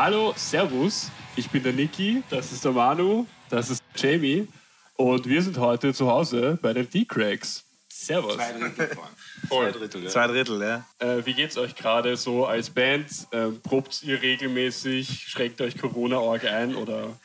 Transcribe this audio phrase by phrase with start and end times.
[0.00, 1.10] Hallo, Servus.
[1.34, 4.46] Ich bin der Niki, das ist der Manu, das ist Jamie
[4.94, 7.64] und wir sind heute zu Hause bei den D-Cracks.
[7.88, 8.36] Servus.
[8.36, 8.90] Zwei Drittel.
[9.48, 9.72] Voll.
[9.72, 10.10] Zwei Drittel, ja.
[10.10, 10.86] Zwei Drittel, ja.
[11.00, 13.08] Äh, wie geht's euch gerade so als Band?
[13.32, 15.26] Ähm, probt ihr regelmäßig?
[15.26, 17.18] Schränkt euch Corona-Org ein oder?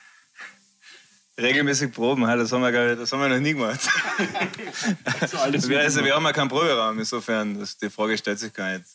[1.40, 3.82] Regelmäßig proben, ha, das haben wir, das haben wir noch nie gemacht.
[5.28, 8.52] So alles wir, also, wir haben ja keinen Proberaum, insofern, das, die Frage stellt sich
[8.52, 8.86] gar nicht.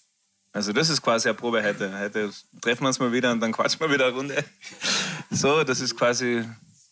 [0.58, 1.96] Also das ist quasi eine Probe heute.
[2.00, 4.44] Heute treffen wir uns mal wieder und dann quatschen wir wieder eine Runde.
[5.30, 6.42] So, das ist quasi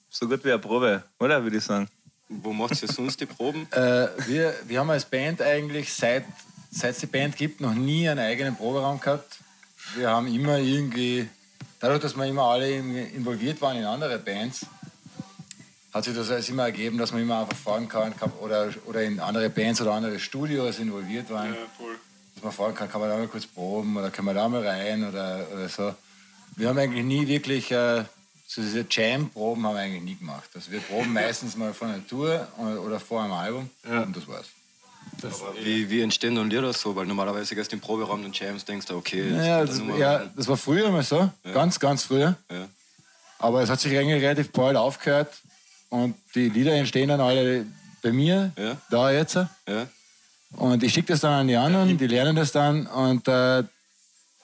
[0.08, 1.88] so gut wie eine Probe, oder würde ich sagen.
[2.28, 3.66] Wo macht ihr sonst die Proben?
[3.72, 6.24] Äh, wir, wir haben als Band eigentlich seit
[6.70, 9.38] seit es die Band gibt noch nie einen eigenen Proberaum gehabt.
[9.96, 11.28] Wir haben immer irgendwie,
[11.80, 14.64] dadurch, dass wir immer alle involviert waren in andere Bands,
[15.92, 19.18] hat sich das alles immer ergeben, dass man immer einfach fahren kann oder, oder in
[19.18, 21.56] andere Bands oder andere Studios involviert waren.
[21.76, 21.96] voll.
[21.96, 22.05] Dass
[22.42, 25.08] man fahren kann, kann man da mal kurz proben oder kann man da mal rein
[25.08, 25.94] oder, oder so.
[26.56, 28.04] Wir haben eigentlich nie wirklich, äh,
[28.48, 30.48] so diese Jam-Proben haben wir eigentlich nie gemacht.
[30.54, 32.46] Also wir proben meistens mal vor einer Tour
[32.84, 34.02] oder, vor einem Album Ja.
[34.02, 34.46] und das war's.
[35.62, 36.94] Wie, wie entstehen dann Lieder so?
[36.94, 39.98] Weil normalerweise gehst du im Proberaum und Jams denkst du, okay, jetzt Ja, kommt das,
[39.98, 40.30] ja, rein.
[40.36, 42.36] das war früher mal so, ganz, ganz früher.
[42.50, 42.68] Ja.
[43.38, 45.32] Aber es hat sich eigentlich relativ bald aufgehört
[45.90, 47.66] und die Lieder entstehen dann alle
[48.02, 48.76] bei mir, Ja.
[48.90, 49.34] da jetzt.
[49.36, 49.86] Ja.
[50.52, 53.64] Und ich schicke das dann an die anderen, die lernen das dann und äh,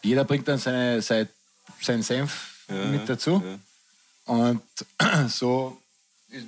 [0.03, 1.28] jeder bringt dann seine, sein,
[1.81, 3.42] seinen Senf Ja, mit dazu.
[3.44, 3.59] ja.
[4.25, 4.62] Und
[5.28, 5.81] so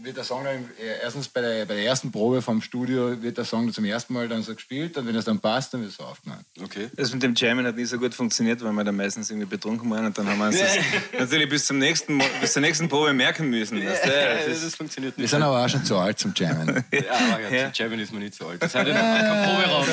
[0.02, 0.70] wird der Song dann
[1.02, 4.28] erstens bei der, bei der ersten Probe vom Studio wird der Song zum ersten Mal
[4.28, 6.44] dann so gespielt und wenn es dann passt, dann wird es so aufgenommen.
[6.62, 6.88] Okay.
[6.96, 9.90] Das mit dem Jammen hat nicht so gut funktioniert, weil wir dann meistens irgendwie betrunken
[9.90, 10.78] waren und dann haben wir uns das
[11.18, 13.84] natürlich bis, zum nächsten, bis zur nächsten Probe merken müssen.
[13.84, 14.06] weißt?
[14.06, 15.30] Ja, Das das, ist, funktioniert Wir nicht.
[15.30, 16.84] sind aber auch schon zu alt zum Jammen.
[16.92, 17.00] Ja,
[17.32, 17.72] aber ja, Ja.
[17.72, 18.62] zu Jammen ist man nicht so alt.
[18.62, 19.86] Das heißt, kein Proberaum.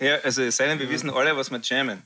[0.00, 2.02] ja, also es sei denn, wir wissen alle, was wir jammen.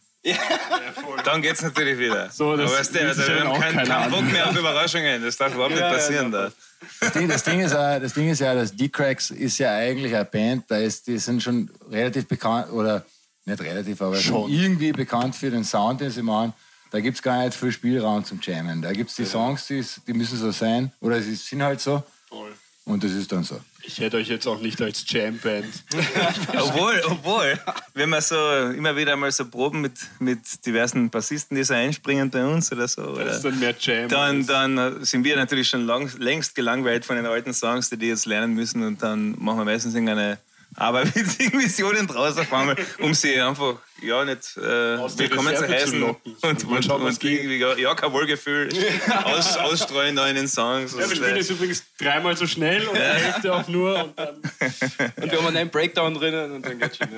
[1.25, 2.31] Dann geht's natürlich wieder.
[2.31, 4.11] So, das Aber weißt du, also, wir haben auch keinen, keinen.
[4.11, 5.23] Bock mehr auf Überraschungen.
[5.23, 6.53] Das darf überhaupt nicht passieren da.
[7.01, 10.25] Das Ding, das Ding, ist, das Ding ist ja, dass D-Cracks ist ja eigentlich eine
[10.25, 13.05] Band, da ist, die sind schon relativ bekannt, oder
[13.45, 16.53] nicht relativ, aber schon irgendwie bekannt für den Sound, den sie machen.
[16.91, 18.83] Da gibt es gar nicht viel Spielraum zum Jammen.
[18.83, 21.81] Da gibt es die Songs, die, ist- die müssen so sein, oder sie sind halt
[21.81, 22.03] so.
[22.29, 22.53] Voll.
[22.85, 23.61] Und das ist dann so.
[23.85, 25.67] Ich hätte euch jetzt auch nicht als Jam-Band.
[26.59, 27.59] Obwohl, obwohl,
[27.95, 28.35] wenn wir so
[28.71, 32.89] immer wieder mal so proben mit, mit diversen Bassisten, die so einspringen bei uns oder
[32.89, 34.09] so, Das ist oder, dann mehr Jam.
[34.09, 37.97] dann, dann äh, sind wir natürlich schon lang, längst gelangweilt von den alten Songs, die
[37.97, 40.39] die jetzt lernen müssen und dann machen wir meistens irgendeine
[40.77, 46.19] aberwitzigen Missionen draus auf einmal, um sie einfach ja nicht äh, willkommen zu heißen und,
[46.43, 48.69] Mal und, schauen, und irgendwie ja, kein Wohlgefühl
[49.25, 50.93] aus, ausstreuen da in den Songs.
[50.93, 54.05] Ja, wir Und, spielen jetzt übrigens dreimal so schnell und die Hälfte auch nur.
[54.05, 57.09] Und dann, Und wir haben einen Breakdown drinnen und dann geht's schon.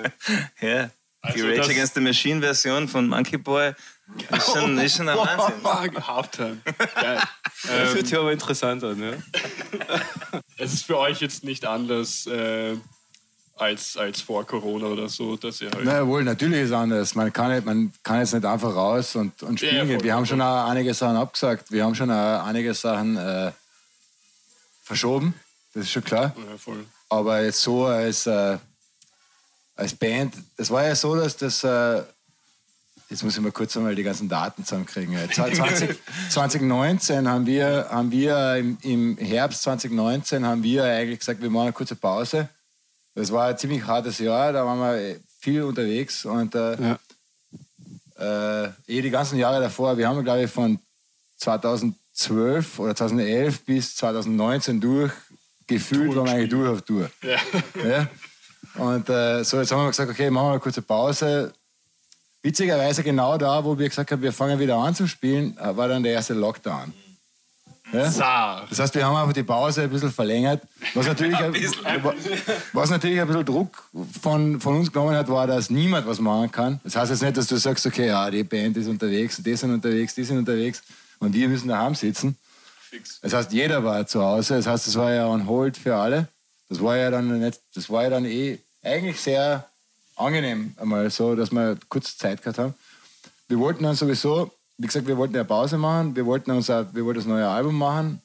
[0.61, 0.69] Ja.
[0.69, 0.91] ja.
[1.35, 3.73] Die Also Rage das- Against the Machine Version von Monkey Boy
[4.31, 6.07] ist schon, ist schon ein Wahnsinn.
[6.07, 6.59] Halftime.
[6.95, 7.19] Geil.
[7.63, 9.03] Das Ähm, hört sich aber interessant an.
[9.03, 9.13] Ja.
[10.59, 12.77] es ist für euch jetzt nicht anders äh,
[13.57, 15.85] als, als vor Corona oder so, dass ihr halt.
[15.85, 17.15] Na jawohl, natürlich ist es anders.
[17.15, 20.05] Man kann, nicht, man kann jetzt nicht einfach raus und, und Ja, spielen voll.
[20.05, 21.71] Wir haben schon auch einige Sachen abgesagt.
[21.71, 23.53] Wir haben schon auch einige Sachen äh,
[24.83, 25.35] verschoben.
[25.73, 26.35] Das ist schon klar.
[26.37, 26.75] Ja.
[27.09, 28.59] Aber jetzt so als, äh,
[29.77, 32.03] als Band, es war ja so, dass das, äh,
[33.09, 35.17] jetzt muss ich mal kurz einmal die ganzen Daten zusammenkriegen.
[35.17, 35.97] Äh, 20,
[36.31, 41.67] 2019 haben wir, haben wir im, im Herbst 2019 haben wir eigentlich gesagt, wir machen
[41.67, 42.49] eine kurze Pause.
[43.15, 46.77] Das war ein ziemlich hartes Jahr, da waren wir äh, viel unterwegs und äh,
[48.19, 48.65] Ja.
[48.67, 50.79] äh, eh die ganzen Jahre davor, wir haben glaube ich von
[51.39, 55.13] 2012 oder 2011 bis 2019 durch
[55.67, 57.11] gefühlt waren wir eigentlich durch auf Tour.
[57.23, 57.39] Ja.
[57.89, 58.09] Ja?
[58.77, 61.53] Und äh, so, jetzt haben wir gesagt, okay, machen wir eine kurze Pause.
[62.43, 65.89] Witzigerweise genau da, wo wir gesagt haben, wir fangen wieder an zu spielen, äh, war
[65.89, 66.93] dann der erste Lockdown.
[67.95, 68.67] Ja?
[68.69, 70.63] Das heißt, wir haben einfach die Pause ein bisschen verlängert.
[70.95, 71.55] Was natürlich, ein,
[72.73, 73.85] was natürlich ein bisschen Druck
[74.21, 76.81] von, von uns genommen hat, war, dass niemand was machen kann.
[76.85, 79.73] Das heißt jetzt nicht, dass du sagst, okay, ja, die Band ist unterwegs, die sind
[79.73, 80.83] unterwegs, die sind unterwegs
[81.19, 82.37] und wir müssen daheim sitzen.
[82.95, 83.21] Fix.
[83.21, 84.57] Das heißt, jeder war zu Hause.
[84.57, 86.29] Das heißt, es war ja on hold für alle.
[86.69, 89.69] Das war ja dann nicht, das war ja dann eh eigentlich sehr
[90.17, 92.75] angenehm, einmal so, dass wir kurz Zeit gehabt haben.
[93.49, 96.87] Wir wollten dann sowieso, wie gesagt, wir wollten ja Pause machen, wir wollten uns auch,
[96.93, 98.21] wir wollten das neue Album machen.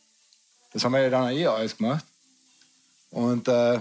[0.73, 2.05] Das haben wir ja dann eh alles gemacht.
[3.11, 3.79] Und äh,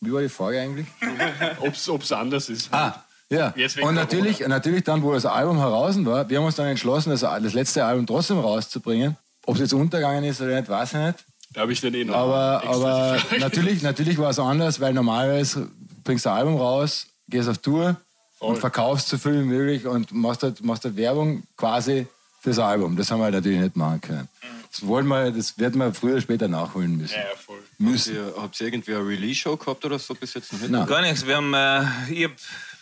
[0.00, 0.86] wie war die Frage eigentlich?
[1.88, 2.72] Ob es anders ist.
[2.72, 3.54] Ah, ja.
[3.82, 7.20] Und natürlich, natürlich dann, wo das Album heraus war, wir haben uns dann entschlossen, das,
[7.20, 9.16] das letzte Album trotzdem rauszubringen.
[9.46, 11.24] Ob es jetzt untergegangen ist oder nicht, weiß ich nicht.
[11.52, 12.14] Da habe ich dann eh noch.
[12.14, 15.68] Aber, aber natürlich, natürlich war es anders, weil normalerweise
[16.04, 17.96] bringst du ein Album raus, gehst auf Tour
[18.42, 22.06] und verkaufst so viel wie möglich und machst halt, machst halt Werbung quasi
[22.40, 22.96] fürs Album.
[22.96, 24.28] Das haben wir natürlich nicht machen können.
[24.70, 27.14] Das, wollen wir, das wird man früher oder später nachholen müssen.
[27.14, 27.58] Ja, voll.
[27.78, 28.16] müssen.
[28.16, 30.70] Ihr, habt ihr irgendwie eine Release-Show gehabt oder so bis jetzt noch nicht?
[30.70, 30.86] Nein.
[30.86, 31.26] Gar nichts.
[31.26, 32.32] Wir haben, äh, ich hab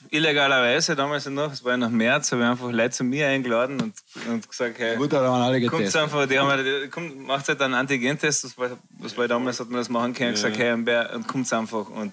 [0.09, 3.81] illegalerweise damals noch, es war ja noch März, habe ich einfach Leute zu mir eingeladen
[3.81, 3.95] und,
[4.29, 6.03] und gesagt, hey, Gut, da waren alle kommt getestet.
[6.03, 9.69] einfach, die haben halt, kommt, macht halt einen Antigentest, das war, das war damals, hat
[9.69, 12.13] man das machen können, gesagt, hey, und kommt einfach und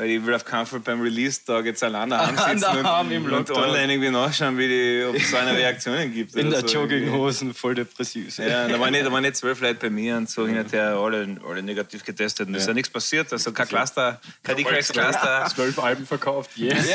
[0.00, 3.92] weil ich will auf keinen Fall beim Release-Tag jetzt alleine ansitzen und, im und online
[3.92, 6.34] irgendwie nachschauen, wie die, ob es so eine Reaktionen gibt.
[6.36, 6.66] In der so.
[6.68, 8.38] Jogginghosen, voll depressiv.
[8.38, 10.72] Ja, da waren, nicht, da waren nicht zwölf Leute bei mir und so hin und
[10.72, 12.48] her, alle, alle negativ getestet.
[12.48, 15.46] Und es ist ja nichts passiert, also kein Cluster, kein D-Cracks-Cluster.
[15.54, 16.88] Zwölf Alben verkauft, yes.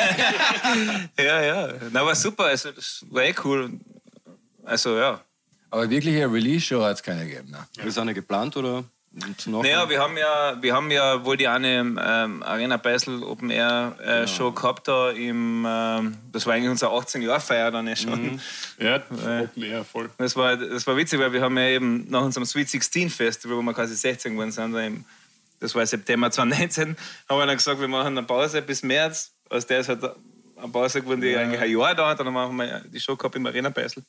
[1.15, 1.73] Ja, ja.
[1.91, 3.79] Na, war super, also, das war eh cool.
[4.63, 5.21] Also, ja.
[5.69, 7.51] Aber wirklich eine Release-Show hat es keine gegeben.
[7.51, 7.85] Ne?
[7.85, 8.83] Ist eine geplant oder?
[9.45, 13.95] Naja, wir haben ja, wir haben ja wohl die eine ähm, Arena Basel Open Air
[14.03, 17.95] äh, Show gehabt da im, ähm, das war eigentlich unser 18 Jahr Feier dann ja
[17.95, 18.41] schon.
[18.77, 20.09] Ja, Open Air, voll.
[20.17, 23.55] Das war, das war witzig, weil wir haben ja eben nach unserem Sweet 16 Festival,
[23.57, 25.05] wo wir quasi 16 geworden sind, im,
[25.61, 26.97] das war September 2019,
[27.29, 29.31] haben wir dann gesagt, wir machen eine Pause bis März.
[29.49, 32.19] Aus der ist halt eine Pause geworden, die eigentlich ein Jahr dauert.
[32.19, 34.03] Dann haben wir die Show gehabt im Arena Basel.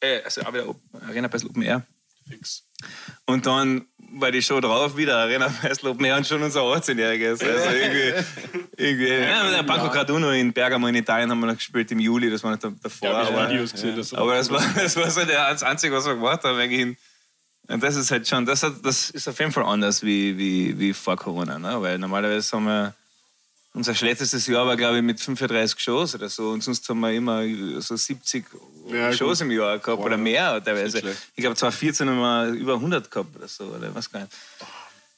[0.00, 0.74] Äh, also auch wieder
[1.08, 1.86] Arena Basel Open Air.
[2.28, 2.64] Fix.
[3.26, 3.86] Und dann
[4.16, 7.42] war die Show drauf, wieder Arena Open Air und schon unser 18-Jähriges.
[7.44, 8.24] Also irgendwie,
[8.76, 12.30] irgendwie ja, der Paco Carduno in Bergamo in Italien haben wir noch gespielt im Juli,
[12.30, 13.08] das war nicht davor.
[13.08, 13.96] Ja, aber- Videos gesehen.
[13.96, 16.58] Das aber das war, das war so der- das Einzige, was wir gemacht haben.
[16.58, 16.96] Eigentlich.
[17.66, 20.78] Und das ist halt schon, das, hat, das ist auf jeden Fall anders wie, wie,
[20.78, 21.58] wie vor Corona.
[21.58, 21.80] Ne?
[21.80, 22.94] Weil normalerweise haben wir,
[23.74, 26.50] unser schlechtestes Jahr war, glaube ich, mit 35 Shows oder so.
[26.50, 27.42] Und sonst haben wir immer
[27.80, 28.44] so 70
[28.90, 30.98] Ja, Shows im Jahr gehabt oder mehr teilweise.
[31.34, 33.64] Ich glaube, 2014 haben wir über 100 gehabt oder so.
[33.64, 34.32] Oder was gar nicht.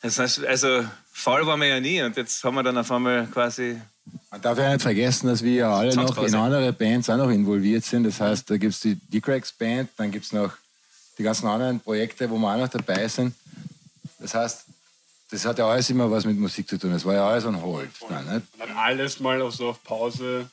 [0.01, 2.03] Das heißt, also faul waren wir ja nie.
[2.03, 3.79] Und jetzt haben wir dann auf einmal quasi
[4.31, 7.31] Man darf ja nicht vergessen, dass wir ja alle noch in andere Bands auch noch
[7.31, 8.05] involviert sind.
[8.05, 10.53] Das heißt, da gibt es die D-Cracks Band, dann gibt es noch
[11.19, 13.35] die ganzen anderen Projekte, wo wir auch noch dabei sind.
[14.19, 14.65] Das heißt,
[15.31, 16.93] das hat ja alles immer was mit Musik zu tun.
[16.93, 17.91] Das war ja alles on hold.
[18.09, 18.35] Nein, nicht?
[18.53, 20.49] Und dann alles mal auf so auf Pause.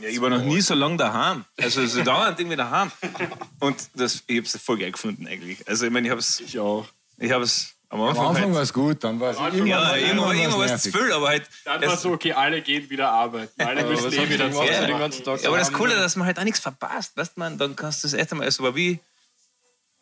[0.00, 1.44] Ja, ich war noch nie so lange daheim.
[1.60, 2.92] Also so dauernd irgendwie daheim.
[3.60, 5.66] Und das, ich habe es voll geil gefunden eigentlich.
[5.68, 6.86] Also ich meine, ich habe es Ich auch.
[7.18, 9.94] ich hab's am Am Anfang, Anfang war halt, es gut, dann war es immer, ja,
[9.94, 13.10] immer, immer war's was zu viel, aber halt Dann war so, okay, alle gehen wieder
[13.10, 13.60] arbeiten.
[13.62, 15.42] Alle müssen eh wieder so den ganzen Tag?
[15.42, 15.72] Ja, aber das?
[15.72, 17.16] Coole ist, dass man halt auch nichts verpasst.
[17.16, 19.00] Weißt man, dann kannst du das echt einmal, also war wie,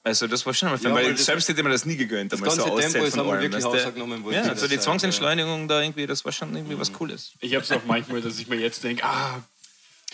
[0.07, 2.33] also das war schon einmal, Ja, weil selbst hätte mir das nie gegönnt.
[2.33, 4.33] Das ganze so Tempo ist aber allem, wirklich worden.
[4.33, 7.33] Ja, so der die Zwangsentschleunigung da irgendwie, das war schon irgendwie was Cooles.
[7.41, 9.41] Ich habe es auch manchmal, dass ich mir jetzt denke, ah,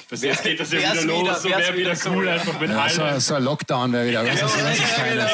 [0.09, 2.33] bis jetzt geht das ja wieder los, wieder- so wäre wieder wieder so, cool, ja.
[2.33, 3.21] einfach mit Ja, so, allen.
[3.21, 4.25] so ein Lockdown wäre wieder.
[4.25, 5.29] Was ist das ist keiner.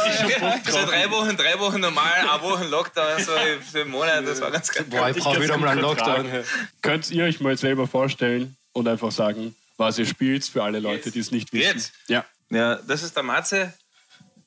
[0.69, 3.33] So drei Wochen, drei Wochen normal, eine Woche Lockdown, so
[3.71, 4.85] für einen Monat, das war ganz geil.
[4.91, 6.27] Boah, ich brauche wieder mal einen Lockdown.
[6.83, 11.13] Könnt ihr euch mal selber vorstellen und einfach sagen, was ihr spielt für alle Leute,
[11.13, 11.77] die es nicht wissen?
[11.77, 11.93] Jetzt?
[12.09, 12.25] Ja.
[12.51, 13.73] Ja, das ist der Matze,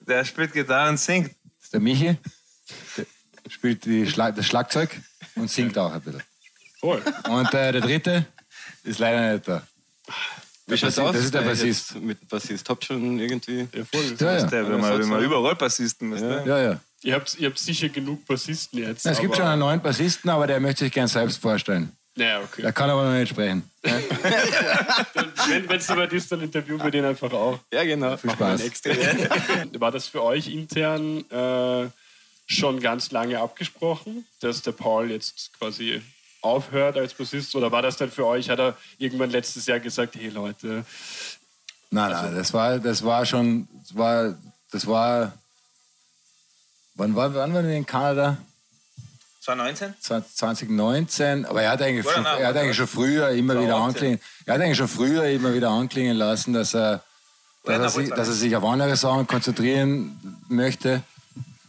[0.02, 1.30] der spielt Gitarre und singt.
[1.30, 2.18] Das ist der Michi,
[2.98, 3.06] der
[3.50, 5.00] spielt die Schla das Schlagzeug
[5.36, 6.24] und singt auch ein bisschen.
[6.80, 7.02] Voll.
[7.30, 8.26] Und äh, der dritte
[8.84, 9.62] ist leider nicht da.
[10.68, 11.14] Wie schaut's aus?
[11.14, 11.96] das ist der Äh, Bassist.
[11.96, 12.70] Mit Bassist.
[12.70, 13.68] Habt schon irgendwie.
[13.74, 14.16] Ja, voll.
[14.20, 14.46] Ja, ja.
[14.46, 16.22] Der, wenn man, wenn man überall Bassisten ist.
[16.22, 16.44] Ne?
[16.46, 16.80] Ja, ja.
[17.04, 19.06] Ihr, habt, ihr habt sicher genug Bassisten jetzt.
[19.06, 21.92] Es gibt schon einen neuen Bassisten, aber der möchte sich gern selbst vorstellen.
[22.16, 22.62] Naja, okay.
[22.62, 23.70] Der kann aber noch nicht sprechen.
[23.84, 27.60] Wenn es soweit ist, dann interviewen wir den einfach auch.
[27.72, 28.18] Ja, genau.
[28.18, 28.62] Viel Spaß.
[29.80, 31.90] War das für euch intern äh,
[32.48, 36.02] schon ganz lange abgesprochen, dass der Paul jetzt quasi
[36.42, 37.56] aufhört als Bassist?
[37.56, 40.84] Oder war das dann für euch, hat er irgendwann letztes Jahr gesagt, hey Leute,
[41.94, 44.34] Nein, nein, das war, das war schon, das war,
[44.72, 45.34] das war,
[46.96, 48.38] wann, war, wann waren wir in Kanada?
[49.42, 49.96] 2019?
[50.00, 53.84] 2019, aber er hat eigentlich, schon, nein, er hat eigentlich schon früher immer wieder 2018.
[53.88, 57.04] anklingen, er hat eigentlich schon früher immer wieder anklingen lassen, dass er,
[57.64, 61.02] dass er, sich, dass er sich auf andere Sachen konzentrieren möchte.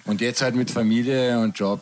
[0.05, 1.81] Und jetzt halt mit Familie und Job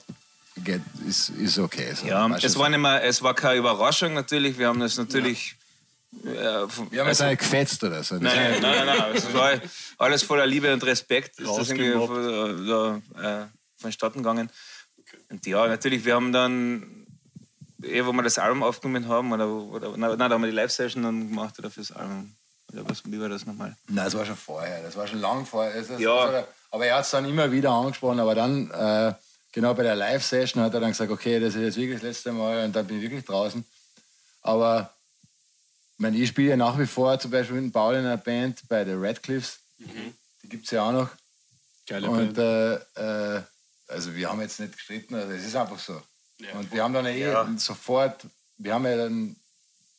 [0.59, 1.93] geht, ist, ist okay.
[1.95, 2.07] So.
[2.07, 4.59] Ja, es war, nicht mehr, es war keine Überraschung natürlich.
[4.59, 5.57] Wir haben das natürlich.
[6.23, 6.69] Ja.
[6.69, 8.17] von- wir haben jetzt also- nicht gefetzt oder so.
[8.17, 9.13] Nein, nein, nein, nein.
[9.15, 9.53] Es war
[9.99, 11.39] alles voller Liebe und Respekt.
[11.41, 14.51] Ist das irgendwie von, da, äh, vonstatten gegangen.
[15.31, 17.07] Und ja, natürlich, wir haben dann,
[17.83, 21.03] eh, wo wir das Album aufgenommen haben, oder, oder nein, da haben wir die Live-Session
[21.03, 22.33] dann gemacht oder fürs Album.
[22.73, 23.77] Oder was, wie war das nochmal?
[23.89, 24.83] Nein, das war schon vorher.
[24.83, 25.75] Das war schon lang vorher.
[25.75, 26.25] Das, das, Ja.
[26.27, 28.21] das war- aber er hat es dann immer wieder angesprochen.
[28.21, 29.13] Aber dann, äh,
[29.51, 32.33] genau bei der Live-Session, hat er dann gesagt: Okay, das ist jetzt wirklich das letzte
[32.33, 33.65] Mal und dann bin ich wirklich draußen.
[34.43, 34.93] Aber
[35.97, 38.17] ich, meine, ich spiele ja nach wie vor zum Beispiel mit dem Paul in einer
[38.17, 39.59] Band bei den Radcliffs.
[39.79, 41.09] Die gibt es ja auch noch.
[41.89, 42.39] geile Und Band.
[42.97, 43.43] äh, äh,
[43.91, 46.01] also wir haben jetzt nicht gestritten, also es ist einfach so.
[46.39, 47.47] Ja, und wir haben dann eh Ja.
[47.59, 48.27] sofort,
[48.59, 49.37] wir haben ja dann,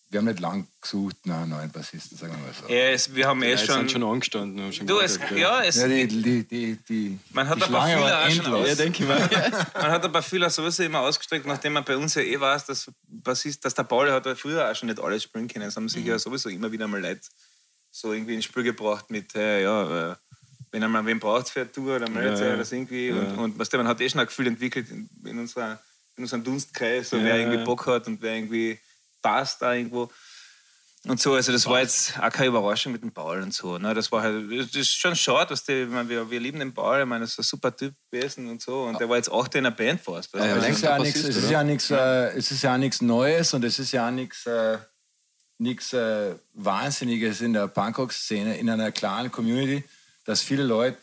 [0.10, 2.68] wir haben nicht lang gesucht nach einem neuen Bassisten, sagen wir mal so.
[2.74, 3.76] Ja, es, wir haben eh Ja, jetzt schon.
[3.76, 4.62] sind schon angestanden.
[4.62, 7.72] Haben schon du, es, ja, es, Ja, die, die, die, die, Man hat die ein
[7.72, 8.62] paar Fühler war auch schon endlos.
[8.62, 8.68] aus.
[8.68, 9.20] Ja, denke ich mal.
[9.76, 12.66] man hat ein paar Fühler sowieso immer ausgestreckt, nachdem man bei uns ja eh weiß,
[12.66, 15.68] dass, Bassist, dass der Paul hat ja früher auch schon nicht alles spielen können.
[15.68, 17.22] Es haben sich ja sowieso immer wieder mal Leute
[17.92, 20.16] so irgendwie ins Spiel gebracht mit, hey, ja, äh,
[20.72, 23.12] wenn einmal wen braucht für eine Tour, dann meldet Ja, sich das irgendwie.
[23.12, 25.80] Und, und weißt du, man hat eh schon ein Gefühl entwickelt in, in, unserer,
[26.16, 27.64] in unserem Dunstkreis, so, Ja, wer irgendwie ja.
[27.66, 28.80] Bock hat und wer irgendwie
[29.22, 30.10] passt da irgendwo.
[31.08, 33.80] Und so, also das war jetzt auch keine Überraschung mit dem Paul und so.
[33.80, 33.94] Ne?
[33.96, 36.74] Das war halt, das ist schon schade, dass die, ich meine, wir, wir lieben den
[36.76, 38.84] Paul, ich meine, das ist ein super Typ gewesen und so.
[38.84, 40.32] Und der war jetzt auch in einer Band fast.
[40.32, 40.38] du.
[40.38, 42.62] Ja, Aber ja, es ist der ja nichts, es ist ja nichts, äh, es ist
[42.62, 44.78] ja nichts Neues und es ist ja nichts, äh,
[45.58, 49.84] nichts äh, Wahnsinniges in der Punkrock-Szene, in einer kleinen Community,
[50.26, 50.98] dass viele Leute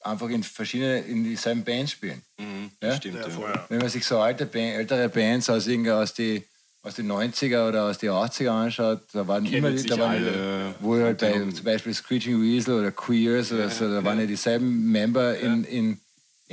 [0.00, 2.22] einfach in verschiedene, in dieselben Bands spielen.
[2.38, 2.96] Mhm, Ja?
[2.96, 3.66] stimmt, ja.
[3.68, 6.44] Wenn man sich so alte Band, ältere Bands aus, aus, die,
[6.82, 10.10] aus den 90er oder aus den 80er anschaut, da waren Kennen immer die, da waren,
[10.10, 10.74] alle.
[10.80, 14.90] wo halt bei, zum Beispiel Screeching Weasel oder Queers oder so, da waren ja dieselben
[14.90, 16.00] Member in, in,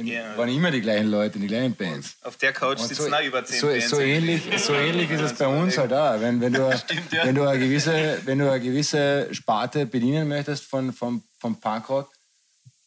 [0.08, 0.38] Ja.
[0.38, 2.16] waren immer die gleichen Leute in die gleichen Bands.
[2.22, 3.90] Auf der Couch Und sitzen auch über zehn so, Bands.
[3.90, 6.20] so, ähnlich, so ähnlich ist es bei uns halt auch.
[6.20, 6.70] Wenn, wenn, du,
[7.24, 12.12] wenn, du eine gewisse, wenn du eine gewisse Sparte bedienen möchtest von, von, von Punkrock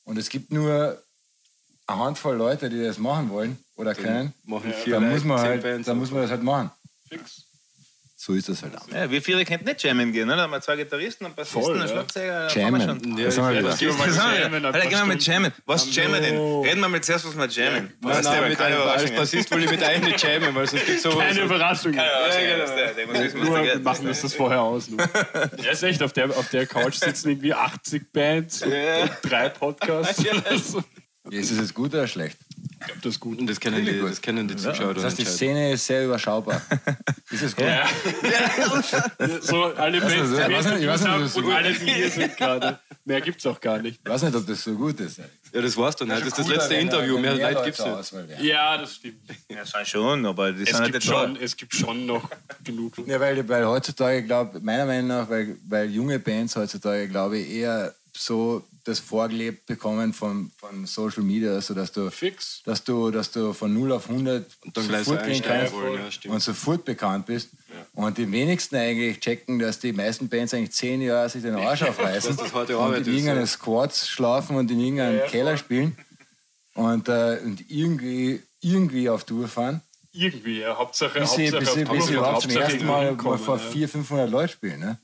[0.05, 1.03] und es gibt nur
[1.87, 5.87] eine Handvoll Leute, die das machen wollen oder können, Machen vier dann muss, man halt,
[5.87, 6.71] dann muss man das halt machen.
[7.09, 7.45] Fix.
[8.25, 8.87] So ist das halt auch.
[8.87, 10.37] Ja, wir vier könnten nicht jammen gehen, oder?
[10.37, 11.89] Da haben wir zwei Gitarristen, einen Bassisten, Voll, einen ja.
[11.89, 12.49] Schlagzeuger.
[12.55, 12.81] wir Jammen.
[13.03, 13.19] schon.
[13.19, 13.69] Ja, Das haben wir ja, wieder.
[13.71, 14.05] das Gehen wir wir.
[14.05, 14.13] ein
[15.09, 15.53] wir mit jammen.
[15.67, 16.37] Was jammen denn?
[16.39, 17.93] Reden wir mal zuerst, was wir jammen.
[18.01, 19.11] Nein, Das nein, ist mit keine einem, als.
[19.11, 21.11] Bassist will ich mit einem nicht jammen, weil sonst gibt es so...
[21.19, 21.93] Keine so Überraschung.
[21.95, 24.89] Keine Überraschung, Ja, das ist der- der was Nur machen uns das vorher aus.
[25.61, 29.49] Ja, ist echt, auf der, auf der Couch sitzen irgendwie 80 Bands und, und drei
[29.49, 30.23] Podcasts.
[30.23, 30.33] Ja,
[31.31, 32.37] Ist es jetzt gut oder schlecht?
[32.83, 33.39] Ich glaube, das ist gut.
[33.39, 35.25] Und das kennen, die, das kennen die Zuschauer Das heißt, die.
[35.25, 36.61] Szene ist sehr überschaubar.
[37.31, 37.65] Ist es gut?
[37.65, 37.89] Ja.
[39.41, 42.37] so alle die ich weiß nicht, ich weiß nicht, das und alle, die hier sind
[42.37, 42.79] gerade.
[43.05, 44.01] Mehr gibt es auch gar nicht.
[44.05, 45.19] Ich weiß nicht, ob das so gut ist.
[45.53, 46.11] Ja, das war's dann.
[46.11, 46.21] halt.
[46.21, 47.15] Das ist das letzte Interview.
[47.15, 48.41] wenn Mehr Leute Leute gibt es zur nicht.
[48.43, 49.21] Ja, das stimmt.
[49.49, 51.09] Ja, schon schon, aber die Es sind halt gibt, da.
[51.09, 52.29] schon, es gibt schon noch
[52.65, 52.95] genug.
[53.07, 57.51] Ja, weil, weil heutzutage, glaube meiner Meinung nach, weil, weil junge Bands heutzutage, glaube ich,
[57.51, 62.63] eher so das vorgelebt bekommen von, von Social Media, so dass du, Fix.
[62.65, 65.61] dass du, dass du von 0 auf 100 Und dann gleich so sofort gehen einsteigen
[65.61, 66.01] kannst wollen.
[66.25, 67.51] Ja, und sofort bekannt bist.
[67.95, 71.83] Und die wenigsten eigentlich checken, dass die meisten Bands eigentlich zehn Jahre sich den Arsch
[71.83, 73.47] aufreißen Dass das harte und in irgendeinen ja.
[73.47, 75.59] Squads schlafen und in irgendeinem Ja, ja, Keller voll.
[75.59, 75.97] spielen
[76.75, 79.83] und, äh, und irgendwie, irgendwie auf Tour fahren.
[80.13, 80.77] Irgendwie, ja.
[80.77, 83.63] Hauptsache, bis sie, Hauptsache bis bis sie Tour, überhaupt zum ersten Mal mal vor ja.
[83.63, 84.81] 400, 500 Leuten spielen.
[84.81, 84.99] Ne?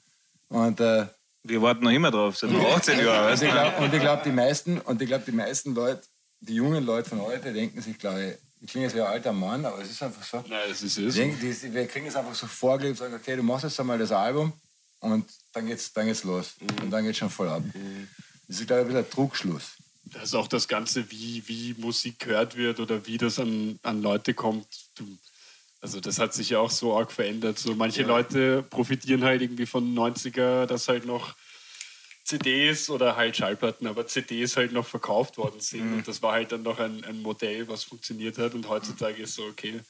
[0.48, 1.06] Und, äh,
[1.48, 3.32] Wir warten noch immer drauf, seit 18 Jahren.
[3.32, 6.02] und ich glaube, glaub, die meisten, und ich glaube, die meisten Leute,
[6.40, 9.32] die jungen Leute von heute, denken sich, glaube ich, ich klinge jetzt wie ein alter
[9.32, 10.44] Mann, aber es ist einfach so.
[10.48, 11.16] Nein, das ist es.
[11.16, 14.52] wir kriegen es einfach so vorgelebt, sagen, okay, du machst jetzt einmal das Album
[15.00, 16.54] und dann geht's, dann geht's los.
[16.82, 17.62] Und dann geht's schon voll ab.
[18.48, 19.62] Das ist, glaube ich, ein bisschen ein Trugschluss.
[20.12, 24.02] Das ist auch das Ganze, wie, wie Musik gehört wird oder wie das an, an
[24.02, 24.66] Leute kommt.
[24.96, 25.04] Du,
[25.80, 27.58] also das hat sich ja auch so arg verändert.
[27.58, 31.34] So manche Leute profitieren halt irgendwie von 90er, dass halt noch
[32.24, 35.92] CDs oder halt Schallplatten, aber CDs halt noch verkauft worden sind.
[35.94, 38.54] Und das war halt dann noch ein, ein Modell, was funktioniert hat.
[38.54, 39.80] Und heutzutage ist so, okay,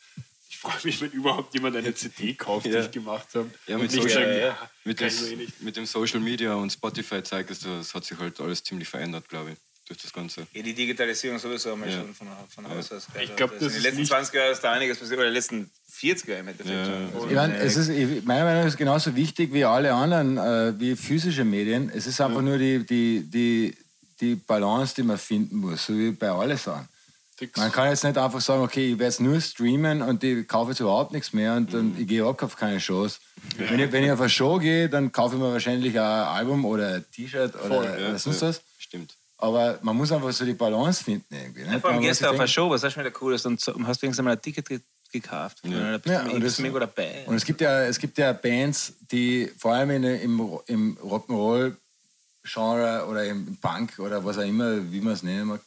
[0.48, 2.80] ich freue mich, wenn überhaupt jemand eine CD kauft, die Ja.
[2.84, 3.50] ich gemacht habe.
[3.66, 7.50] Ja, mit Social- sagen, ja, ja, Mit, eh mit dem Social Media und Spotify zeigt
[7.50, 10.46] es, das hat sich halt alles ziemlich verändert, glaube ich, durch das Ganze.
[10.52, 11.96] Ja, die Digitalisierung sowieso einmal Ja.
[12.00, 13.06] schon von, von Haus aus.
[13.20, 15.34] Ich glaub, in das den letzten nicht- 20 Jahren ist da einiges passiert, oder die
[15.34, 16.84] letzten 40 Jahre im Endeffekt Ja.
[16.84, 17.28] schon.
[17.30, 17.88] Ich meine, es ist,
[18.24, 21.90] meiner Meinung nach ist es genauso wichtig wie alle anderen, äh, wie physische Medien.
[21.94, 23.76] Es ist einfach nur die, die, die,
[24.20, 26.88] die Balance, die man finden muss, so wie bei allen Sachen.
[27.36, 27.56] Fix.
[27.56, 30.72] Man kann jetzt nicht einfach sagen, okay, ich werde es nur streamen und ich kaufe
[30.72, 33.20] jetzt überhaupt nichts mehr und dann ich gehe auch auf keine Shows.
[33.56, 36.64] Wenn, ich, wenn ich auf eine Show gehe, dann kaufe ich mir wahrscheinlich ein Album
[36.64, 38.60] oder ein T-Shirt oder, Voll, Ja, sonst ja, was.
[38.78, 39.14] Stimmt.
[39.40, 41.62] Aber man muss einfach so die Balance finden irgendwie.
[41.64, 41.80] Ne?
[41.80, 44.02] Vor allem sich auf denken- Show, was hast du wieder Cooles und so- hast du
[44.02, 44.80] wenigstens mal ein Ticket ge
[45.10, 45.58] gekauft.
[45.62, 45.92] Ja.
[45.92, 47.24] Da bist Ja, du und das- mega dabei.
[47.26, 53.06] Und es gibt ja, es gibt ja Bands, die vor allem in, im, im Rock'n'Roll-Genre
[53.08, 55.60] oder im Punk oder was auch immer, wie man es nennen mag,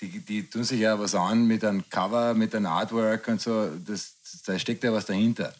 [0.00, 3.70] die, die tun sich ja was an mit einem Cover, mit einem Artwork und so.
[3.86, 4.12] Das,
[4.44, 5.54] da steckt ja was dahinter.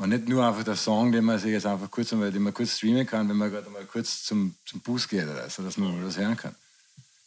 [0.00, 2.54] Und nicht nur einfach der Song, den man sich jetzt einfach kurz, einmal, den man
[2.54, 5.76] kurz streamen kann, wenn man gerade mal kurz zum, zum Bus geht oder so, dass
[5.76, 6.54] man was hören kann.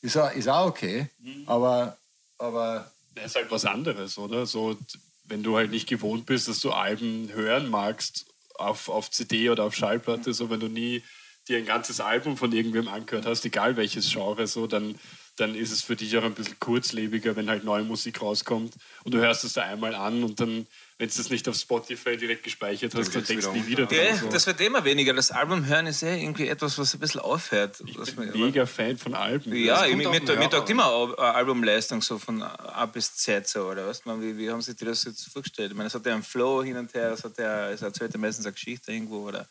[0.01, 1.07] Ist auch, ist auch okay,
[1.45, 1.95] aber,
[2.39, 4.47] aber Das ist halt was anderes, oder?
[4.47, 4.75] So,
[5.25, 8.25] wenn du halt nicht gewohnt bist, dass du Alben hören magst
[8.55, 11.03] auf, auf CD oder auf Schallplatte, so wenn du nie
[11.47, 14.95] dir ein ganzes Album von irgendwem angehört hast, egal welches Genre, so, dann,
[15.35, 19.13] dann ist es für dich auch ein bisschen kurzlebiger, wenn halt neue Musik rauskommt und
[19.13, 20.65] du hörst es da einmal an und dann,
[21.03, 24.11] wenn du das nicht auf Spotify direkt gespeichert hast, dann denkst du nie wieder Ja,
[24.11, 24.19] dran.
[24.21, 24.29] So.
[24.29, 25.13] das wird immer weniger.
[25.13, 27.83] Das Album hören ist eh irgendwie etwas, was ein bisschen aufhört.
[27.85, 29.53] Ich Was bin mega Fan von Alben.
[29.53, 33.85] Ja, ich, mir, mir, taugt immer eine Albumleistung so von A bis Z so, oder
[33.85, 34.05] was?
[34.05, 35.71] Man, wie, wie haben sich die das jetzt vorgestellt?
[35.71, 38.13] Ich meine, es hat ja einen Flow hin und her, es, hat ja, es erzählt
[38.13, 39.45] ja meistens eine Geschichte irgendwo, oder?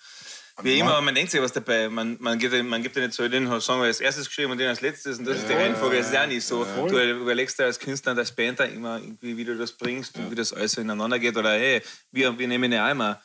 [0.61, 1.89] Wie immer, man denkt sich was dabei.
[1.89, 4.69] Man, man, gibt, man gibt ja nicht so den Song als erstes geschrieben und den
[4.69, 5.97] als letztes und das ist die Reihenfolge.
[5.97, 6.65] Das ist ja nicht so.
[6.65, 10.17] Du überlegst dir als Künstler und als Band da immer irgendwie, wie du das bringst
[10.19, 11.37] und wie das alles so ineinander geht.
[11.37, 13.21] Oder hey, wir, wir nehmen ja einmal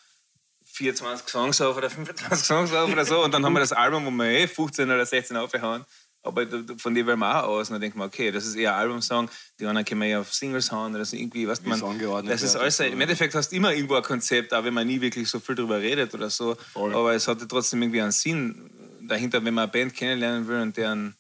[0.65, 4.05] 24 Songs auf oder 25 Songs auf oder so und dann haben wir das Album,
[4.05, 5.85] wo wir eh 15 oder 16 aufgehauen.
[6.27, 6.45] Aber
[6.77, 7.69] von dem wählen wir auch aus.
[7.69, 9.29] Und dann denkt man, okay, das ist eher ein Albumsong,
[9.59, 11.79] die anderen können wir ja auf Singles hauen oder so irgendwie, was man.
[12.25, 15.01] Das ist alles, Im Endeffekt hast du immer irgendwo ein Konzept, auch wenn man nie
[15.01, 16.55] wirklich so viel drüber redet oder so.
[16.73, 16.93] Voll.
[16.93, 18.69] Aber es hatte trotzdem irgendwie einen Sinn
[19.07, 21.15] dahinter, wenn man eine Band kennenlernen will und deren,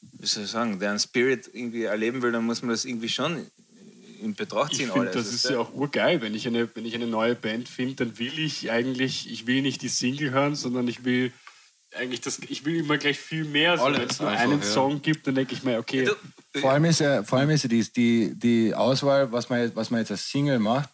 [0.00, 3.46] wie soll ich sagen, deren Spirit irgendwie erleben will, dann muss man das irgendwie schon
[4.22, 4.86] in Betracht Ich ziehen.
[4.92, 5.26] finde, alles.
[5.26, 6.20] das ist ja auch urgeil.
[6.20, 9.62] Wenn ich eine, wenn ich eine neue Band finde, dann will ich eigentlich, ich will
[9.62, 11.32] nicht die Single hören, sondern ich will
[11.94, 13.78] eigentlich das, ich will immer gleich viel mehr.
[13.78, 14.66] So, wenn es nur einen ja.
[14.66, 17.62] Song gibt, dann denke ich mir, okay, Du- Vor allem ist ja, vor allem ist
[17.64, 20.90] ja die, die, die Auswahl, was man, was man jetzt als Single macht,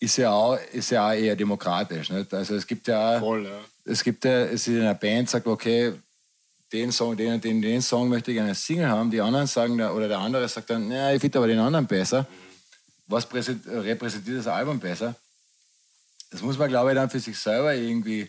[0.00, 2.10] ist ja auch, ist ja auch eher demokratisch.
[2.10, 2.32] Nicht?
[2.34, 3.60] Also es gibt ja auch, voll, ja.
[3.84, 5.92] es gibt ja, es ist in einer Band sagt, okay,
[6.72, 9.10] den Song, den und den, den Song möchte ich gerne als Single haben.
[9.10, 11.86] Die anderen sagen, da, oder der andere sagt dann, ja, ich finde aber den anderen
[11.86, 12.26] besser.
[13.06, 15.14] Was präsent- repräsentiert das Album besser?
[16.30, 18.28] Das muss man, glaube ich, dann für sich selber irgendwie.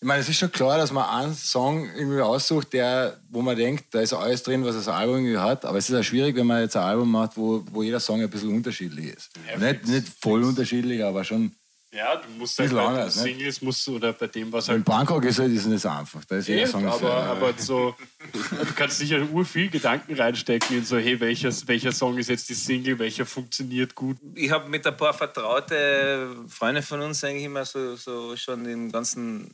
[0.00, 3.56] Ich meine, es ist schon klar, dass man einen Song irgendwie aussucht, der, wo man
[3.56, 5.64] denkt, da ist alles drin, was das Album irgendwie hat.
[5.64, 8.20] Aber es ist auch schwierig, wenn man jetzt ein Album macht, wo, wo jeder Song
[8.20, 9.30] ein bisschen unterschiedlich ist.
[9.50, 11.50] Ja, nicht, fix, nicht voll unterschiedlich, aber schon.
[11.90, 13.14] Ja, du musst halt Bisschen bei den anders?
[13.14, 15.88] Singles musst du, oder bei dem, was In halt Bangkok ist halt ist nicht so
[15.88, 16.22] einfach.
[16.26, 17.96] Da ist jeder Song aber, sehr- aber so,
[18.32, 22.48] du kannst sicher ur viel Gedanken reinstecken in so, hey, welcher, welcher Song ist jetzt
[22.50, 24.18] die Single, welcher funktioniert gut.
[24.34, 28.92] ich habe mit ein paar vertraute Freunde von uns eigentlich immer so, so schon den
[28.92, 29.50] ganzen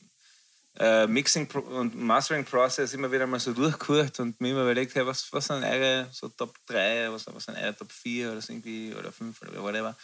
[0.78, 5.06] äh, Mixing und Mastering Process immer wieder mal so durchgehört und mir immer überlegt, hey,
[5.06, 8.52] was, was sind eure so Top 3, was, was sind eure Top 4 oder so
[8.52, 9.96] irgendwie oder 5 oder whatever.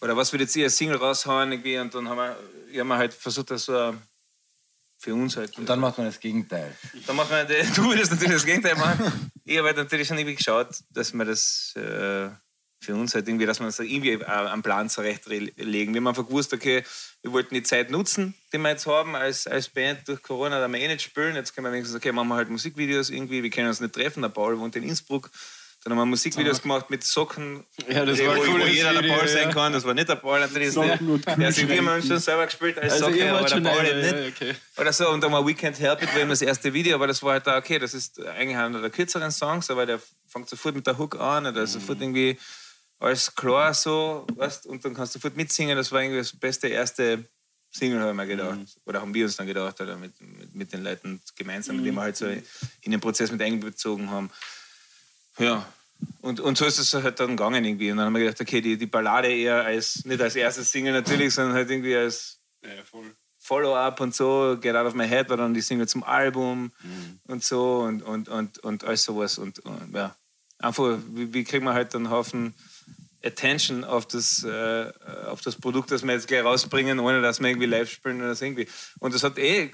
[0.00, 3.12] Oder was würdet ihr als Single raushauen irgendwie und dann haben wir, hab mir halt
[3.12, 3.94] versucht, das so
[4.98, 5.56] für uns halt.
[5.58, 6.74] Und dann macht man das Gegenteil.
[7.06, 9.30] Dann wir, die- du würdest natürlich das Gegenteil machen.
[9.44, 12.28] Ich habe halt natürlich schon irgendwie geschaut, dass wir das äh,
[12.80, 15.94] für uns halt irgendwie, dass wir uns irgendwie äh, einen Plan zurechtlegen.
[15.94, 16.82] Wir haben einfach gewusst, okay,
[17.22, 20.68] wir wollten die Zeit nutzen, die wir jetzt haben als, als Band durch Corona, da
[20.68, 21.36] wir eh nicht spielen.
[21.36, 24.22] Jetzt können wir wenigstens, okay, machen wir halt Musikvideos irgendwie, wir können uns nicht treffen.
[24.22, 25.30] Der Paul wohnt in Innsbruck.
[25.82, 29.02] Dann haben wir Musikvideos gemacht mit Socken, Ja, das wo, war wo cooles jeder der
[29.02, 29.32] Video, Paul ja.
[29.32, 29.72] sein kann.
[29.72, 30.72] Das war nicht der Paul natürlich.
[30.72, 31.74] Socken der sich Kühlschränke.
[31.74, 34.54] immer schon selber gespielt als Also Socke, ihr aber der Paul eine, nicht ja, okay.
[34.76, 35.08] oder so.
[35.08, 37.32] Und dann war We Can't Help It, war eben das erste Video, aber das war
[37.32, 40.86] halt da, okay, das ist eigentlich einer der kürzeren Songs, aber der fängt sofort mit
[40.86, 42.38] der Hook an, oder sofort irgendwie
[43.00, 45.76] alles klar so, weißt, und dann kannst du sofort mitsingen.
[45.76, 47.24] Das war irgendwie das beste erste
[47.70, 48.58] Single, haben wir gedacht.
[48.84, 51.96] Oder haben wir uns dann gedacht, oder mit, mit, mit den Leuten gemeinsam, mit denen
[51.96, 54.30] wir halt so in den Prozess mit einbezogen haben.
[55.38, 55.66] Ja.
[56.20, 57.90] Und, und so ist es halt dann gegangen irgendwie.
[57.90, 60.92] Und dann haben wir gedacht, okay, die, die Ballade eher als, nicht als erstes Single
[60.92, 62.70] natürlich, sondern halt irgendwie als Ja.
[63.38, 66.72] Follow-up und so, Get Out of My Head war dann die Single zum Album
[67.26, 69.38] und so und, und, und, und alles sowas.
[69.38, 70.14] Und, und ja,
[70.58, 72.54] einfach, wie, wie kriegen wir halt einen Haufen
[73.24, 74.90] Attention auf das, äh,
[75.26, 78.34] auf das Produkt, das wir jetzt gleich rausbringen, ohne dass wir irgendwie live spielen oder
[78.34, 78.66] so irgendwie.
[78.98, 79.70] Und das hat eh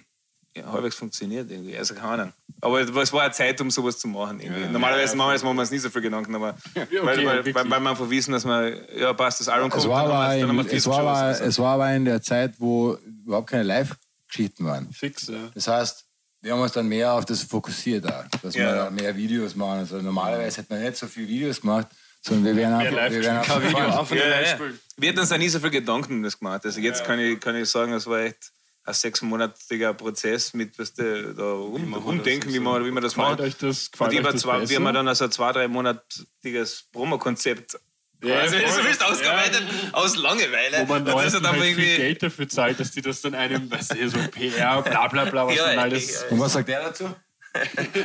[0.56, 2.32] ja, halbwegs funktioniert irgendwie, also keine Ahnung.
[2.62, 4.40] Aber es war eine Zeit, um sowas zu machen.
[4.40, 4.66] Irgendwie.
[4.68, 7.44] Normalerweise machen wir das- machen wir uns nie so viel Gedanken, aber okay, weil, weil,
[7.54, 10.16] weil, weil wir einfach wissen, dass wir, ja passt, das Album kommt, Es war, dann
[10.16, 11.42] haben aber dann in, viel es, war geschossen.
[11.42, 14.90] aber, es war aber in der Zeit, wo überhaupt keine Live-Geschichten waren.
[14.92, 15.50] Fix, ja.
[15.54, 16.04] Das heißt,
[16.40, 18.90] wir haben uns dann mehr auf das fokussiert, auch, dass Ja, wir ja.
[18.90, 19.80] mehr Videos machen.
[19.80, 21.88] Also normalerweise hätte man nicht so viele Videos gemacht,
[22.26, 23.28] sondern wir wären einfach, wir gespielt.
[23.28, 24.58] einfach Video Ja, ja, ja.
[24.96, 26.64] Wir hätten uns da nie so viel Gedanken um das gemacht.
[26.64, 28.52] Also jetzt kann, ich, kann ich sagen, das war echt
[28.84, 33.02] ein sechsmonatiger Prozess mit, was da, da rum, man rumdenken, das wie man, wie man
[33.02, 33.40] das Gefällt macht.
[33.40, 33.90] euch das?
[33.98, 34.70] Und euch das zwei, besser?
[34.70, 37.78] wir haben dann also ein zwei, drei monatiges Promokonzept
[38.22, 40.80] Ja, also, so bist ausgearbeitet aus Langeweile.
[40.80, 41.96] wo man Und das hat dann halt viel irgendwie.
[41.96, 45.46] Geld dafür zahlt, dass die das dann einem, weißt du, so PR, bla bla bla,
[45.46, 46.28] was Ja, ja, alles ja.
[46.30, 47.14] Und was sagt der dazu?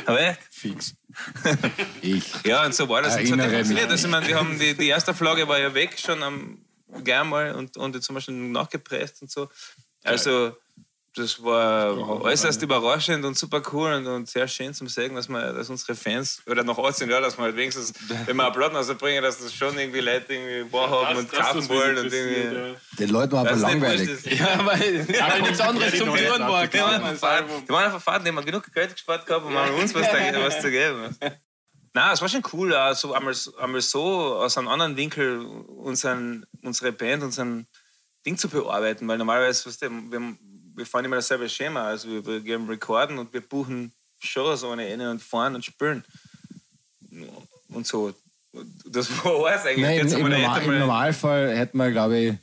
[0.06, 0.40] Aber echt?
[0.50, 0.94] fix.
[2.00, 2.24] Ich.
[2.44, 3.16] Ja, und so war das.
[3.16, 3.84] Und so Erinnere funktioniert.
[3.84, 3.92] mich.
[3.92, 6.64] Also, ich meine, wir haben die, die erste Flagge war ja weg, schon am
[7.04, 9.48] gern mal und, und jetzt haben wir schon nachgepresst und so.
[10.04, 10.56] Also,
[11.14, 15.52] das war äußerst überraschend und super cool und, und sehr schön zum Sagen, dass, wir,
[15.52, 17.92] dass unsere Fans, oder nach 18 Jahren, dass wir halt wenigstens,
[18.26, 21.98] wenn wir einen Platten rausbringen, dass das schon irgendwie Leute irgendwie wahrhaben und kaufen wollen
[21.98, 22.78] und irgendwie.
[22.98, 24.08] Den Leuten war Das nicht langweilig.
[24.08, 24.38] wurscht ist.
[24.38, 26.66] Ja, weil, weil nichts anderes zum Tun war.
[26.66, 29.54] Die waren einfach Fahrt, die waren einfach Fahrt, die haben genug Geld gespart gehabt, um
[29.54, 31.14] uns was, da, was zu geben.
[31.94, 36.90] Na, es war schon cool, also einmal, einmal so aus einem anderen Winkel unseren, unsere
[36.90, 37.66] Band, unseren
[38.24, 40.36] Ding zu bearbeiten, weil normalerweise, weißt du, wir,
[40.74, 44.88] wir fahren immer dasselbe Schema, also wir, wir geben Rekorden und wir buchen Shows ohne
[44.88, 46.04] Ende und fahren und spielen
[47.68, 48.12] und so.
[48.86, 49.84] Das war alles eigentlich.
[49.84, 52.34] Nein, Jetzt im, wir Normal, Im einmal- Normalfall hätte man, glaube ich,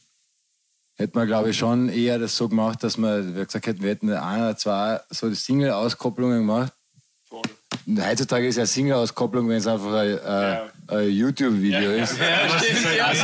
[0.97, 3.89] hätte man, glaube ich, schon eher das so gemacht, dass man, wie gesagt hätten, wir
[3.91, 6.73] hätten ein oder zwei so Single-Auskopplungen gemacht.
[7.29, 7.47] Und
[8.05, 12.15] heutzutage ist ja Single-Auskopplung, wenn es einfach ein, äh, ein YouTube-Video ist.
[12.15, 13.19] So, weißt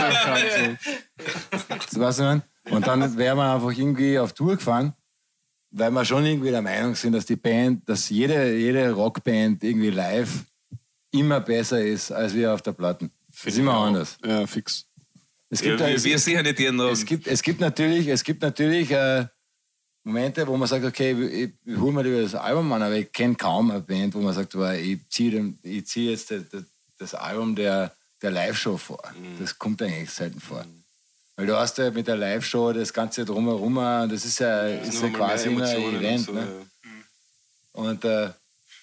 [1.95, 2.41] du, was ich meine?
[2.69, 4.93] Und dann wäre man einfach irgendwie auf Tour gefahren,
[5.71, 9.91] weil wir schon irgendwie der Meinung sind, dass die Band, dass jede, jede Rockband irgendwie
[9.91, 10.45] live
[11.12, 13.12] immer besser ist als wir auf der Platten.
[13.32, 14.17] Das ist immer anders.
[14.25, 14.86] Ja, fix.
[15.49, 16.91] Es Ja, gibt, da- wir, es, wir nicht ihren Namen.
[16.91, 19.25] es gibt, es gibt natürlich, es gibt natürlich äh,
[20.04, 23.12] Momente, wo man sagt, okay, ich, ich hole mir lieber das Album an, aber ich
[23.12, 26.63] kenne kaum eine Band, wo man sagt, boah, ich ziehe ich zieh jetzt das, das,
[26.97, 29.01] das Album der, der Live-Show vor.
[29.19, 29.39] Mhm.
[29.39, 30.65] Das kommt eigentlich selten vor.
[31.36, 34.93] Weil du hast ja mit der Live-Show das Ganze drumherum, und das ist ja, ist
[34.95, 36.26] ja Nur mal quasi ein Event.
[36.26, 36.41] so, ne?
[36.41, 36.91] ja.
[37.74, 38.30] Und äh,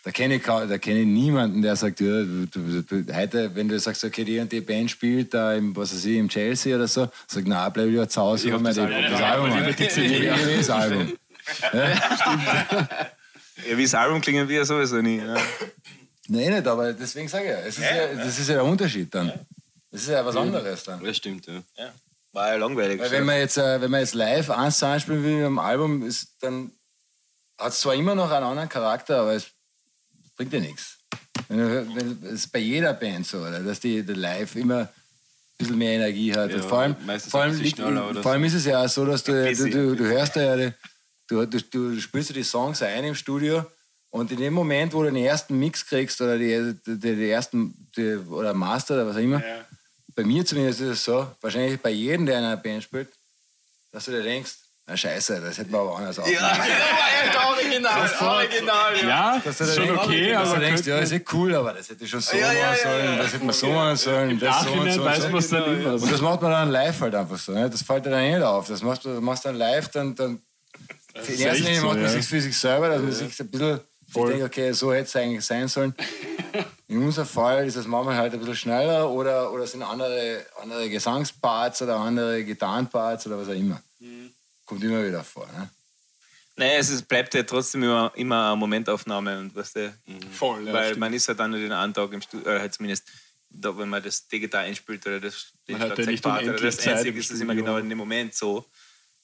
[0.04, 3.68] da kenne ich, da kenn ich niemanden, der sagt, ja, du, du, du, heute, wenn
[3.68, 6.76] du sagst, okay, die und die Band spielt da im, was weiß ich, im Chelsea
[6.76, 9.02] oder so, sagt, na, bleib lieber zu Hause, Ich hol mir das Album.
[9.10, 9.68] das Album.
[9.68, 11.12] Ich will das Album.
[13.68, 15.18] Ja, wie das Album klingen wir sowieso nie.
[15.18, 15.36] Ja.
[16.28, 19.14] Nein, nicht, aber deswegen sage ich ja, es ist ja, das ist ja der Unterschied
[19.14, 19.32] dann.
[19.90, 21.04] Das ist ja was anderes dann.
[21.04, 21.62] Das stimmt, ja.
[22.32, 23.00] War ja langweilig.
[23.00, 26.28] Weil wenn man jetzt, äh, wenn man jetzt live eins anspielen will am Album, ist,
[26.40, 26.72] dann
[27.58, 29.46] hat es zwar immer noch einen anderen Charakter, aber es
[30.36, 30.98] bringt ja nichts.
[31.48, 33.60] Es ist bei jeder Band so, oder?
[33.60, 34.88] dass die, die live immer ein
[35.58, 36.50] bisschen mehr Energie hat.
[36.50, 38.88] Ja, vor allem, meistens vor allem, liegt- schneller oder vor allem ist es ja auch
[38.88, 40.72] so, dass du, du, du, du hörst ja, die-
[41.28, 43.64] du, du, du spielst ja die Songs ein im Studio
[44.10, 47.88] und in dem Moment, wo du den ersten Mix kriegst oder die, die, die ersten
[47.96, 49.42] die, oder Master oder was auch immer,
[50.14, 53.08] bei mir zumindest ist es so, wahrscheinlich bei jedem, der in einer Band spielt,
[53.90, 54.52] dass du dir denkst,
[54.86, 56.38] na scheiße, das hätten wir aber anders aufnehmen.
[59.08, 61.54] Ja, Dass du dir schon denkst, okay, dass aber du denkst, ja, ist eh cool,
[61.54, 64.64] aber das hätte ich schon so machen sollen, das hätte man so machen sollen, das
[64.64, 65.28] so und so und weiß so.
[65.28, 65.92] man es dann immer.
[65.94, 67.52] Und das macht man dann live halt einfach so.
[67.52, 67.70] Ne?
[67.70, 68.66] Das fällt dir dann nicht auf.
[68.66, 70.42] Das machst du das machst du dann live, dann, dann
[71.14, 72.10] in ist erster echt Linie so, macht man ja.
[72.10, 73.80] sich für sich selber, dass man sich ein bisschen
[74.12, 75.94] sich denkt, okay, so hätte es eigentlich sein sollen.
[76.88, 80.90] In unserem Fall ist das manchmal halt ein bisschen schneller oder, oder sind andere, andere
[80.90, 83.82] Gesangsparts oder andere Gitarrenparts oder was auch immer.
[84.66, 85.46] Kommt immer wieder vor.
[85.46, 85.70] Ne?
[86.56, 89.38] Nein, es ist, bleibt ja trotzdem immer, immer eine Momentaufnahme.
[89.38, 89.94] Und weißt du,
[90.32, 91.00] Voll, ja, weil stimmt.
[91.00, 93.08] man ist ja dann nur den einen Tag im Studio, oder halt zumindest
[93.48, 96.86] da, wenn man das digital einspielt oder das, den Man hat ja nicht oder das
[96.86, 98.64] Einzige ist es immer genau in dem Moment so.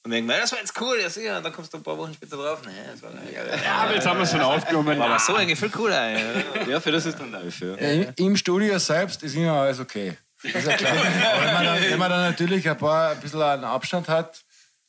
[0.03, 1.37] Und denkt man, das war jetzt cool, ja sicher.
[1.37, 2.61] Und dann kommst du ein paar Wochen später drauf.
[2.65, 4.97] Nee, das war, Ja, aber jetzt haben wir es schon aufgenommen.
[4.97, 6.09] war aber so eigentlich viel cooler.
[6.11, 6.65] Ja.
[6.67, 7.75] Ja, für das ist dann live, ja.
[7.75, 10.17] Ja, im, Im Studio selbst ist immer alles okay.
[10.41, 10.93] Das ist ja klar.
[10.93, 14.41] Aber wenn man, dann, wenn man dann natürlich ein paar ein bisschen einen Abstand hat,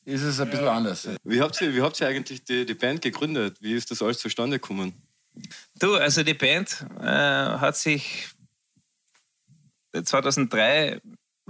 [0.04, 1.08] ist es ein bisschen anders.
[1.24, 3.56] Wie habt ihr, wie habt ihr eigentlich die, die Band gegründet?
[3.60, 4.94] Wie ist das alles zustande gekommen?
[5.78, 8.28] Du, also die Band äh, hat sich
[9.92, 11.00] 2003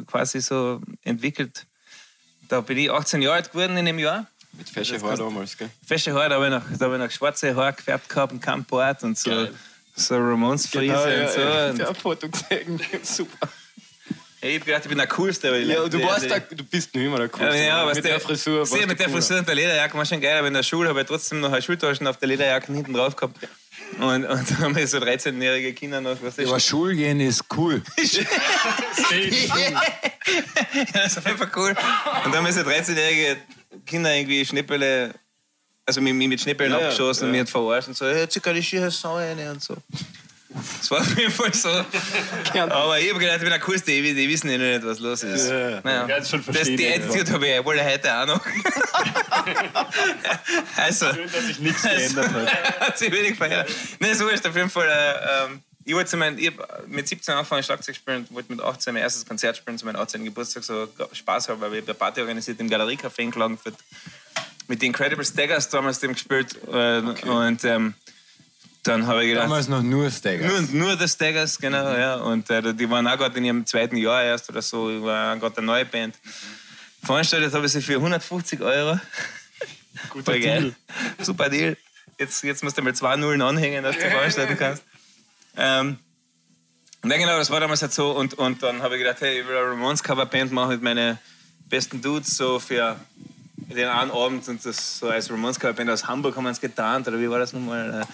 [0.07, 1.67] quasi so entwickelt.
[2.51, 4.27] Da bin ich 18 Jahre alt geworden in dem Jahr.
[4.53, 5.71] Mit Fesche Haar damals, gell?
[5.87, 8.41] Fesche Haare, da habe ich noch, da habe ich noch schwarze Haare gefärbt gehabt, ein
[8.41, 9.55] Kampfbart und so, Geil.
[9.95, 11.41] so Ramones-Frise Genau, und so.
[11.41, 11.95] ja, Und ja.
[11.95, 12.81] Foto gesehen.
[13.05, 13.49] Super.
[14.43, 15.51] Ich hab gedacht, ich bin der Coolste.
[15.53, 17.65] weil ich- Ja, du, der- warst der- du bist nicht immer der Ja, Coolste.
[17.65, 18.67] ja, was mit der, der Frisur.
[18.67, 19.11] Sieh, mit der cooler.
[19.19, 21.53] Frisur und der Lederjacke war schon geil, aber in der Schule habe ich trotzdem noch
[21.53, 23.37] eine Schultaschen auf der Lederjacke hinten drauf gehabt.
[23.99, 27.83] Und, und da haben wir so 13-jährige Kinder noch, was Aber Schul gehen ist cool.
[29.11, 31.71] Ja, das ist auf jeden Fall cool.
[31.71, 31.77] Und
[32.27, 33.37] dann haben wir so 13-jährige
[33.87, 35.15] Kinder irgendwie Schnippele,
[35.87, 37.41] also mich, mich mit Schnippeln Ja, ja, abgeschossen und ja.
[37.41, 39.77] mich hat verarscht und so, hey, zicker die Schiene Sau rein und so.
[40.53, 41.69] Das war auf jeden Fall so.
[41.69, 44.99] Aber ich habe gedacht, ich bin der Coolste, die, die wissen ja noch nicht, was
[44.99, 45.49] los ist.
[45.49, 45.81] Ja.
[45.83, 46.07] Naja.
[46.09, 46.89] Ja, jetzt schon das, die.
[46.89, 48.45] Attitude habe ich wohl heute auch noch.
[50.77, 52.81] also, Schön, dass sich nichts geändert hat.
[52.81, 53.71] hat sich wenig verändert.
[54.01, 54.89] Nein, so ist auf jeden Fall.
[54.89, 56.53] Äh, ähm, ich wollte zu ich
[56.89, 59.97] mit 17 angefangen Schlagzeug spielen und wollte mit 18 mein erstes Konzert spielen zu meinem
[59.97, 60.25] 18.
[60.25, 63.75] Geburtstag, so Spaß haben, weil wir eine Party organisiert im Galeriecafé in Klagenfurt.
[64.69, 66.57] Mit den Incredible Staggers damals dem gespielt.
[66.71, 67.95] Äh, Und ähm,
[68.83, 69.45] dann habe ich gedacht.
[69.45, 70.71] Damals noch nur Staggers.
[70.71, 72.17] Nur, nur die Staggers, genau, ja.
[72.17, 75.37] Und äh, die waren auch gerade in ihrem zweiten Jahr erst oder so, ich war
[75.37, 76.17] gerade eine neue Band.
[77.03, 78.99] Veranstaltet habe ich sie für 150 Euro.
[80.11, 80.61] Guter Voll geil.
[80.61, 80.75] Deal.
[81.21, 81.77] Super Deal.
[82.19, 84.83] Jetzt, jetzt musst du mal zwei Nullen anhängen, dass du veranstalten kannst.
[85.57, 85.99] Ähm,
[87.03, 88.11] und genau, das war damals halt so.
[88.13, 91.19] Und, und dann habe ich gedacht, hey, ich will eine Ramones-Coverband machen mit meinen
[91.69, 92.97] besten Dudes so für
[93.77, 94.47] den einen Abend.
[94.49, 97.07] Und das so als Ramones-Coverband aus Hamburg haben wir uns getarnt.
[97.09, 98.07] Oder wie war das nochmal?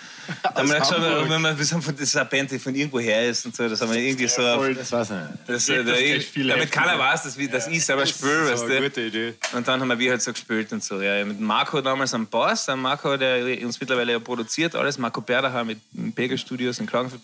[0.55, 3.55] haben wir geschaut, wenn wir sind von dieser Band, die von irgendwo her ist und
[3.57, 4.43] so, das haben wir irgendwie so.
[4.43, 5.31] auf- Das weiß ich nicht.
[5.47, 8.07] Das, Ja, das da, ist echt viel damit keiner weiß, dass, wir, dass ich selber
[8.07, 8.83] spüre, weißt Das ist eine du.
[8.89, 9.35] gute Idee.
[9.53, 11.01] Und dann haben wir halt so gespielt und so.
[11.01, 14.99] Ja, mit Marco damals am Bass, der Marco, der uns mittlerweile ja produziert, alles.
[14.99, 15.79] Marco Berdacher mit
[16.15, 17.21] Pegel Studios in Klagenfurt.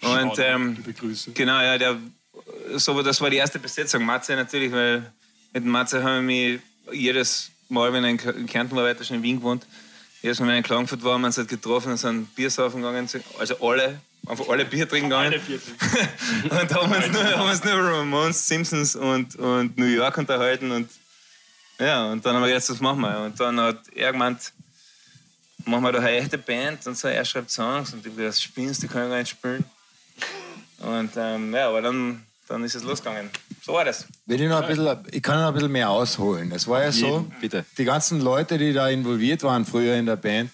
[0.00, 0.82] Und ähm,
[1.34, 1.96] genau, ja, der,
[2.74, 4.04] so, das war die erste Besetzung.
[4.04, 5.12] Matze natürlich, weil
[5.52, 6.60] mit Matze haben wir mich
[6.92, 9.66] jedes Mal, wenn er in Kärnten war, weiter schon in Wien gewohnt,
[10.22, 12.80] jedes Mal, wenn er in Klagenfurt war, wir uns halt getroffen und sind Bier saufen
[12.80, 13.08] gegangen.
[13.38, 15.32] Also alle, einfach alle Bier trinken gegangen.
[15.32, 16.50] Alle Bier trinken.
[16.60, 20.70] und haben uns nur, haben uns nur über Ramones, Simpsons und, und New York unterhalten.
[20.70, 20.90] Und,
[21.80, 23.18] ja, und dann haben wir gedacht, das machen wir.
[23.20, 24.52] Und dann hat er gemeint,
[25.64, 26.86] machen wir da eine echte Band.
[26.86, 29.64] Und so, er schreibt Songs und ich das spinnst, die können gar nicht spielen.
[30.78, 33.30] Und ähm, ja, aber dann, dann ist es losgegangen.
[33.64, 34.06] So war das.
[34.26, 36.52] Wenn ich, noch ein bisschen, ich kann noch ein bisschen mehr ausholen.
[36.52, 37.64] Es war ja so, Bitte.
[37.78, 40.50] die ganzen Leute, die da involviert waren früher in der Band,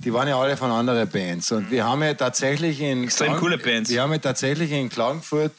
[0.00, 1.50] die waren ja alle von anderen Bands.
[1.50, 3.88] Und wir haben ja tatsächlich in, Extrem coole Bands.
[3.88, 5.52] wir haben ja tatsächlich in Klagenfurt,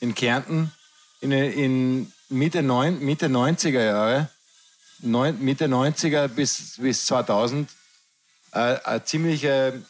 [0.00, 0.72] in Kärnten,
[1.20, 4.30] in, in Mitte, neun, Mitte 90er Jahre,
[5.00, 7.68] neun, Mitte 90er bis, bis 2000,
[8.52, 9.82] äh, eine ziemliche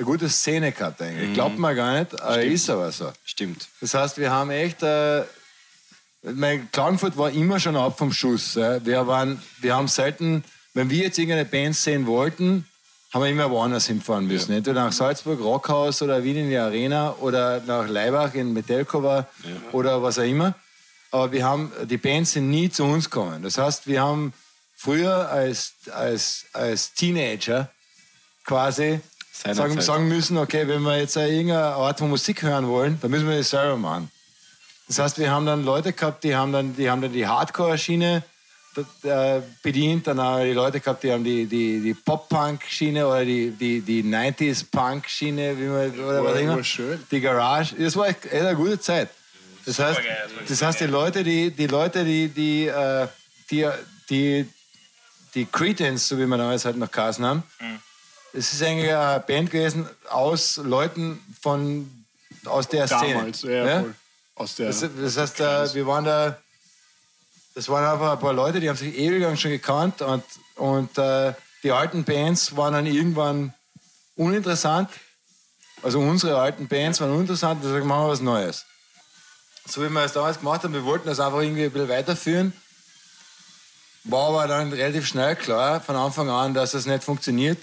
[0.00, 1.34] eine gute Szene gehabt eigentlich.
[1.34, 3.12] Glaubt man gar nicht, aber ist aber so.
[3.24, 3.68] Stimmt.
[3.80, 4.82] Das heißt, wir haben echt.
[4.82, 5.24] Äh,
[6.22, 8.56] mein Klagenfurt war immer schon ab vom Schuss.
[8.56, 8.84] Äh.
[8.84, 12.66] Wir, waren, wir haben selten, wenn wir jetzt irgendeine Band sehen wollten,
[13.12, 14.52] haben wir immer woanders hinfahren müssen.
[14.52, 19.26] Entweder nach Salzburg, Rockhaus oder Wien in die Arena oder nach Leibach in Metelkova
[19.72, 20.54] oder was auch immer.
[21.10, 23.42] Aber wir haben, die Bands sind nie zu uns gekommen.
[23.42, 24.32] Das heißt, wir haben
[24.76, 27.70] früher als, als, als Teenager
[28.44, 29.00] quasi
[29.42, 33.28] sagen, sagen müssen, okay, wenn wir jetzt irgendeine Art von Musik hören wollen, dann müssen
[33.28, 34.10] wir das selber machen.
[34.88, 38.22] Das heißt, wir haben dann Leute gehabt, die haben dann die, haben dann die Hardcore-Schiene
[39.62, 43.50] bedient, dann haben wir die Leute gehabt, die haben die, die, die Pop-Punk-Schiene oder die,
[43.50, 46.56] die, die 90s-Punk-Schiene, wie man, oder was auch immer.
[46.56, 47.02] war schön.
[47.10, 47.74] Die Garage.
[47.76, 49.08] Das war echt eine gute Zeit.
[49.66, 50.00] Das heißt,
[50.48, 53.08] das heißt, die Leute, die, die Leute, die, die, äh,
[53.50, 53.68] die,
[54.08, 54.48] die,
[55.34, 57.42] die Cretans, so wie wir damals halt noch geheißen haben,
[58.32, 61.90] es ist eigentlich eine Band gewesen aus Leuten von,
[62.44, 63.14] aus der Szene.
[63.14, 63.80] Damals, ja, Ja?
[63.80, 63.94] voll.
[64.36, 64.66] Aus der.
[64.68, 66.38] Das, das heißt, äh, wir waren da,
[67.54, 70.24] das waren einfach ein paar Leute, die haben sich ewig lang schon gekannt und,
[70.56, 73.52] und äh, die alten Bands waren dann irgendwann
[74.16, 74.88] uninteressant.
[75.82, 78.64] Also unsere alten Bands waren uninteressant, deswegen machen wir was Neues.
[79.66, 82.52] So wie wir es damals gemacht haben, wir wollten das einfach irgendwie ein bisschen weiterführen.
[84.04, 87.58] War aber dann relativ schnell klar von Anfang an, dass das nicht funktioniert,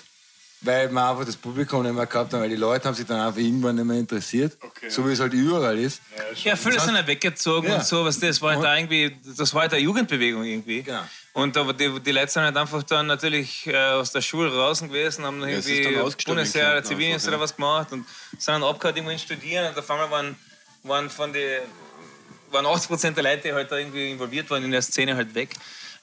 [0.61, 3.19] weil wir einfach das Publikum nicht mehr gehabt haben, weil die Leute haben sich dann
[3.19, 4.89] einfach irgendwann nicht mehr interessiert, Okay.
[4.89, 6.01] so wie es halt überall ist.
[6.43, 7.75] Ja, viele sind ja weggezogen Ja.
[7.77, 10.81] und so, was das war halt da irgendwie, das war halt eine Jugendbewegung irgendwie.
[10.83, 11.01] Genau.
[11.33, 14.87] Und aber die, die Leute sind halt einfach dann natürlich äh, aus der Schule draußen
[14.87, 18.97] gewesen, haben dann Ja, irgendwie Bundeswehr oder Zivildienst oder was gemacht und sind dann abgehört
[18.97, 20.35] irgendwo in Studieren und auf einmal waren,
[20.83, 21.61] waren von den
[22.49, 25.35] waren 80 Prozent der Leute, die halt da irgendwie involviert waren in der Szene halt
[25.35, 25.49] weg.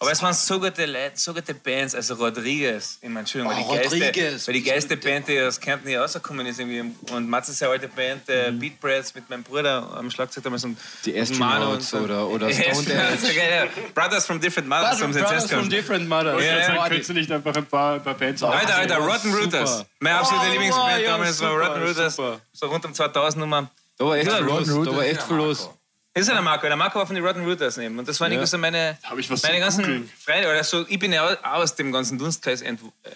[0.05, 3.71] Aber es waren so gute Leute, so gute Bands, also Rodriguez, ich meine, Entschuldigung, Oh,
[3.73, 6.81] weil die geilste, Rodriguez, weil die geilste Band, die aus Kärnten hier rausgekommen ist irgendwie.
[7.13, 8.59] Und Mats ist ja alte Band, äh, Mhm.
[8.59, 11.99] Beat Breads mit meinem Bruder am Schlagzeug damals und Die und und Astronauts so.
[11.99, 13.33] oder- oder Ja, Stone Edge.
[13.33, 13.71] ja, ja.
[13.95, 15.73] Brothers from Different Mothers haben sie jetzt erst gehört.
[15.73, 16.43] different mothers.
[16.43, 16.67] Ja, ja.
[16.67, 19.35] sagen, könntest du nicht einfach ein paar, ein paar Bands Alter, Alter, Rotten.
[19.35, 19.85] Rooters.
[20.01, 22.17] Meine absolute Oh, Lieblingsband ja, damals war Rotten Rooters.
[22.17, 22.41] super.
[22.53, 23.71] So rund um 2000 Nummer.
[23.97, 24.67] Da war echt Ja, viel los.
[24.67, 25.71] Da war echt viel ja los.
[26.15, 26.21] Marco.
[26.21, 26.67] Ist ja der Marco.
[26.67, 27.99] Der Marco war von den Rotten Rooters neben.
[27.99, 30.11] Und das waren irgendwie so meine, Hab ich was meine ganzen?
[30.19, 30.49] Freunde.
[30.49, 33.11] Oder so, ich bin ja auch aus dem ganzen Dunstkreis ent, äh,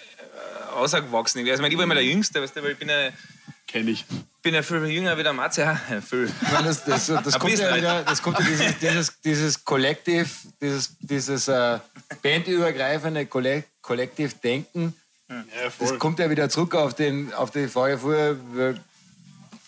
[0.74, 1.40] ausgewachsen.
[1.40, 3.10] Also, ich, meine, ich war immer der Jüngste, weißt du, weil ich bin ja,
[3.68, 4.04] Kenne ich.
[4.42, 5.60] bin ja viel jünger wie der Matze.
[5.60, 6.32] Ja, viel.
[6.50, 10.46] Nein, das, das, das, kommt bisschen ja wieder, das kommt ja dieses, dieses, dieses Kollektiv,
[10.60, 11.78] dieses, dieses äh,
[12.22, 14.94] bandübergreifende Kollek Kollektivdenken,
[15.28, 15.44] Ja,
[15.78, 18.36] das kommt ja wieder zurück auf, den, auf die Frage vorher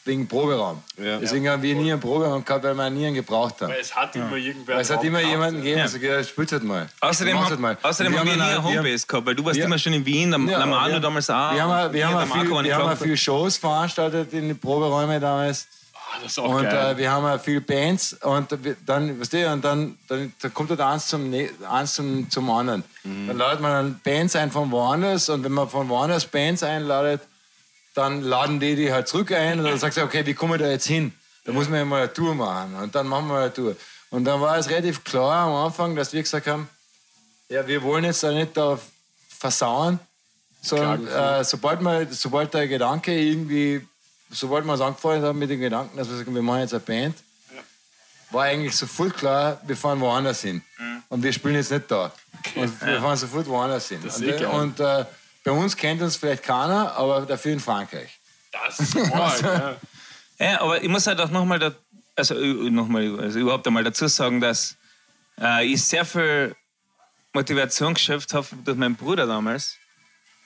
[0.04, 0.82] wegen Proberaum.
[0.96, 1.18] Ja.
[1.18, 3.70] Deswegen haben wir nie einen Proberaum gehabt, weil wir nie einen gebraucht haben.
[3.70, 4.74] Weil es hat immer irgendwer.
[4.76, 5.84] Weil es hat immer jemanden gegeben, Ja.
[5.84, 6.88] der sagt, ja, spielt halt mal.
[7.00, 7.78] Außerdem, haben, halt mal.
[7.82, 9.78] außerdem haben wir nie eine auch- wir haben- Homebase gehabt, weil du warst wir- immer
[9.78, 11.52] schon in Wien, der, Ja, der Manu wir- damals auch.
[11.52, 12.98] Wir haben, wir haben, viel, wir haben Klagenfurt.
[13.06, 15.66] viel Shows veranstaltet in den Proberäumen damals.
[16.12, 16.94] Ah, das ist auch Und geil.
[16.94, 18.48] äh, wir haben auch viel Bands und
[18.84, 22.50] dann, weißt du, und dann, dann, dann kommt halt eins zum, ne- eins zum, zum
[22.50, 22.82] anderen.
[23.04, 27.20] Dann ladet man dann Bands ein von woanders und wenn man von woanders Bands einladet,
[28.00, 30.58] dann laden die die halt zurück ein und dann sagst du, okay, wie kommen wir
[30.58, 31.12] da jetzt hin?
[31.44, 33.76] Da muss man ja mal eine Tour machen und dann machen wir eine Tour.
[34.10, 36.68] Und dann war es relativ klar am Anfang, dass wir gesagt haben,
[37.48, 38.78] ja, wir wollen jetzt da nicht da
[39.28, 39.98] versauen,
[40.62, 43.86] sondern äh, sobald, man, sobald der Gedanke irgendwie,
[44.30, 46.80] sobald wir uns angefreundet haben mit dem Gedanken, dass wir sagen, wir machen jetzt eine
[46.80, 47.16] Band,
[48.30, 50.62] war eigentlich sofort klar, wir fahren woanders hin.
[51.08, 52.12] Und wir spielen jetzt nicht da.
[52.54, 54.00] Und wir fahren sofort woanders hin.
[54.04, 55.04] Das ist und eh und äh,
[55.44, 58.18] bei uns kennt uns vielleicht keiner, aber dafür in Frankreich.
[58.53, 59.76] Das ist arg, ja.
[60.38, 61.72] Ja, aber ich muss halt auch nochmal, da,
[62.16, 64.76] also, äh, noch mal, also überhaupt einmal dazu sagen, dass
[65.38, 66.55] äh, ich sehr viel
[67.33, 69.76] Motivation geschöpft habe durch meinen Bruder damals,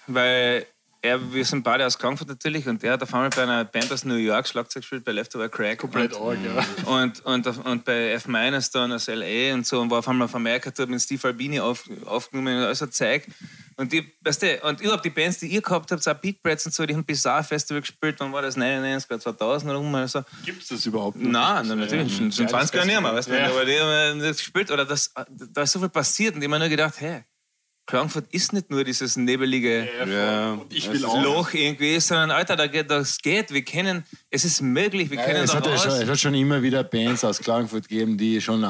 [0.06, 0.66] weil
[1.04, 3.92] er, wir sind beide aus Frankfurt natürlich und er hat auf einmal bei einer Band
[3.92, 5.78] aus New York Schlagzeug gespielt, bei Leftover Crack.
[5.78, 6.90] Komplett und, arg, ja.
[6.90, 10.24] und, und, und bei F Minus dann aus LA und so und war auf einmal
[10.24, 13.26] auf Amerika dort mit Steve Albini auf, aufgenommen und alles so Zeug.
[13.76, 16.64] Und, die, weißt du, und überhaupt die Bands, die ihr gehabt habt, so Beat Brats
[16.64, 20.22] und so, die haben Bizarre Festival gespielt, dann war das 99, 2000 rum oder so.
[20.44, 21.30] Gibt es das überhaupt noch?
[21.30, 23.50] Nein, nein, natürlich, schon, schon 20 Jahre nicht mehr, weißt du, Ja.
[23.50, 25.12] aber die haben das gespielt, oder das,
[25.52, 27.24] da ist so viel passiert und ich habe mir nur gedacht, hey,
[27.86, 31.22] Klagenfurt ist nicht nur dieses nebelige Ja, Und ich es will ist auch.
[31.22, 35.44] Loch irgendwie, sondern Alter, da geht, das geht, wir kennen, es ist möglich, wir können
[35.44, 38.40] es, da hat ja schon, es hat schon immer wieder Bands aus Klagenfurt gegeben, die
[38.40, 38.64] schon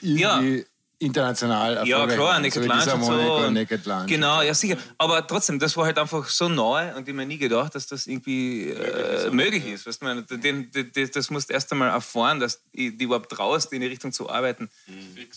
[0.00, 0.66] irgendwie
[1.00, 2.42] international Ja, erfolgreich klar, waren.
[2.42, 3.12] Naked so wie Lunch und so.
[3.46, 4.06] Und Naked Lunch.
[4.06, 4.76] Genau, ja sicher.
[4.98, 8.06] Aber trotzdem, das war halt einfach so neu und ich mir nie gedacht, dass das
[8.06, 9.86] irgendwie äh, möglich ist.
[9.86, 13.04] Weißt du, meine, den, den, den, das musst du erst einmal erfahren, dass die, die
[13.04, 14.68] überhaupt traust, in die Richtung zu arbeiten.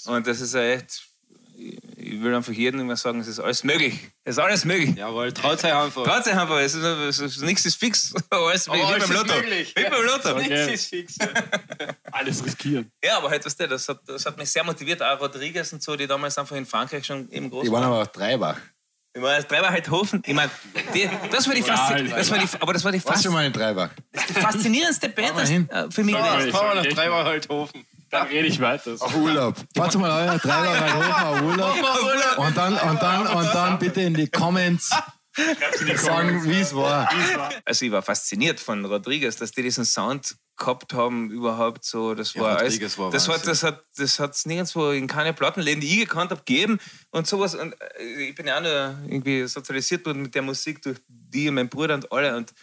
[0.05, 1.03] Und das ist ja echt,
[1.55, 3.99] ich will einfach jedem immer sagen, es ist alles möglich.
[4.23, 4.95] Es ist alles möglich.
[4.95, 6.03] Jawohl, traut euch einfach.
[6.03, 8.13] Traut sich einfach, es ist, es ist, nichts ist fix.
[8.29, 9.33] Alles wie alles beim ist Lotto.
[9.41, 9.73] möglich.
[9.75, 10.35] Wie beim Lotto.
[10.35, 10.73] Okay.
[10.73, 11.17] ist fix.
[12.11, 12.91] Alles riskieren.
[13.03, 15.01] Ja, aber halt, weißt du, das hat, das hat mich sehr motiviert.
[15.01, 18.01] Auch Rodriguez und so, die damals einfach in Frankreich schon eben groß Die waren aber
[18.01, 18.57] auch Dreibach.
[19.15, 20.23] Ich meine, das Dreiber halt Hofen.
[20.25, 20.49] Ich meine,
[20.95, 23.29] die, das war die Faszi- das war die, aber das war die, Warst Fas du
[23.31, 23.91] mal in Dreibach?
[24.27, 27.85] die faszinierendste Band das, äh, für mich ich Fahren wir nach echt- dreimal Holthofen.
[28.13, 28.93] Dann rede ich weiter.
[28.99, 29.55] Auf Urlaub.
[29.75, 31.75] Fahrt mal euer Dreibach halt hoch auf Urlaub.
[32.37, 34.87] Und dann, und, dann, und dann bitte in die Comments
[35.95, 37.09] sagen, wie es war.
[37.65, 42.13] Also ich war fasziniert von Rodriguez, dass die diesen Sound gehabt haben überhaupt so.
[42.13, 43.49] Das Ja, war alles, Rodriguez war das, war, Wahnsinn.
[43.49, 46.77] das hat das hat's nirgendwo in keine Plattenläden, die ich gekannt habe, gegeben
[47.09, 47.55] und sowas.
[47.55, 51.49] Und äh, ich bin ja auch nur irgendwie sozialisiert worden mit der Musik durch die
[51.49, 52.53] und mein Bruder und alle und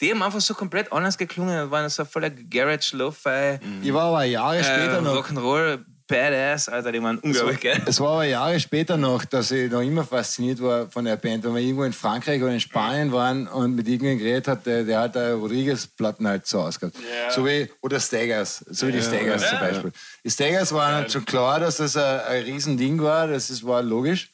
[0.00, 4.04] die haben einfach so komplett anders geklungen und waren so voller Garage, Lo-Fi, Ich war
[4.04, 5.16] aber Jahre später äh, noch.
[5.16, 7.80] Rock'n'Roll, Badass, Alter, die waren unglaublich geil.
[7.86, 11.44] Es war aber Jahre später noch, dass ich noch immer fasziniert war von der Band,
[11.44, 14.82] wenn wir irgendwo in Frankreich oder in Spanien waren und mit irgendjemandem geredet hat, der,
[14.82, 16.96] der hat da Rodriguez-Platten halt so ausgehabt.
[16.96, 17.30] Ja.
[17.30, 19.92] So wie, oder Staggers, so wie die Staggers zum Beispiel.
[20.24, 23.82] Die Staggers waren halt schon klar, dass das ein, ein Riesending war, das ist, war
[23.82, 24.32] logisch,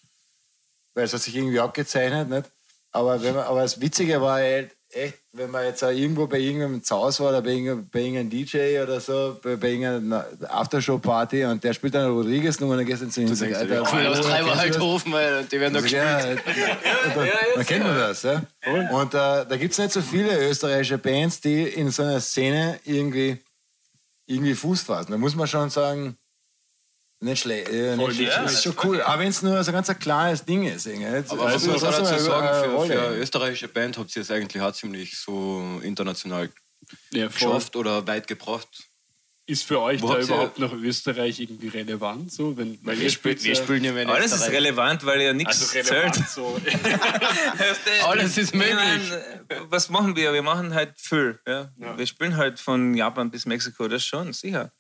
[0.94, 2.50] weil es hat sich irgendwie abgezeichnet, nicht?
[2.92, 6.38] Aber, wenn man, aber das Witzige war halt echt, wenn man jetzt auch irgendwo bei
[6.38, 10.26] irgendeinem zu Hause war oder bei irgendeinem, bei irgendeinem DJ oder so, bei, bei irgendeiner
[10.48, 13.82] Aftershow-Party und der spielt dann Rodriguez und dann gehst du zu ihm und sagst, Alter,
[13.82, 14.58] Ich will aus kennst du das?
[14.60, 16.02] Holthofen, weil die werden da gespielt.
[16.02, 18.22] ja, und dann, dann kennt man das.
[18.22, 18.42] Ja?
[18.92, 22.80] Und äh, da gibt es nicht so viele österreichische Bands, die in so einer Szene
[22.84, 23.38] irgendwie,
[24.26, 25.12] irgendwie Fuß fassen.
[25.12, 26.16] Da muss man schon sagen,
[27.20, 27.68] nicht schlecht.
[27.70, 28.32] Äh, nicht schlecht.
[28.32, 29.00] ja, das ist schon cool.
[29.02, 30.86] Aber wenn es nur so ein ganz ein kleines Ding ist.
[30.86, 34.22] Aber Also, was muss man dazu eine sagen, für, für eine österreichische Band habt ihr
[34.22, 36.50] es eigentlich auch ziemlich so international
[37.12, 38.68] Ja, geschafft oder weit gebracht.
[39.48, 42.32] Ist für euch Wo da überhaupt noch Österreich irgendwie relevant?
[42.32, 45.32] So, wenn, weil ihr spielt wir ja- spielen ja in Alles ist relevant, weil ja
[45.32, 46.14] nichts also zählt.
[46.28, 46.60] so.
[48.06, 48.74] Alles ist möglich.
[48.74, 49.10] Ich
[49.58, 50.32] mein, was machen wir?
[50.32, 51.38] Wir machen halt viel.
[51.46, 51.70] Ja?
[51.78, 51.96] Ja.
[51.96, 54.72] Wir spielen halt von Japan bis Mexiko, das schon, sicher.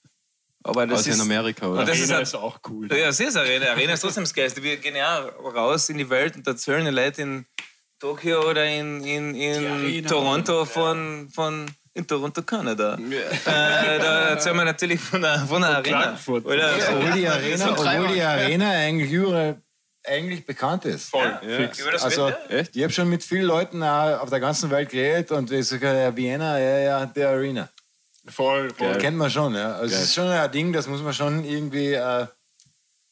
[0.66, 1.80] Aber das Außer ist in Amerika, oder?
[1.80, 2.88] Und das ist, Arena halt- ist auch cool.
[2.92, 3.66] ja, sehr, sehr Arena.
[3.66, 4.62] Arena ist trotzdem das Geilste.
[4.62, 7.46] Wir gehen ja raus in die Welt und erzählen den Leuten in
[8.00, 10.06] Tokio oder in, in, in.
[10.06, 12.94] Toronto von, von in Toronto, Kanada.
[12.96, 16.00] Äh, da erzählen wir natürlich von der, von der Arena.
[16.02, 16.44] Klagenfurt.
[16.44, 16.70] Oder?
[16.90, 19.62] Obwohl die Arena, obwohl die Arena eigentlich überall
[20.04, 21.10] eigentlich bekannt ist.
[21.10, 21.56] Voll, Ja.
[21.56, 21.84] fix.
[22.02, 22.30] Also?
[22.48, 22.76] Echt?
[22.76, 26.14] ich habe schon mit vielen Leuten auf der ganzen Welt geredet und ich sage, ja,
[26.14, 27.68] Vienna, ja, ja, der Arena.
[28.28, 28.88] Voll, voll.
[28.94, 29.72] Das kennt man schon, ja.
[29.74, 32.26] Also es ist schon ein Ding, das muss man schon irgendwie, äh,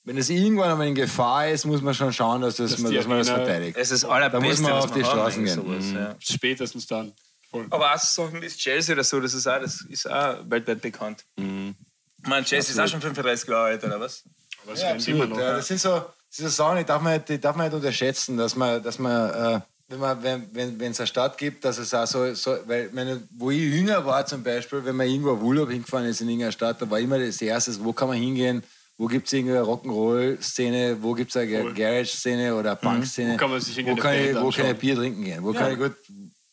[0.04, 2.90] wenn es irgendwann einmal in Gefahr ist, muss man schon schauen, dass, das, Dass man,
[2.90, 3.76] die dass man das verteidigt.
[3.78, 5.54] Es ist allerbeste, Da muss man auf die haben, Straßen gehen.
[5.54, 6.14] sowas, ja.
[6.18, 7.12] Spätestens dann.
[7.50, 7.66] Voll.
[7.70, 10.80] Aber auch so Sachen wie Chelsea oder so, das ist auch, das ist auch weltweit
[10.82, 11.24] bekannt.
[11.36, 11.74] Mhm.
[12.22, 14.24] Ich meine, Chelsea ist auch schon 35 Jahre alt, oder was?
[14.64, 15.28] Aber es Ja, absolut.
[15.30, 15.38] noch.
[15.38, 17.66] Ja, das sind so, das sind so Sachen, die darf man, nicht- die darf man
[17.66, 19.60] nicht unterschätzen, dass man, dass man, äh,
[19.94, 22.90] wenn man, wenn wenn wenn, es eine Stadt gibt, dass es auch so, so weil,
[22.92, 26.28] meine, wo ich jünger war zum Beispiel, wenn man irgendwo auf Urlaub hingefahren ist in
[26.28, 28.62] irgendeiner Stadt, da war immer das Erste, wo kann man hingehen,
[28.98, 33.36] wo gibt es irgendeine Rock'n'Roll-Szene, wo gibt es eine Ga- Garage-Szene oder eine Punk-Szene, Wo
[33.38, 34.78] kann man sich wo kann, ich, wo kann ich?
[34.78, 35.92] Bier trinken gehen, wo kann ich gut,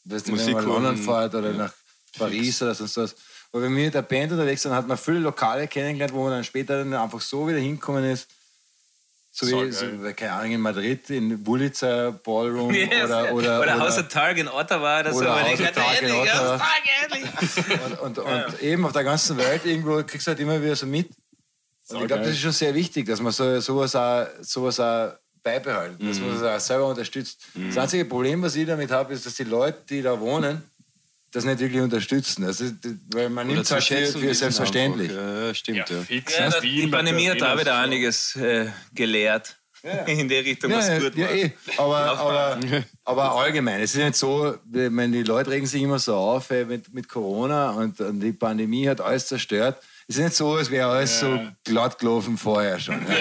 [0.06, 1.74] weißt du, wenn Musik man nach London fährt oder nach
[2.18, 3.16] Paris oder sonst was.
[3.54, 6.32] Aber wenn wir mit der Band unterwegs sind, hat man viele Lokale kennengelernt, wo man
[6.32, 8.28] dann später dann einfach so wieder hingekommen ist.
[9.34, 13.06] So wie, so, keine Ahnung, in Madrid, in Wulitzer Ballroom Yes.
[13.06, 15.20] oder, oder, oder House of Targ in Ottawa oder, so.
[15.20, 16.62] oder House of Targ in Ottawa.
[17.86, 20.86] Und, und, und eben auf der ganzen Welt irgendwo kriegst du halt immer wieder so
[20.86, 21.08] mit.
[21.08, 21.16] Und
[21.84, 25.14] So ich glaube, das ist schon sehr wichtig, dass man so, sowas, auch, sowas auch
[25.42, 27.42] beibehalten, dass man das auch selber unterstützt.
[27.68, 30.62] Das einzige Problem, was ich damit habe, ist, dass die Leute, die da wohnen,
[31.32, 32.44] das nicht wirklich unterstützen.
[32.46, 32.76] Das ist,
[33.14, 35.12] weil man nimmt es halt für, selbstverständlich.
[35.12, 35.24] einfach.
[35.24, 36.02] Ja, ja, stimmt, ja.
[36.02, 36.38] fix.
[36.38, 39.58] Ja, die Pandemie hat da wieder einiges äh, gelehrt.
[40.06, 41.34] In der Richtung, Ja, was ja, gut ja, war.
[41.36, 41.52] eh.
[41.78, 42.60] aber, aber,
[43.04, 43.82] aber allgemein.
[43.82, 46.94] Es ist nicht so, ich meine, die Leute regen sich immer so auf ey, mit,
[46.94, 49.82] mit Corona und, und die Pandemie hat alles zerstört.
[50.08, 53.02] Es ist nicht so, als wäre alles so glatt gelaufen vorher schon.
[53.08, 53.16] Ja.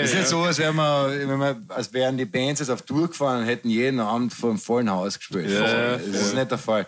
[0.00, 2.82] es ist nicht so, als, wären wir, wenn wir, als wären die Bands jetzt auf
[2.82, 5.50] Tour gefahren und hätten jeden Abend vor dem vollen Haus gespielt.
[5.50, 6.86] Ja, das ist nicht der Fall.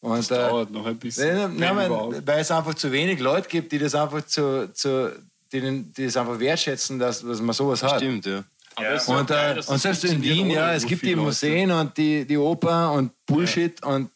[0.00, 1.56] Und, Das äh, dauert noch ein bisschen.
[1.58, 1.90] Nein, nein,
[2.24, 5.10] weil es einfach zu wenig Leute gibt, die das einfach zu, zu
[5.52, 7.96] die, die das einfach wertschätzen, dass, dass man sowas hat.
[7.96, 8.44] Stimmt, ja.
[8.76, 11.26] Auch Und, geil, äh, dass und selbst in Wien, ja, es gibt die viele Leute.
[11.26, 14.08] Museen und die, die Oper und Bullshit und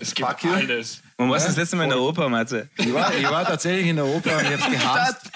[0.00, 0.52] Es gibt Fuck you.
[0.52, 1.00] alles.
[1.16, 2.68] Wann warst du das letzte Mal in der Oper, Matze?
[2.76, 5.30] ich war, ich war tatsächlich in der Oper und ich hab's gehasst.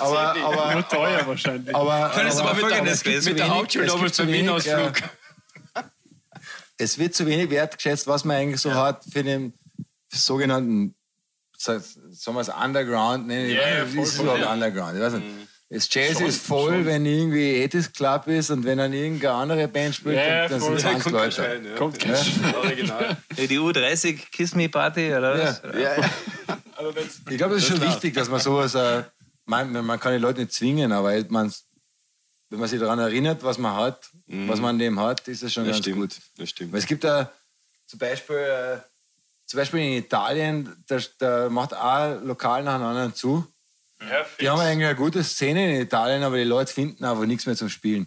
[0.00, 1.74] aber, aber, Nur teuer wahrscheinlich.
[1.76, 3.24] aber, Können Sie aber, mal folgendes es gibt lesen?
[3.24, 4.98] zu Mit der Hauptschule damals zu zum Wien-Ausflug.
[5.00, 5.02] äh,
[6.80, 9.52] Es wird zu wenig wertgeschätzt, was man eigentlich so hat für den
[10.08, 10.94] sogenannten,
[11.56, 14.52] sa- sagen wir es Underground, Ja, ja, nicht, voll, ist es voll, überhaupt ja.
[14.52, 14.96] Underground?
[14.96, 15.26] Ich weiß nicht.
[15.72, 16.86] Das Jazz Schon, ist voll, schon.
[16.86, 20.70] wenn irgendwie Ethis Club ist und wenn dann irgendeine andere Band spielt, Ja, dann, voll.
[20.80, 21.30] sind 20 Leute.
[21.32, 21.74] Schein, ja.
[21.76, 23.16] Kommt kein Sch- Original.
[23.36, 25.62] Die U30 Kiss Me Party, oder was?
[25.74, 26.10] ja, ja.
[26.94, 29.04] Wenn's- Ich glaube, das ist schon wichtig, dass man sowas, äh,
[29.44, 31.52] man, man kann die Leute nicht zwingen, aber man,
[32.50, 35.52] wenn man sich daran erinnert, was man hat, was man an dem hat, ist das
[35.52, 36.00] schon Das ganz stimmt.
[36.00, 36.16] gut.
[36.36, 36.72] Das stimmt.
[36.72, 37.30] Weil es gibt da
[37.86, 38.78] zum Beispiel, äh,
[39.46, 43.46] zum Beispiel in Italien, da, da macht ein Lokal nach dem anderen zu.
[44.00, 47.46] Ja, Die haben eigentlich eine gute Szene in Italien, aber die Leute finden einfach nichts
[47.46, 48.06] mehr zum Spielen.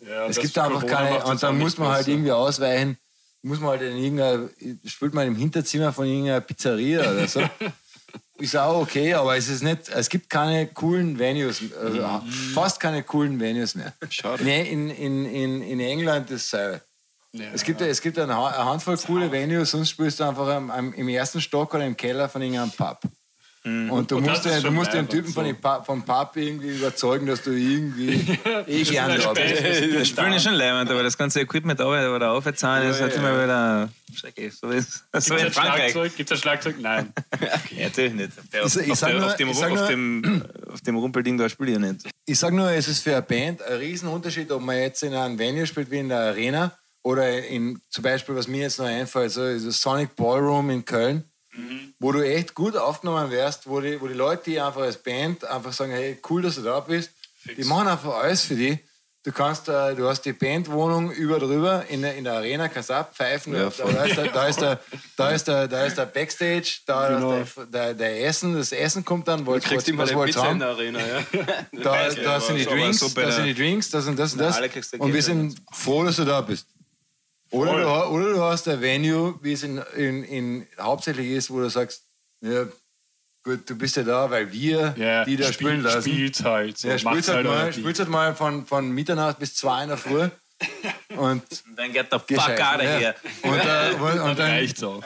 [0.00, 2.96] Ja, es gibt einfach Corona keine, und dann muss man halt irgendwie ausweichen,
[3.42, 4.48] muss man halt in irgendeiner,
[4.86, 7.40] spielt man im Hinterzimmer von irgendeiner Pizzeria oder so.
[8.44, 12.30] Ist auch okay, aber es ist nicht, es gibt keine coolen Venues, also Mhm.
[12.54, 13.92] fast keine coolen Venues mehr.
[14.10, 14.42] Schade.
[14.44, 16.80] In, in, in, in England ist es
[17.32, 17.46] Ja.
[17.52, 20.92] es gibt, es gibt eine, Ha- eine Handvoll coole Venues, sonst spielst du einfach am,
[20.92, 23.00] im ersten Stock oder im Keller von irgendeinem Pub.
[23.66, 25.50] Und du Und das musst, den, du musst den Typen von so.
[25.52, 28.10] dem Pub, vom Pub irgendwie überzeugen, dass du irgendwie
[28.66, 29.94] eh gern da bist.
[29.94, 33.42] Das Spielen ist schon leibend, aber das ganze Equipment aber da aufzahlen, ist halt immer
[33.42, 34.52] wieder schrecklich.
[34.54, 35.92] So ist so Gibt's in ein Frankreich.
[35.92, 36.16] Schlagzeug?
[36.16, 36.76] Gibt's ein Schlagzeug?
[36.78, 37.12] Nein.
[37.74, 38.32] Ja, natürlich nicht.
[38.62, 40.80] Auf, Ich- ich auf, sag der, nur- auf, dem, ich sag auf, nur- dem, auf
[40.82, 42.06] dem Rumpelding da spiele ich ja nicht.
[42.26, 45.38] Ich sage nur, es ist für eine Band ein Riesenunterschied, ob man jetzt in einem
[45.38, 49.32] Venue spielt wie in der Arena oder in, zum Beispiel, was mir jetzt noch einfällt,
[49.32, 51.24] so ist das Sonic Ballroom in Köln,
[51.98, 55.44] wo du echt gut aufgenommen wärst, wo die, wo die Leute, die einfach als Band
[55.44, 57.10] einfach sagen, hey, cool, dass du da bist,
[57.56, 58.78] die machen einfach alles für dich.
[59.26, 62.90] Du kannst, äh, du hast die Bandwohnung über drüber in der, in der Arena, kannst
[62.90, 64.80] abpfeifen, Ja, da, ist der, da, ist der,
[65.16, 67.38] da, ist der, da ist der Backstage, da Genau.
[67.40, 70.42] ist der, der, der Essen, das Essen kommt dann, Du wollt, kriegst was, immer Pizza
[70.42, 70.52] haben?
[70.54, 71.22] in der Arena, ja.
[71.82, 74.60] Da, da sind die Drinks, so da sind die Drinks, das und das und das.
[74.60, 76.66] kriegst du Und wir sind froh, dass du da bist.
[77.54, 81.60] Oder du, oder du hast ein Venue, wie es in, in, in hauptsächlich ist, wo
[81.60, 82.02] du sagst,
[82.40, 82.64] ja,
[83.42, 86.02] gut, du bist ja da, weil wir Ja, die da spiel- spielen lassen.
[86.10, 86.78] Spielt halt.
[86.78, 89.98] So, ja, spielst halt, halt mal, halt mal von, von Mitternacht bis zwei in der
[89.98, 90.28] Früh.
[91.16, 91.42] Und,
[91.76, 92.98] Dann geht der Fuck out of ja.
[92.98, 93.14] here.
[93.42, 95.02] und, äh, und, Dann dann, reicht's auch.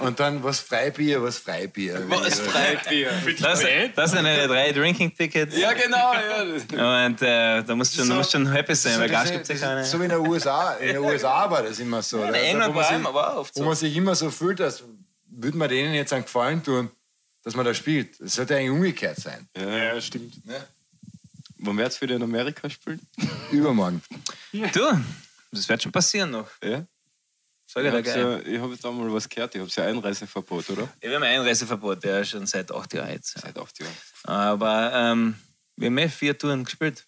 [0.00, 2.02] und dann was Freibier, was Freibier.
[2.08, 3.10] Was Freibier.
[3.40, 3.62] Das,
[3.94, 5.56] das sind eine drei Drinking-Tickets.
[5.56, 7.06] Ja, genau, ja.
[7.06, 9.60] Und äh, da musst du schon, musst schon happy sein, So, weil Gas gibt es
[9.60, 9.84] ja keine.
[9.84, 10.72] so wie in den USA.
[10.74, 12.22] In den USA war das immer so.
[12.22, 13.66] In England wo man war sich- immer aber auch oft wo so.
[13.66, 14.82] man sich immer so fühlt, als
[15.30, 16.90] würde man denen jetzt einen Gefallen tun,
[17.44, 18.20] dass man da spielt.
[18.20, 19.48] Es sollte eigentlich umgekehrt sein.
[19.56, 20.34] Ja, stimmt.
[21.58, 23.00] Wann wird's wieder in Amerika spielen?
[23.50, 24.02] Übermorgen.
[24.52, 25.00] Du,
[25.50, 26.48] das wird schon passieren noch.
[26.62, 26.86] Ja?
[27.66, 28.42] Sag Ich ich habe geil.
[28.46, 30.88] ja, ich hab da mal was gehört, ich habe ja Einreiseverbot, oder?
[31.00, 33.34] Ich habe ein Einreiseverbot, ja, schon seit acht Jahren jetzt.
[33.36, 33.42] ja.
[33.42, 33.92] Seit acht Jahren.
[34.24, 35.34] Aber ähm,
[35.76, 37.04] wir haben eh vier Touren gespielt.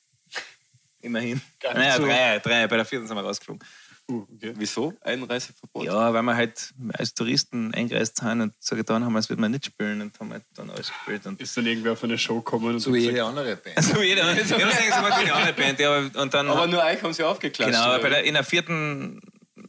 [1.01, 1.41] Immerhin.
[1.63, 2.05] Naja, so.
[2.05, 2.67] drei, drei.
[2.67, 3.67] Bei der vierten sind wir rausgeflogen.
[4.11, 4.53] Uh, okay.
[4.57, 4.93] Wieso?
[5.03, 5.85] Einreiseverbot?
[5.85, 9.53] Ja, weil wir halt als Touristen eingereist sind und so getan haben, als würde man
[9.53, 11.27] nicht spielen und haben halt dann alles gespielt.
[11.27, 13.83] Und Ist dann irgendwer von der Show gekommen und So wie jede andere Band.
[13.83, 14.23] so jeder.
[14.25, 15.79] Wir haben es eigentlich so gemacht wie eine andere Band.
[15.81, 17.73] Ja, aber- und dann, Aber nur euch haben sie aufgeklatscht.
[17.73, 19.21] genau, bei der, in der vierten,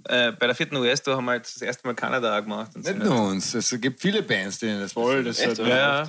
[0.06, 2.76] äh, bei der vierten US-Tour haben wir halt das erste Mal Kanada auch gemacht.
[2.76, 3.54] Und Nicht nur halt- uns.
[3.54, 6.08] Es gibt viele Bands, denen das voll, das ist halt Ja,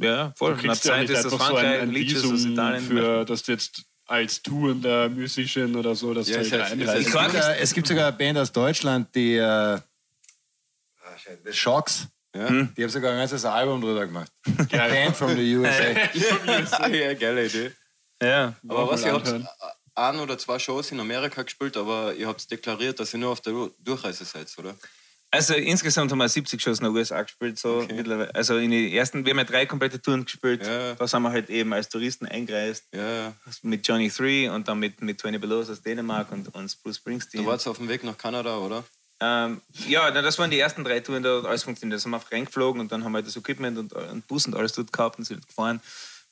[0.00, 0.54] ja, voll.
[0.54, 2.84] Du Nach kriegst ja Zeit nicht ist das einfach so ein, Frankreich, ein Visum, Italien.
[2.84, 7.04] für, dass du jetzt als tourender Musician oder so, dass Ja, du ist halt Es
[7.12, 9.80] gibt, es gibt sogar eine Band aus Deutschland, die äh, ah,
[11.44, 12.06] The Shocks.
[12.34, 12.48] Ja?
[12.48, 14.30] Die haben sogar ein ganzes Album drüber gemacht.
[14.70, 16.88] Band from the USA.
[16.88, 17.70] ja, geile Idee.
[18.22, 18.54] Ja.
[18.66, 19.32] Aber was, ihr habt
[19.94, 23.40] ein oder zwei Shows in Amerika gespielt, aber ihr habt deklariert, dass ihr nur auf
[23.40, 24.74] der Du- Durchreise seid, oder?
[25.30, 27.58] Also insgesamt haben wir 70 Shows in den USA gespielt.
[27.58, 28.34] So mittlerweile.
[28.34, 30.66] Also in den ersten, wir haben ja drei komplette Touren gespielt.
[30.66, 30.94] Ja.
[30.94, 32.84] Da sind wir halt eben als Touristen eingereist.
[32.94, 33.34] Ja.
[33.62, 37.42] Mit Johnny 3 und dann mit, mit 20 Below aus Dänemark und, und Bruce Springsteen.
[37.42, 38.84] Du warst auf dem Weg nach Kanada, oder?
[39.20, 41.98] Ähm, ja, das waren die ersten drei Touren, da hat alles funktioniert.
[41.98, 44.54] Da sind wir auf reingeflogen und dann haben wir das Equipment und, und Bus und
[44.54, 45.80] alles dort gehabt und sind gefahren.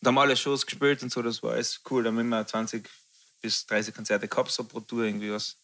[0.01, 2.05] Und haben alle Shows gespielt und so, das war alles cool.
[2.05, 2.89] Da haben wir 20
[3.43, 5.57] bis 30 Konzerte gehabt, so pro Tour irgendwie was.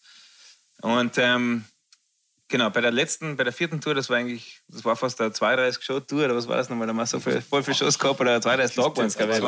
[0.82, 1.64] Und ähm,
[2.52, 5.30] genau, bei der letzten, bei der vierten Tour, das war eigentlich, das war fast eine
[5.30, 6.86] 32-Show-Tour, oder was war das nochmal?
[6.86, 9.32] Da haben wir so viel, voll viele Shows gehabt, oder 32 Tage waren es, glaube
[9.32, 9.40] ich.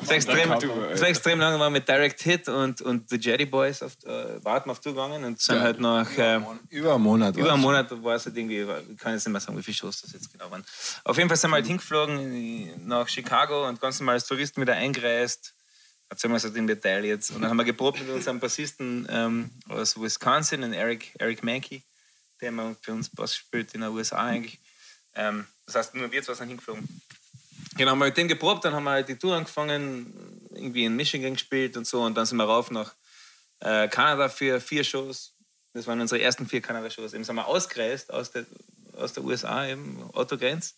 [0.00, 0.50] Das war extrem,
[0.90, 4.44] das war extrem lang, waren mit Direct Hit und, und The Jetty Boys auf, äh,
[4.44, 6.10] warten auf Tour gegangen und sind halt nach...
[6.18, 7.36] Äh, Über einen Monat.
[7.36, 9.76] über einen Monat war es halt irgendwie, ich kann jetzt nicht mehr sagen, wie viele
[9.76, 10.64] Shows das jetzt genau waren.
[11.04, 14.60] Auf jeden Fall sind wir halt hingeflogen in- nach Chicago und ganz normal als Touristen
[14.60, 15.54] wieder eingereist.
[16.08, 17.30] Erzählen wir es halt im Detail jetzt.
[17.30, 21.82] Und dann haben wir geprobt mit unserem Bassisten ähm, aus Wisconsin, den Eric, Eric Mankey,
[22.42, 24.58] der immer für uns Bass spielt in den USA eigentlich.
[25.14, 26.86] Ähm, das heißt, nur wir zwei sind hingeflogen.
[27.76, 30.94] Genau, haben wir mit dem geprobt, dann haben wir halt die Tour angefangen, irgendwie in
[30.96, 32.02] Michigan gespielt und so.
[32.02, 32.94] Und dann sind wir rauf nach
[33.60, 35.32] äh, Kanada für vier Shows.
[35.72, 37.14] Das waren unsere ersten vier Kanada-Shows.
[37.14, 38.44] Eben sind wir ausgereist aus der,
[38.94, 40.74] aus der USA, eben Autogrenz,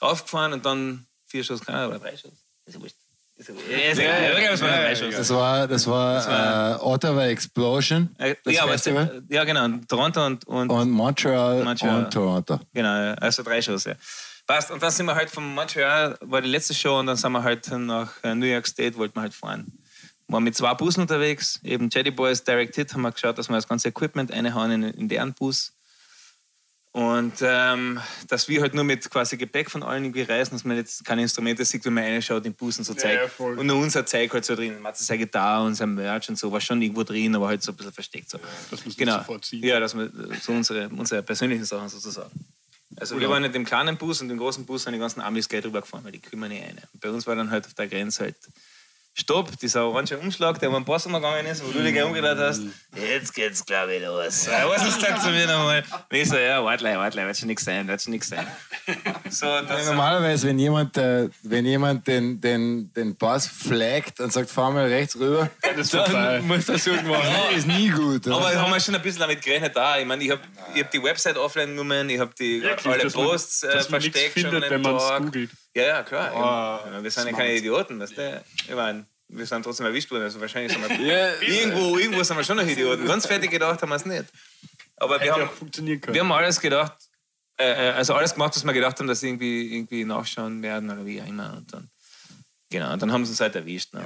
[0.00, 2.32] raufgefahren und dann vier Shows Kanada oder drei Shows.
[2.32, 2.66] Wurscht.
[2.66, 2.96] Ist ja wurscht.
[3.46, 5.16] Drei Shows.
[5.16, 9.22] Das war, das war, war- äh, Ottawa Explosion, Äh, das ja, Festival.
[9.28, 9.64] ja, genau.
[9.64, 12.04] und Toronto und, und, und Montreal, Montreal.
[12.04, 12.60] und Toronto.
[12.72, 13.94] Genau, also drei Shows, ja.
[14.46, 14.70] Passt.
[14.70, 17.42] Und dann sind wir halt von Montreal, war die letzte Show, und dann sind wir
[17.42, 19.72] halt nach äh, New York State, wollten wir halt fahren.
[20.28, 23.56] Waren mit zwei Bussen unterwegs, eben Jetty Boys, Direct Hit, haben wir geschaut, dass wir
[23.56, 25.72] das ganze Equipment reinhauen in, in deren Bus.
[26.92, 30.76] Und ähm, dass wir halt nur mit quasi Gepäck von allen irgendwie reisen, dass man
[30.76, 33.38] jetzt keine Instrumente sieht, wenn man reinschaut, den Busen so zeigt.
[33.38, 34.74] ja, und nur unser Zeug halt so drin.
[34.74, 37.62] Man hat seine Gitarre und sein Merch und so, war schon irgendwo drin, aber halt
[37.62, 38.28] so ein bisschen versteckt.
[38.28, 38.38] So.
[38.70, 39.18] Das muss man genau.
[39.18, 39.64] sofort ziehen.
[39.64, 42.30] Ja, dass wir so unsere, unsere persönlichen Sachen sozusagen.
[42.96, 45.48] Also wir waren in dem kleinen Bus und im großen Bus sind die ganzen Amis
[45.48, 46.82] gleich drüber gefahren, weil die kümmern nicht eine.
[46.92, 48.36] Und bei uns war dann halt auf der Grenze halt
[49.14, 52.62] Stopp, dieser orange Umschlag, der über den Pass gegangen ist, wo du dich umgedreht hast.
[52.96, 54.46] Jetzt geht's, glaube ich, los.
[54.46, 55.84] Ja, Was ist das zu mir nochmal?
[56.10, 58.46] Und ich so, ja, warte, warte, wird schon nichts sein, wird schon nichts sein.
[59.28, 64.48] So, das, Normalerweise, wenn jemand, äh, wenn jemand den, den, den Pass flaggt und sagt,
[64.50, 66.40] fahr mal rechts rüber, Das ist vorbei.
[66.40, 67.20] muss das irgendwann
[67.54, 68.26] ist nie gut.
[68.26, 68.36] Oder?
[68.36, 69.98] Aber haben wir schon ein bisschen damit gerechnet da.
[69.98, 70.40] Ich meine, ich habe
[70.74, 73.84] ich hab die Website offline genommen, ich habe die Wirklich, alle man- Posts äh, man
[73.84, 75.22] versteckt schon findet, an wenn dem man es Tag.
[75.22, 75.50] googelt.
[75.74, 76.84] Ja, ja, klar.
[76.86, 78.44] Oh, wir sind ja keine Idioten, weißt du?
[78.68, 82.36] Ich meine, wir sind trotzdem erwischt worden, also wahrscheinlich sind wir Ja, irgendwo, irgendwo sind
[82.36, 83.06] wir schon noch Idioten.
[83.06, 84.26] Ganz fertig gedacht haben wir es nicht.
[84.96, 85.50] Aber wir haben,
[85.86, 86.92] wir haben alles gedacht,
[87.58, 90.90] äh, äh, also alles gemacht, was wir gedacht haben, dass sie irgendwie, irgendwie nachschauen werden
[90.90, 91.54] oder wie auch immer.
[91.56, 91.90] Und dann,
[92.72, 93.94] genau, dann haben sie uns halt erwischt.
[93.94, 94.02] Ne?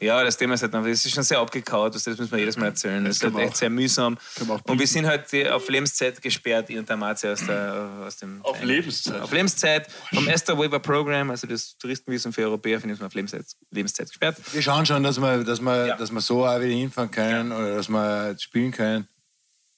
[0.00, 2.66] Ja, das Thema ist halt, es ist schon sehr abgekaut, das müssen wir jedes Mal
[2.66, 3.04] erzählen.
[3.04, 4.18] Das ist kann halt echt sehr mühsam.
[4.64, 8.16] Und wir sind halt die- auf Lebenszeit gesperrt, ich und der Marzi aus, der, aus
[8.16, 8.40] dem...
[8.44, 9.20] Auf Lebenszeit?
[9.20, 13.44] Auf Lebenszeit vom Esther Waiver Program, also das Touristenvisum für Europäer, finden wir auf Lebenszeit,
[13.70, 14.38] Lebenszeit gesperrt.
[14.52, 15.96] Wir schauen schon, dass wir, dass wir, Ja.
[15.96, 19.06] dass wir so auch wieder hinfahren können oder dass wir spielen können.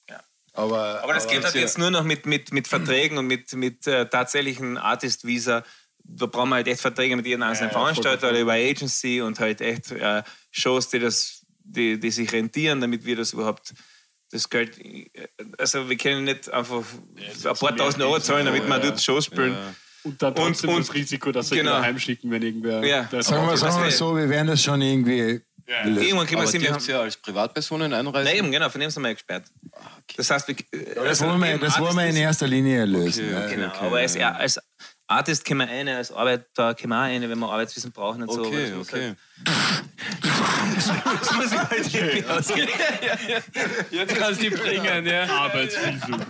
[0.09, 0.19] Ja.
[0.53, 1.61] Aber, Aber das geht halt ja.
[1.61, 5.63] jetzt nur noch mit, mit, mit Verträgen und mit, mit äh, tatsächlichen Artist-Visa.
[6.07, 9.21] Da brauchen wir halt echt Verträge mit jedem einzelnen Ja, ja, Veranstalter oder über Agency
[9.21, 13.73] und halt echt äh, Shows, die, das, die, die sich rentieren, damit wir das überhaupt
[14.31, 14.77] das Geld.
[14.79, 15.09] äh,
[15.57, 16.83] Also, wir können nicht einfach
[17.45, 19.55] ein paar tausend Euro zahlen, damit wir dort Shows spielen.
[20.03, 21.81] Und dann trotzdem und- das Risiko, dass sie genau.
[21.81, 22.85] heimschicken, wenn irgendwer.
[22.85, 23.03] Ja.
[23.03, 25.83] der- Sagen wir, Okay, sagen wir so, wir werden das schon irgendwie Ja.
[25.83, 26.03] lösen.
[26.03, 26.83] Irgendwann können wir sehen, wir haben.
[26.87, 28.23] ihr als Privatpersonen einreisen?
[28.25, 29.45] Nein, eben, genau, von dem sind wir gesperrt.
[30.15, 30.55] Das heißt, wir,
[30.93, 33.25] Das wollen wir, das wollen wir in erster Linie lösen.
[33.25, 33.45] Okay, ja.
[33.45, 33.55] okay.
[33.55, 34.59] Genau, aber als, als
[35.07, 38.31] Artist können wir eine, als Arbeiter können wir auch eine, wenn wir Arbeitswissen brauchen und
[38.31, 38.45] so.
[38.45, 39.15] Okay, das muss okay.
[41.05, 42.69] Halt, das muss ich halt irgendwie ausgehen.
[43.91, 45.25] Jetzt kannst du die bringen, ja.
[45.25, 46.25] Arbeitsvisum.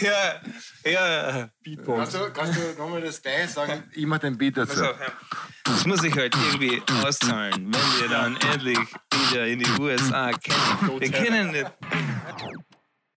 [0.00, 0.40] Ja,
[0.84, 1.48] ja.
[1.62, 1.98] Beatbox.
[1.98, 3.84] Kannst du, kannst du nochmal das gleiche sagen?
[3.92, 4.76] Ich mach den Beat dazu.
[4.76, 4.96] So, ja.
[5.64, 8.78] Das muss ich halt irgendwie auszahlen, wenn wir dann endlich
[9.30, 11.00] wieder in die USA kennen.
[11.00, 11.70] Wir kennen nicht.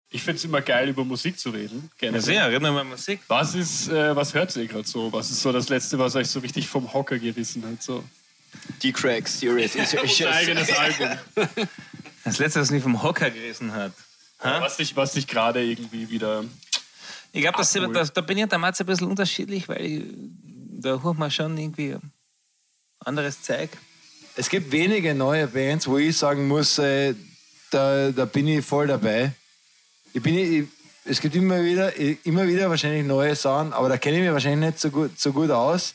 [0.09, 1.91] Ich finde es immer geil, über Musik zu reden.
[1.97, 2.21] Gerne.
[2.21, 3.19] Sehr, reden wir mal Musik.
[3.27, 5.11] Was ist, äh, was hört ihr gerade so?
[5.11, 7.83] Was ist so das Letzte, was euch so richtig vom Hocker gerissen hat?
[7.83, 8.03] So?
[8.81, 11.09] Die Cracks, Serious Unser eigenes Album.
[12.23, 13.91] Das letzte, was mich vom Hocker gerissen hat.
[14.39, 16.45] Was dich, was dich gerade irgendwie wieder.
[17.33, 20.03] Ich glaube, da, da bin ich und der Matze ein bisschen unterschiedlich, weil ich,
[20.79, 21.97] da holt man schon irgendwie
[22.99, 23.69] anderes Zeug.
[24.35, 27.15] Es gibt wenige neue Bands, wo ich sagen muss, äh,
[27.71, 29.33] da, da bin ich voll dabei.
[30.17, 30.67] Ich bin, ich,
[31.05, 31.95] es gibt immer wieder,
[32.25, 35.31] immer wieder wahrscheinlich neue Sachen, aber da kenne ich mich wahrscheinlich nicht so gut, so
[35.31, 35.93] gut aus.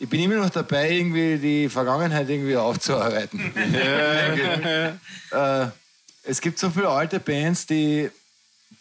[0.00, 3.38] Ich bin immer noch dabei, irgendwie die Vergangenheit irgendwie aufzuarbeiten.
[5.30, 5.66] äh,
[6.24, 8.10] es gibt so viele alte Bands, die,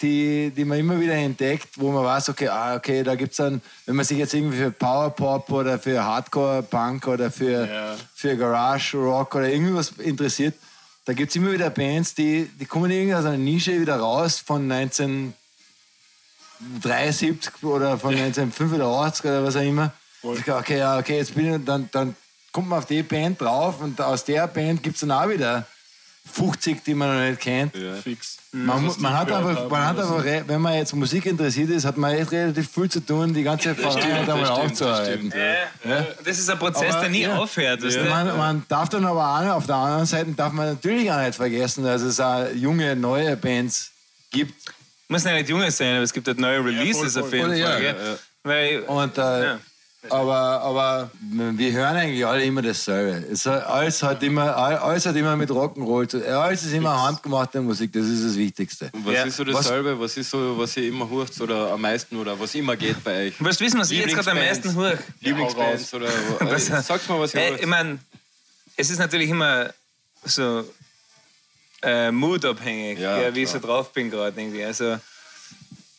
[0.02, 3.38] die, die man immer wieder entdeckt, wo man weiß, okay, ah, okay, da gibt es
[3.38, 7.96] dann, wenn man sich jetzt irgendwie für Powerpop oder für Hardcore-Punk oder für, Ja.
[8.16, 10.56] für Garage-Rock oder irgendwas interessiert,
[11.10, 14.38] da gibt es immer wieder Bands, die, die kommen irgendwie aus einer Nische wieder raus
[14.38, 19.92] von 1973 oder von 1985 oder was auch immer.
[20.22, 22.16] Sag, okay, ja, okay, jetzt bin ich, dann, dann
[22.52, 25.66] kommt man auf die Band drauf und aus der Band gibt es dann auch wieder
[26.32, 27.74] 50, die man noch nicht kennt.
[28.04, 28.38] Fix.
[28.52, 32.16] Man, man, hat einfach, man hat einfach, wenn man jetzt Musik interessiert ist, hat man
[32.16, 35.32] echt relativ viel zu tun, die ganze Vergangenheit einmal das stimmt, das aufzuarbeiten.
[35.32, 35.36] stimmt,
[35.86, 36.08] Ja.
[36.26, 37.36] Das ist ein Prozess, Aber, der nie ja.
[37.38, 37.82] aufhört.
[38.10, 41.36] Man, man darf dann aber auch auf der anderen Seite darf man natürlich auch nicht
[41.36, 43.92] vergessen, dass es auch junge, neue Bands
[44.32, 44.54] gibt.
[45.08, 47.62] Muss ja nicht junge sein, aber es gibt halt neue Releases voll, auf jeden voll.
[47.64, 47.84] Fall.
[47.84, 47.96] Ja?
[48.44, 49.60] Weil, Und, äh, Ja.
[50.10, 53.28] Aber, aber wir hören eigentlich alle immer dasselbe.
[53.32, 57.02] Es, hat- alles, hat immer, all- alles hat immer mit Rock'n'Roll zu Alles ist immer
[57.04, 58.90] handgemachte Musik, das ist das Wichtigste.
[58.94, 59.24] Und was Ja.
[59.26, 62.56] ist so dasselbe, was ist so, was ihr immer hört oder am meisten oder was
[62.56, 63.34] immer geht bei euch?
[63.40, 64.98] willst du wissen, was ich jetzt gerade am meisten höre?
[65.20, 66.08] Lieblingsbands oder
[66.40, 67.60] Was- sag's mal, was ihr Äh, hört.
[67.62, 68.00] ich meine,
[68.78, 69.74] es ist natürlich immer
[70.24, 70.64] so
[71.82, 74.64] äh, moodabhängig, Ja, ja, wie ich so drauf bin gerade irgendwie.
[74.64, 74.98] Also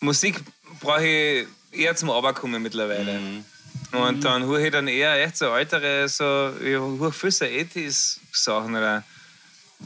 [0.00, 0.40] Musik
[0.80, 3.18] brauche ich eher zum Runterkommen mittlerweile.
[3.20, 3.44] Mhm.
[3.92, 8.76] Und dann höre ich dann eher echt so ältere, so, ich höre viel so 80s-Sachen
[8.76, 9.04] oder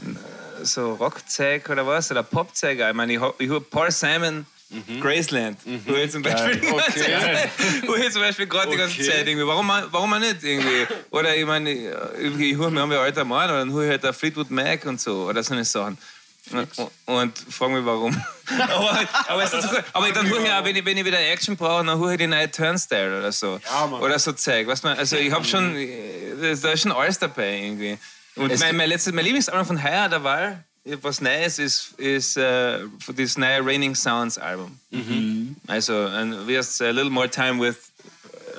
[0.01, 2.79] äh, so Rockzeug oder was, oder Popzeug.
[2.79, 4.99] Ich meine, ich, höre Paul Simon, Mhm.
[4.99, 5.59] Graceland.
[5.85, 7.49] Höre ich zum Beispiel ganze Zeit.
[7.85, 9.09] Höre ich zum Beispiel gerade die ganze Okay.
[9.11, 9.45] Zeit irgendwie.
[9.45, 10.87] Warum, warum auch nicht irgendwie?
[11.11, 14.03] Oder ich meine, ich, ich höre, wir haben ja alter Mann, oder dann höre ich
[14.03, 15.99] halt Fleetwood Mac und so, oder so eine Sachen.
[16.51, 16.67] Und,
[17.05, 18.15] und frage mich warum.
[18.59, 19.83] aber, aber, so cool.
[19.93, 22.17] aber dann höre ich auch, wenn ich, wenn ich wieder Action brauche, dann höre ich
[22.19, 23.59] die neue Turnstile oder so.
[23.65, 24.67] Ja, oder so Zeug.
[24.67, 25.75] Weißt du, also ich habe schon,
[26.41, 27.97] da da ist schon alles dabei irgendwie.
[28.35, 30.63] Und Es mein, mein, letztes, mein Lieblingsalbum von Heuer der Wahl,
[31.01, 32.79] was Neues ist, ist äh,
[33.15, 34.79] das neue Raining Sounds Album.
[35.67, 37.75] Also, ein, wie heißt A Little More Time with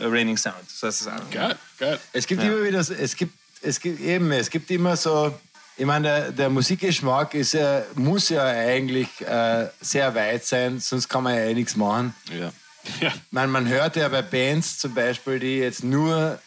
[0.01, 0.57] äh, Raining Sound.
[0.69, 1.31] So heißt das Album.
[1.31, 2.01] Geil, geil.
[2.13, 3.33] Es gibt immer wieder, so- es gibt,
[3.63, 5.39] es gibt eben, es gibt immer so,
[5.77, 11.09] ich meine, der, der Musikgeschmack ist ja, muss ja eigentlich äh, sehr weit sein, sonst
[11.09, 12.15] kann man ja eh nichts machen.
[12.39, 12.53] Ja.
[13.01, 13.13] Ja.
[13.31, 16.39] Man, man hört ja bei Bands zum Beispiel, die jetzt nur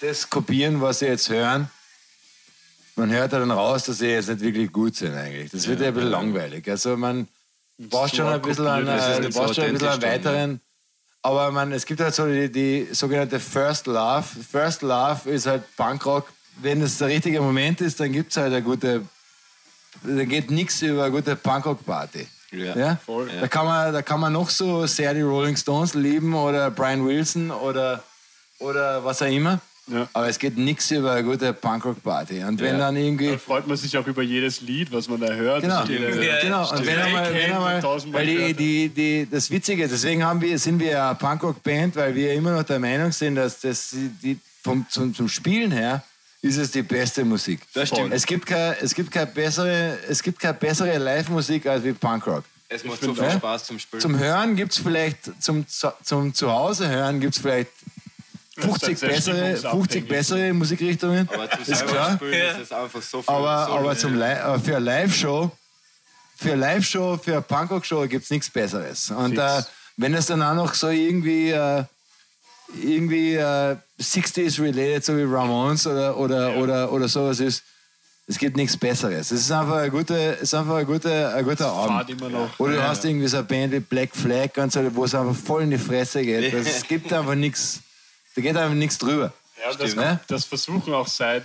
[0.00, 1.70] das kopieren, was sie jetzt hören.
[2.96, 5.50] Man hört ja dann raus, dass sie jetzt nicht wirklich gut sind eigentlich.
[5.50, 6.68] Das wird ja, ein bisschen langweilig.
[6.68, 7.26] Also man
[7.78, 10.60] braucht schon ein bisschen ist äh, so schon ein bisschen einen authentisch dann, weiteren.
[11.22, 14.24] Aber man, es gibt halt so die, die sogenannte First Love.
[14.52, 16.28] First Love ist halt Punkrock.
[16.60, 19.02] Wenn es der richtige Moment ist, dann gibt es halt eine gute.
[20.02, 22.26] Da geht nichts über eine gute Punkrock-Party.
[22.52, 22.76] Ja.
[22.76, 22.98] Ja?
[23.04, 23.30] Voll.
[23.40, 27.04] Da, kann man, da kann man noch so sehr die Rolling Stones lieben oder Brian
[27.04, 28.02] Wilson oder,
[28.58, 29.60] oder was auch immer.
[29.86, 30.08] Ja.
[30.14, 32.42] Aber es geht nichts über eine gute Punkrock-Party.
[32.44, 32.86] Und wenn Ja.
[32.86, 33.32] dann irgendwie.
[33.32, 35.60] Da freut man sich auch über jedes Lied, was man da hört.
[35.60, 36.70] Genau, Ja, genau.
[36.70, 40.90] Und wenn einmal, wenn weil die, die, die, das Witzige, deswegen haben wir, sind wir
[40.90, 44.86] ja eine Punkrock-Band, weil wir immer noch der Meinung sind, dass das die, die vom,
[44.88, 46.02] zum, zum Spielen her
[46.44, 47.60] ist es die beste Musik.
[47.72, 48.12] Das stimmt.
[48.12, 52.44] Es gibt keine, es gibt keine bessere, es gibt keine bessere Live-Musik als wie Punkrock.
[52.68, 53.30] Es macht so viel.
[53.30, 54.00] Spaß zum Spielen.
[54.00, 57.70] Zum Hören gibt es vielleicht, zum, Zu- zum Zuhause hören gibt es vielleicht
[58.58, 60.08] 50 sehr bessere, 50 stimmungsabhängig.
[60.08, 61.28] bessere Musikrichtungen.
[61.32, 62.14] aber zum ist klar.
[62.16, 62.50] spielen Ja.
[62.52, 63.34] ist es einfach so viel.
[63.34, 65.50] Aber, so aber, zum Li aber für eine Live-Show,
[66.36, 69.10] für eine Live-Show, für eine Punkrock-Show gibt es nichts Besseres.
[69.10, 69.62] Und äh,
[69.96, 71.84] wenn es dann auch noch so irgendwie, äh,
[72.82, 77.62] irgendwie äh, 60s related, so wie Ramones oder, oder, oder, oder sowas ist,
[78.26, 79.30] es gibt nichts Besseres.
[79.30, 82.08] Es ist einfach ein guter, es ist einfach ein guter, ein guter Abend.
[82.10, 82.58] immer noch.
[82.58, 85.36] Oder du hast irgendwie so eine Band wie Black Flag und so, wo es einfach
[85.36, 86.54] voll in die Fresse geht.
[86.54, 87.80] Das, es gibt einfach nichts,
[88.34, 89.32] da geht einfach nichts drüber.
[89.62, 90.20] Ja, das, Stimmt.
[90.28, 91.44] das versuchen auch seit,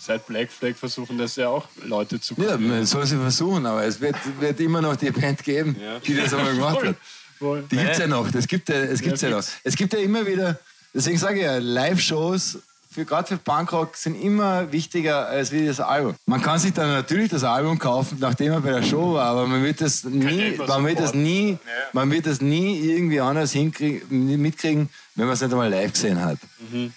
[0.00, 2.68] seit Black Flag versuchen das ja auch Leute zu Ja, kopieren.
[2.68, 5.98] man soll sie versuchen, aber es wird, wird immer noch die Band geben, Ja.
[6.00, 6.96] die das einmal gemacht hat.
[7.40, 8.30] Die gibt es ja noch.
[8.30, 9.44] Das gibt ja, es gibt's ja, Ja, noch.
[9.62, 10.58] Es gibt ja immer wieder,
[10.92, 12.58] deswegen sage ich ja, Live-Shows,
[12.94, 16.14] für, gerade für Punkrock, sind immer wichtiger als wie das Album.
[16.26, 19.46] Man kann sich dann natürlich das Album kaufen, nachdem man bei der Show war, aber
[19.48, 21.58] man wird das nie, man wird das nie,
[21.92, 26.22] man wird das nie irgendwie anders hinkriegen, mitkriegen, wenn man es nicht einmal live gesehen
[26.24, 26.38] hat.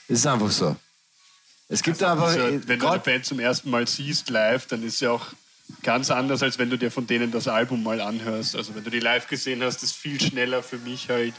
[0.08, 0.76] Das ist einfach so.
[1.68, 5.02] Es gibt einfach, Also, wenn du eine Band zum ersten Mal siehst live, dann ist
[5.02, 5.26] ja auch
[5.84, 8.56] ganz anders, als wenn du dir von denen das Album mal anhörst.
[8.56, 11.34] Also wenn du die live gesehen hast, ist viel schneller für mich halt.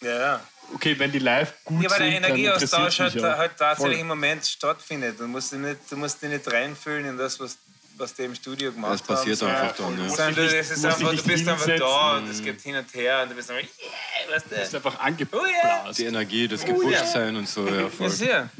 [0.00, 0.40] Ja, ja.
[0.74, 4.00] Okay, wenn die live gut Ja, weil der sind, dann Energieaustausch halt, halt tatsächlich Voll.
[4.02, 5.18] im Moment stattfindet.
[5.18, 7.56] Du musst dich nicht, du musst dich nicht reinfühlen in das, was,
[7.96, 9.48] was die im Studio gemacht Das passiert haben.
[9.50, 10.08] einfach dann, ja.
[10.08, 12.94] Sondern du, das ist einfach, musst du bist einfach da und es geht hin und
[12.94, 14.76] her und du bist einfach, yeah, weißt ist du?
[14.76, 15.94] einfach Oh angeblasen.
[15.96, 16.68] die Energie, das ja.
[16.68, 17.66] gepusht sein und so.
[17.66, 18.06] Ja, voll.
[18.08, 18.50] Ja, sehr.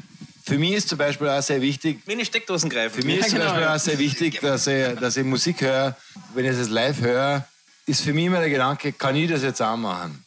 [0.49, 3.01] Für mich ist zum Beispiel auch sehr wichtig, Wie in die Steckdosen greifen.
[3.01, 5.95] Für mich ist zum genau, Beispiel auch sehr wichtig, dass ich, dass ich Musik höre,
[6.33, 7.47] wenn ich das live höre,
[7.85, 10.23] ist für mich immer der Gedanke, kann ich das jetzt auch machen?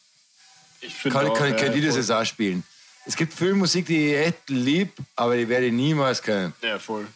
[0.80, 2.62] Ich finde Kann, auch, kann, kann ja, ich das jetzt auch spielen?
[3.04, 6.52] Es gibt viel Musik, die ich echt lieb, aber die werde ich niemals können.
[6.62, 7.06] Ja, voll.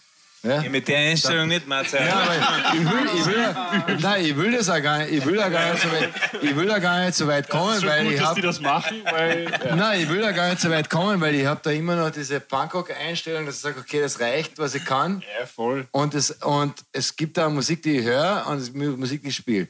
[0.43, 0.63] Ja?
[0.63, 1.97] Ja, mit der Einstellung nicht, Matze.
[1.99, 5.37] Ja, aber ich will, ich will, nein, ich will das auch gar nicht, ich will
[5.37, 6.11] da gar nicht so weit,
[6.41, 8.43] ich will da gar nicht so weit kommen, So weil gut, ich dass hab, die
[8.43, 9.75] das machen, weil ja.
[9.75, 12.11] Nein, ich will da gar nicht so weit kommen, weil ich habe da immer noch
[12.11, 15.23] diese Punkrock-Einstellung, dass ich sage, okay, das reicht, was ich kann.
[15.41, 15.89] ja, voll.
[15.91, 19.69] Und es, und es gibt da Musik, die ich höre und Musik, die ich spiele.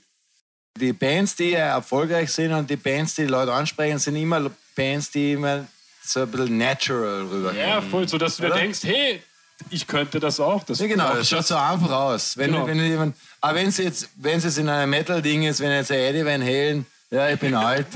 [0.79, 5.11] Die Bands, die erfolgreich sind und die Bands, die die Leute ansprechen, sind immer Bands,
[5.11, 5.67] die immer
[6.03, 7.67] so ein bisschen natural rübergehen.
[7.67, 8.07] Ja, voll.
[8.07, 8.57] So, dass du dir Oder?
[8.59, 9.23] denkst, hey,
[9.71, 10.65] ich könnte das auch.
[10.65, 12.37] Das Ja, genau, das schaut so einfach aus.
[12.37, 12.67] Wenn, Genau.
[12.67, 15.91] wenn jemand, aber wenn es jetzt, wenn es jetzt in einem Metal-Ding ist, wenn jetzt
[15.91, 17.87] der Eddie Van Halen, ja, ich bin alt,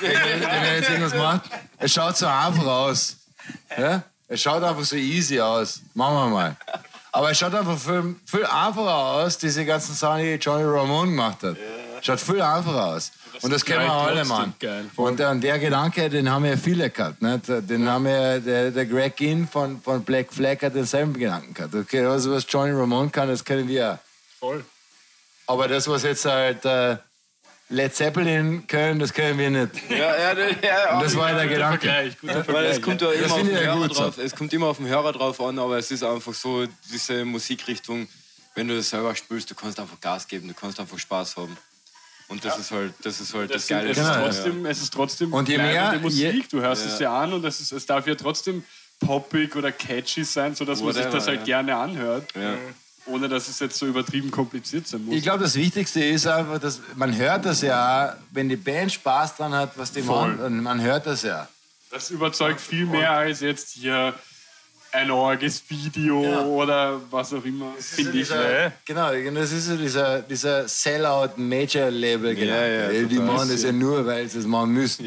[0.00, 1.42] wenn, er- wenn er jetzt irgendwas macht,
[1.78, 3.16] es schaut so einfach aus.
[3.76, 4.02] Ja?
[4.28, 5.80] Es schaut einfach so easy aus.
[5.94, 6.56] Machen wir mal.
[7.12, 11.42] Aber es schaut einfach viel, viel einfacher aus, diese ganzen Sachen, die Johnny Ramone gemacht
[11.42, 11.56] hat.
[12.06, 13.10] Schaut viel einfacher aus.
[13.42, 14.54] Und das kennen wir alle, Mann.
[14.60, 14.84] geil.
[14.94, 17.20] Und, der- und der Gedanke, den haben ja viele gehabt.
[17.20, 17.48] Nicht?
[17.48, 21.74] Den haben ja, der, der Greg Ginn von, von Black Flag hat denselben Gedanken gehabt.
[21.74, 23.98] Okay, also was Johnny Ramone kann, das können wir auch.
[24.38, 24.64] Voll.
[25.48, 26.96] Aber das, was jetzt halt äh,
[27.70, 29.72] Led Zeppelin können, das können wir nicht.
[29.90, 30.32] Ja, ja,
[30.62, 30.94] ja.
[30.96, 32.14] Und das war ja der Gedanke.
[32.22, 34.02] Weil es kommt ja immer Das auf den ja Hörer gut so.
[34.04, 34.18] drauf.
[34.18, 38.06] Es kommt immer auf den Hörer drauf an, aber es ist einfach so diese Musikrichtung,
[38.54, 41.56] wenn du das selber spielst, du kannst einfach Gas geben, du kannst einfach Spaß haben.
[42.28, 43.90] Und das ist halt das ist halt das, Das Geile.
[43.90, 44.22] es, Genau, ist ja.
[44.44, 46.34] trotzdem, es ist trotzdem Und je mehr- Musik.
[46.34, 48.64] je- du hörst es ja an und es, ist, es darf ja trotzdem
[48.98, 51.44] poppig oder catchy sein, sodass man sich Whatever, das halt ja.
[51.44, 52.24] gerne anhört.
[52.34, 52.54] Ja.
[53.08, 55.14] Ohne dass es jetzt so übertrieben kompliziert sein muss.
[55.14, 59.36] Ich glaube, das Wichtigste ist einfach, dass man hört das ja, wenn die Band Spaß
[59.36, 60.30] dran hat, was die Voll.
[60.32, 61.48] machen, und man hört das ja.
[61.92, 64.12] Das überzeugt viel mehr als jetzt hier
[64.96, 66.40] ein orges Video Ja.
[66.42, 68.28] oder was auch immer, finde ich.
[68.28, 72.34] Dieser, genau, das ist so dieser, dieser Sellout-Major-Label.
[72.34, 72.54] Genau.
[72.54, 73.26] ja, die total.
[73.26, 75.06] machen das ja nur, weil sie es machen müssen.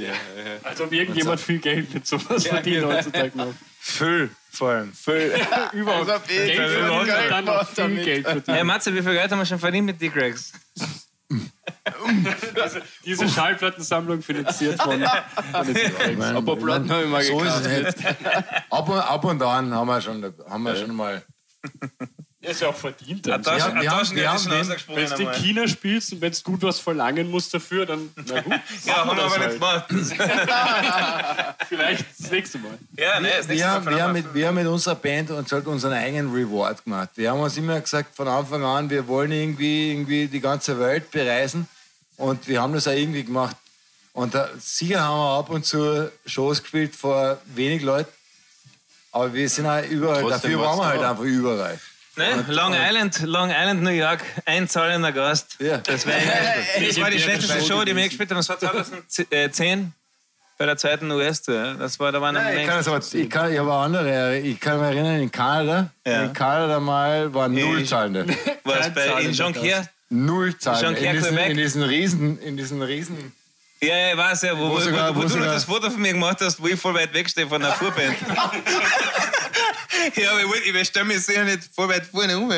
[0.63, 3.53] Als ob irgendjemand viel Geld mit sowas verdient heutzutage noch.
[3.79, 4.93] Füll, vor allem.
[4.93, 5.33] Füll.
[5.73, 6.27] Überhaupt.
[6.27, 8.67] Geld verdienen und dann noch viel Geld Hey verdienen.
[8.67, 10.51] Matze, wie viel Geld haben wir schon verdient mit D-Gregs?
[10.79, 10.91] Also,
[13.05, 16.21] diese Schallplattensammlung finanziert von, von.
[16.21, 17.65] Aber Platten habe ich mal So ist gekauft.
[17.65, 18.17] es nicht.
[18.69, 21.21] Ab und, ab und an haben wir schon, haben wir schon mal.
[22.41, 23.27] Ja, ist ja auch verdient.
[23.27, 23.59] Eine Dann.
[23.59, 24.47] Taschen, wir haben- wir haben
[24.87, 25.33] Wenn du in.
[25.33, 28.53] China spielst und wenn du gut was verlangen musst dafür, dann na gut.
[28.85, 29.89] Ja, haben wir das aber nicht halt.
[29.89, 31.55] gemacht.
[31.67, 32.77] Vielleicht das nächste Mal.
[32.97, 35.51] Ja, nee, das nächste Wir Mal wir, haben mit, wir haben mit unserer Band uns
[35.51, 37.09] halt unseren eigenen Reward gemacht.
[37.15, 41.11] Wir haben uns immer gesagt, von Anfang an, wir wollen irgendwie, irgendwie die ganze Welt
[41.11, 41.67] bereisen.
[42.15, 43.57] Und wir haben das auch irgendwie gemacht.
[44.13, 48.11] Und da, sicher haben wir ab und zu Shows gespielt vor wenig Leuten.
[49.11, 51.79] Aber wir sind auch überall, Trotzdem dafür waren wir halt einfach überall.
[52.19, 52.45] Ne?
[52.49, 55.55] Long Island, Long Island, New York, ein zahlender Gast.
[55.59, 55.77] Ja.
[55.77, 56.15] Das, wär,
[56.85, 58.37] das war die schlechteste Show, die wir gespielt haben.
[58.37, 59.93] Das war 2010
[60.57, 61.75] bei der zweiten US-Tour.
[61.79, 64.37] Das war, da waren Nein, ich kann es aber, ich, kann, ich habe andere.
[64.39, 66.23] Ich kann mich erinnern, in Kanada, Ja.
[66.23, 68.25] in Kanada mal waren Nullzahlende.
[68.65, 69.87] was bei, in Jonquière.
[70.09, 70.99] Nullzahlende.
[70.99, 71.51] Jean-Pierre In diesen, Quebec.
[71.51, 73.33] in diesen Riesen, in diesen Riesen.
[73.81, 76.39] Ja, ja, ich weiß ja, wo, Wo wo, wo, du das Foto von mir gemacht
[76.41, 78.17] hast, wo ich voll weit wegstehe von der Fuhrband.
[80.15, 82.49] ja, aber ich, wollte- ich stelle mich sicher nicht voll weit vorne um.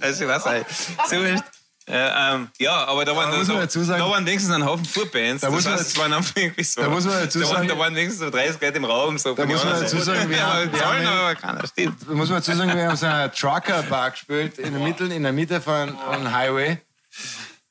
[0.00, 0.66] Also, ich weiß nicht.
[1.08, 1.44] So wurscht.
[1.90, 5.40] Äh, ähm, ja, aber da waren, Da so, sagen- da waren wenigstens ein Haufen Fuhrbands.
[5.40, 6.82] Da das muss man heißt, waren einfach irgendwie so.
[6.82, 9.16] da muss man dazu da waren, sagen- da waren wenigstens so 30 Leute im Raum.
[9.16, 11.90] So Da von muss man dazu sagen, wir haben- wir haben- aber keiner steht.
[12.06, 15.22] Da muss man dazu sagen, wir haben so einen Trucker-Bar gespielt, in der Mitte, in
[15.22, 16.78] der Mitte von einem Highway,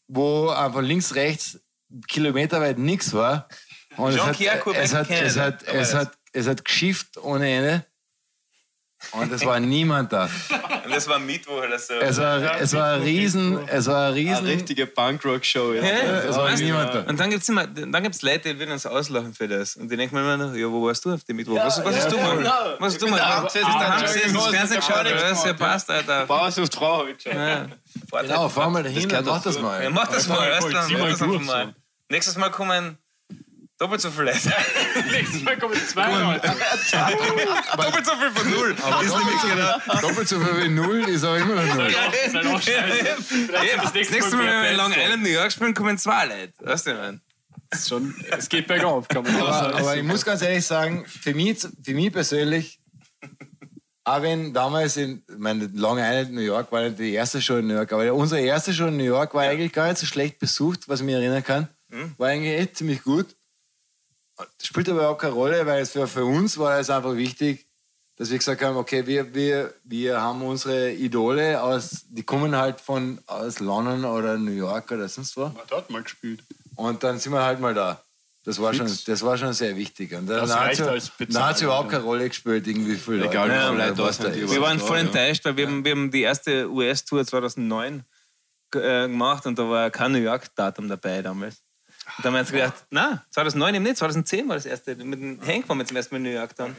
[0.07, 1.59] wo einfach links, rechts
[2.07, 3.47] kilometerweit nichts war.
[3.97, 7.85] Und es hat, es, hat, es, hat, es, hat, es hat geschifft ohne Ende.
[9.11, 10.29] Und es war niemand da.
[10.83, 11.93] Und das war Mittwoch oder so.
[11.93, 15.73] Es war, es war ein Riesen, es war ein Eine Riesen, richtige Punkrock-Show.
[15.73, 15.83] Ja.
[15.83, 15.89] Ja,
[16.19, 16.99] es war weißt niemand da.
[17.01, 19.75] Und dann gibt es immer, dann gibt's Leute, die würden uns auslachen für das.
[19.75, 21.55] Und die denken mir immer noch, ja, wo warst du auf dem Mittwoch?
[21.57, 22.75] was, was hast du mal?
[22.79, 24.95] Was hast du Hast du gesessen, das Fernsehen geschaut?
[24.95, 26.25] Patrick Ja, ja gemacht, passt, Alter.
[26.25, 27.23] Bauers auf geschaut.
[27.23, 27.67] Ja.
[28.21, 29.83] Genau, fahr mal dahin mach das mal.
[29.83, 31.75] Ja, mach das mal, weißt du, mach mal das einfach mal.
[32.09, 32.97] Nächstes Mal kommen
[33.77, 34.53] doppelt so viele Leute.
[35.11, 36.47] Nächstes Mal kommen zwei Leute.
[37.77, 38.75] doppelt so viel von null.
[38.75, 40.01] Das ist nämlich genau.
[40.01, 41.91] Doppelt so viel wie Null ist aber immer noch Null.
[41.91, 46.25] Das halt das nächste Mal wenn wir in Long Island, New York spielen, kommen zwei
[46.25, 46.53] Leute.
[46.59, 47.19] Weißt du,
[47.71, 49.77] ist schon, es geht bergauf, kann man auch Aber, sagen.
[49.77, 52.79] aber ich muss ganz ehrlich sagen, für mich, für mich persönlich,
[54.05, 57.57] auch wenn damals in, ich meine, Long Island, New York war nicht die erste Show
[57.57, 60.05] in New York, aber unsere erste Show in New York war eigentlich gar nicht so
[60.05, 61.67] schlecht besucht, was ich mich erinnern kann.
[62.17, 63.35] War eigentlich echt ziemlich gut.
[64.61, 67.65] Spielt aber auch keine Rolle, weil es für, für uns war es einfach wichtig,
[68.17, 72.81] dass wir gesagt haben, okay, wir, wir, wir haben unsere Idole aus, die kommen halt
[72.81, 75.45] von aus London oder New York oder sonst wo.
[75.45, 76.43] Hat dort mal gespielt.
[76.75, 78.01] Und dann sind wir halt mal da.
[78.43, 80.13] Das war, schon, das war schon sehr wichtig.
[80.13, 83.59] Und dann Das hat reicht es überhaupt keine Rolle gespielt, irgendwie wie viele Egal, Leute.
[83.59, 84.51] wie viele Ja, Leute da was ist.
[84.51, 88.03] Wir waren voll enttäuscht, weil wir, haben, wir haben die erste US-Tour 2009
[88.71, 91.57] ge- äh, gemacht und da war kein New York-Datum dabei damals.
[92.17, 94.95] Und dann haben wir uns gedacht, na, 2009 eben nicht, 2010 war das erste.
[94.95, 96.75] Mit dem Hank waren wir zum ersten Mal in New York dann.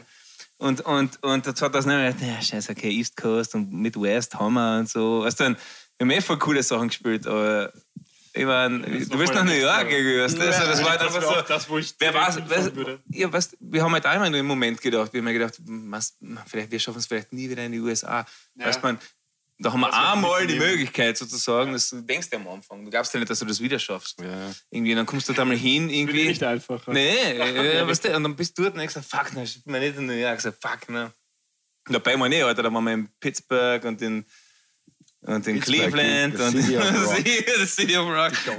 [0.57, 4.79] Und, und, und 2009 haben wir gedacht, ja, scheiße, okay, East Coast und Midwest wir
[4.79, 5.23] und so.
[5.23, 5.55] Du, dann,
[5.97, 7.71] wir haben eh voll coole Sachen gespielt, aber
[8.33, 10.23] ich mein, du bist nach New York gegangen, du?
[10.23, 11.41] Also, das war halt einfach so.
[11.47, 12.99] das, wo ich Wer weiß, würde.
[13.09, 16.71] ja, weißt, wir haben halt einmal im Moment gedacht, wir haben ja gedacht, was, vielleicht,
[16.71, 18.25] wir schaffen es vielleicht nie wieder in die USA.
[18.55, 18.99] Weißt man,
[19.59, 20.57] da haben wir Das einmal die.
[20.57, 23.59] Möglichkeit sozusagen, dass du denkst ja am Anfang, du glaubst ja nicht, dass du das
[23.59, 24.19] wieder schaffst.
[24.21, 24.51] Ja.
[24.71, 26.27] Irgendwie, dann kommst du da mal hin, irgendwie.
[26.27, 26.87] nicht einfach.
[26.87, 29.79] Nee, äh, weißt du, und dann bist du dort und denkst, fuck, na, ich bin
[29.79, 30.37] nicht in New York.
[30.37, 31.11] Ich sag, fuck, ne.
[31.87, 34.25] Und dabei mal nicht, Alter, da waren wir in Pittsburgh und in,
[35.21, 37.25] und in Pittsburgh, Cleveland the und City of Rock.
[37.57, 38.33] the City of Rock.
[38.45, 38.53] Ja,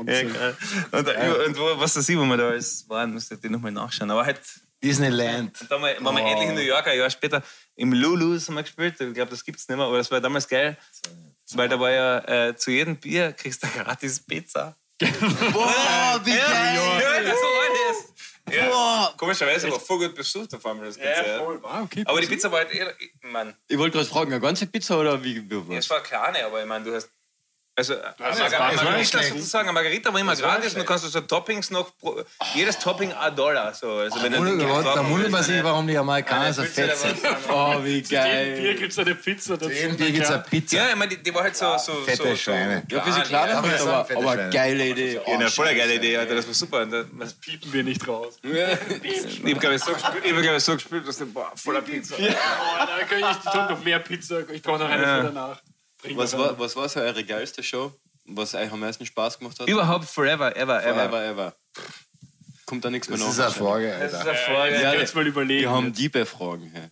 [0.98, 3.72] und, und wo, was da sieht, wo wir da alles waren, musst du dir nochmal
[3.72, 4.11] nachschauen.
[4.11, 4.40] Aber halt,
[4.82, 5.60] Disneyland.
[5.60, 6.26] und dann waren wir Oh.
[6.28, 7.42] endlich in New York, ein Jahr später,
[7.76, 9.00] im Lulu's haben wir gespielt.
[9.00, 10.76] Ich glaube, das gibt's nicht mehr, aber das war damals geil.
[11.52, 14.76] Weil da war ja äh, zu jedem Bier kriegst du gratis Pizza.
[15.00, 17.24] Boah, wie Ja, geil!
[17.26, 18.54] ja, so war das.
[18.54, 18.68] Ja.
[18.68, 19.14] Boah.
[19.16, 21.28] Komischerweise war voll gut besucht auf einmal das Ganze.
[21.30, 21.60] Ja, voll.
[21.62, 22.02] Ah, okay.
[22.06, 25.22] Aber die Pizza war halt eher, Mann, Ich wollte gerade fragen, eine ganze Pizza oder
[25.22, 27.10] wie, wie ja, es war eine kleine, aber ich meine, du hast.
[27.76, 30.84] Also, eine Margar- eine war nicht Margarita sozusagen, eine Margarita war immer gratis und du
[30.84, 32.22] kannst so Toppings noch, pro,
[32.54, 33.72] jedes Topping ein Dollar.
[33.72, 33.90] So.
[33.92, 37.16] Also, wenn du den Da wundert man sich, warum die Amerikaner so fett sind.
[37.48, 38.74] Oh, wie Jedem Bier geil!
[38.74, 39.70] gibt es eine Pizza dazu.
[39.72, 40.76] Jedem Bier gibt es eine Pizza.
[40.76, 41.78] Ja, ich meine, die, die war halt so.
[41.78, 42.82] so Fette so, Schweine.
[42.90, 44.50] Ja, ein bisschen kleiner, aber das aber, aber Schweine.
[44.50, 45.14] geile Idee.
[45.14, 45.78] Ja, eine voll scheiße.
[45.78, 46.82] geile Idee, Alter, das war super.
[46.82, 48.34] Und da- was- Piepen wir nicht raus.
[48.42, 51.50] Ich habe, glaube ich, so gespielt, ich hab, glaub ich, so gespielt, dass du, boah,
[51.54, 52.16] voller Pizza.
[52.18, 54.40] Oh, da kann ich, ich noch mehr Pizza.
[54.52, 55.16] Ich brauche noch eine Ja.
[55.18, 55.60] für danach.
[56.14, 57.92] Was war, was war so eure geilste Show?
[58.26, 59.68] Was euch am meisten Spaß gemacht hat?
[59.68, 61.03] Überhaupt forever, ever, ever.
[61.05, 61.55] Ever, ever.
[62.66, 63.48] Kommt da nichts mehr Das nach.
[63.48, 63.66] ist eine.
[63.66, 64.30] Frage, Das ist Alter.
[64.30, 64.74] eine Frage.
[64.74, 65.62] Ja, Ja, jetzt mal überlegen.
[65.62, 65.92] Wir haben.
[65.92, 66.70] Diebe Fragen.
[66.72, 66.88] Hey.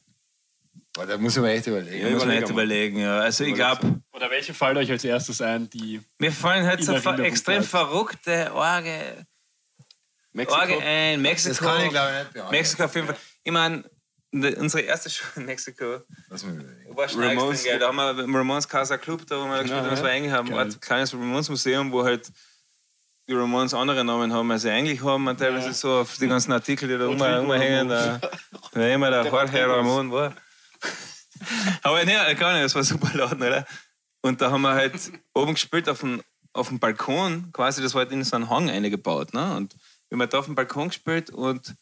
[0.95, 2.07] Boah, Da muss ich mir echt überlegen.
[2.07, 2.51] Ja, muss man mal.
[2.51, 3.21] überlegen, ja.
[3.21, 6.01] Also ich glaube, Oder welche fallen euch als erstes ein, die.
[6.19, 9.27] mir fallen halt so ver extrem verrückte Orge,
[10.33, 10.61] Mexiko?
[10.61, 11.51] Orge ein, Mexiko.
[11.51, 12.51] Das kann ich, glaube ich, nicht beantworten.
[12.57, 13.17] Mexiko auf jeden Fall.
[13.45, 13.85] Ich meine,
[14.33, 17.65] unsere erste Show in Mexiko war schon Ramones.
[17.65, 17.79] geil.
[17.79, 20.33] Da haben wir im Ramones Casa Club, da wo wir gespielt haben, das war eigentlich
[20.33, 22.31] ein Art kleines Ramones Museum, wo halt
[23.29, 25.27] die Ramones andere Namen haben, als sie eigentlich haben.
[25.27, 28.21] Und teilweise so auf die ganzen Artikel, die da rumhängen, da,
[28.73, 30.35] da immer der Jorge Ramon war.
[31.83, 33.67] Aber ne, gar nicht, das war super laut, oder?
[34.23, 34.95] Und da haben wir halt
[35.35, 36.23] oben gespielt auf dem,
[36.53, 39.33] auf dem Balkon, quasi, das war halt in so einen Hang eingebaut.
[39.35, 39.57] Ne?
[39.57, 39.75] Und
[40.09, 41.75] wir haben halt da auf dem Balkon gespielt und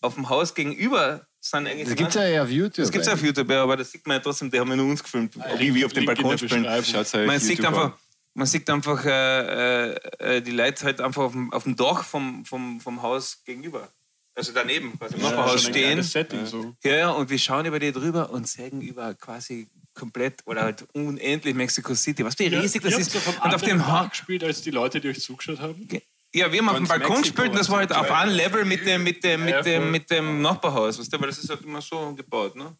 [0.00, 1.88] auf dem Haus gegenüber sind eigentlich.
[1.88, 2.84] Das gibt es ja auf YouTube.
[2.84, 4.76] Das gibt es auf YouTube, ja, aber das sieht man ja trotzdem, die haben ja
[4.76, 6.62] nur uns gefilmt, wie wir auf dem Balkon spielen.
[6.62, 7.92] Man sieht einfach, an.
[8.34, 12.44] man sieht einfach äh, äh, die Leute halt einfach auf dem, auf dem Dach vom,
[12.44, 13.88] vom, vom Haus gegenüber.
[14.34, 16.02] Also daneben, quasi im Ja, Nachbarhaus ein stehen.
[16.02, 16.74] Setting, so.
[16.82, 20.86] Ja, ja, und wir schauen über die drüber und sehen über quasi komplett oder halt
[20.94, 22.24] unendlich Mexico City.
[22.24, 23.10] Was wie riesig das Ihr ist.
[23.12, 24.08] so Und auf dem Hang.
[24.08, 25.86] gespielt, als die Leute, die euch zugeschaut haben.
[26.34, 28.86] Ja, wir haben auf dem Balkon gespielt und das war halt auf einem Level mit
[28.86, 30.98] dem, mit dem, mit dem, mit dem Nachbarhaus.
[30.98, 32.56] Weißt du, weil das ist halt immer so gebaut.
[32.56, 32.74] Ne?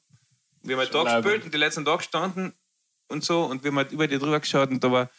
[0.63, 2.55] Wir haben halt da gespielt und die letzten Tag gestanden
[3.09, 5.11] und so und wir haben halt über die drüber geschaut und da war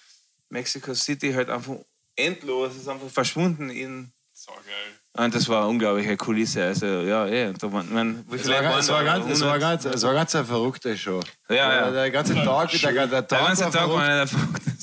[0.50, 1.76] Mexico City halt einfach
[2.16, 2.76] endlos.
[2.76, 4.12] Ist einfach verschwunden in.
[4.34, 5.00] So geil.
[5.16, 6.64] Und das war eine unglaubliche Kulisse.
[6.64, 7.50] Also, ja, eh.
[7.50, 9.62] Und da waren, man, wie Es war, es, war ganz, es, war 100?
[9.62, 11.20] ganz, es war ganz eine verrückte Show.
[11.50, 11.92] Ja, ja.
[11.92, 14.32] Der ganze Tag, der, der, Der Tag, ganze war Tag war verrückt.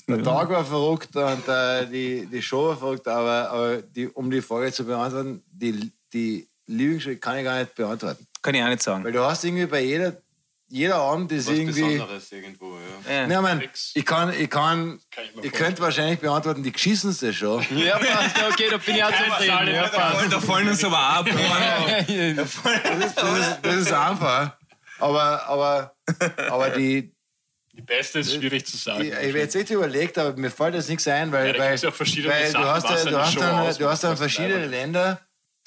[0.08, 0.16] der.
[0.16, 4.30] Der Tag war verrückt und äh, die, die Show war verrückt, aber, aber die, um
[4.30, 8.26] die Frage zu beantworten, die, die Lieblingsstrecke kann ich gar nicht beantworten.
[8.42, 9.04] Kann ich auch nicht sagen.
[9.04, 10.14] Weil du hast irgendwie bei jeder,
[10.70, 11.82] jeder Abend ist Was irgendwie.
[11.82, 12.76] Besonderes irgendwo,
[13.08, 13.26] ja.
[13.26, 13.40] Ja.
[13.40, 13.90] Man, Nix.
[13.94, 17.60] ich kann, ich kann, Kann ich ihr könnt wahrscheinlich beantworten, die geschissenste Show.
[17.70, 19.74] Ja, passt, ja, okay, da bin ich auch zufrieden.
[19.74, 20.32] Ja, passt.
[20.32, 21.26] Da fallen uns aber ab.
[21.26, 22.54] Das
[23.06, 24.56] ist, das ist einfach.
[24.98, 25.94] Aber, aber,
[26.48, 27.12] aber die,
[27.72, 29.02] Die beste ist schwierig zu sagen.
[29.02, 31.70] ich, ich habe jetzt echt überlegt, aber mir fällt jetzt nichts ein, weil, Ja, weil,
[31.70, 34.66] weil du hast, ja, du, hast dann, du hast dann verschiedene.
[34.66, 35.20] Länder,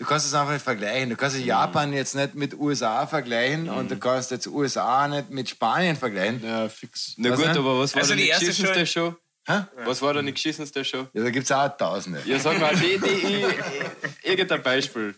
[0.03, 1.09] du kannst es einfach nicht vergleichen.
[1.09, 5.49] Du kannst Japan jetzt nicht mit USA vergleichen und du kannst jetzt USA nicht mit
[5.49, 6.43] Spanien vergleichen.
[6.43, 7.13] Ja, fix.
[7.17, 7.57] Na Was gut, denn?
[7.57, 9.15] aber was war Also denn die erste geschissenste Show?
[9.47, 9.61] Hä?
[9.85, 11.07] Was war denn die geschissenste Show?
[11.13, 12.21] Ja, da gibt es auch Tausende.
[12.25, 15.15] Ja, sag mal, die, die, die, irgendein Beispiel.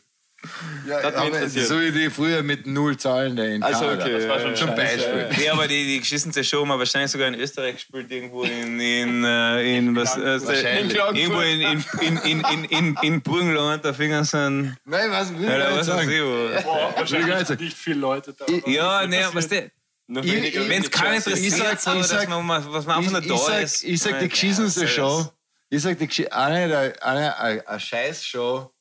[0.88, 4.12] Ja, Das aber so wie die früher mit null Zahlen in Also, okay.
[4.14, 4.76] Das war schon Zum.
[4.76, 5.30] Beispiel.
[5.44, 8.80] Ja, aber die, die geschissenste Show haben wir wahrscheinlich sogar in Österreich gespielt, irgendwo in,
[8.80, 13.94] in, äh, in was, äh, irgendwo in, in, in, in, in, in, in Burgenland, da
[13.94, 14.78] fingen sie an.
[14.86, 16.10] Nein, was will ich Ja, nicht was weiß sagen.
[16.12, 16.64] ich.
[16.64, 18.46] Boah, ich wahrscheinlich nicht sind nicht viele Leute da.
[18.48, 19.66] Ich- Ja, nee, was der.
[20.08, 21.26] Ich- ich- Wenn es keinen Churches.
[21.28, 23.40] interessiert, Ich sag- so, ich dass sag- man, was man einfach nur Ich, da ich,
[23.42, 23.84] sag, ist.
[23.84, 24.88] ich sag die geschissenste.
[24.88, 25.26] Show.
[25.72, 27.02] Ich sag die eine, eine,
[27.42, 28.72] eine, eine Scheiß-Show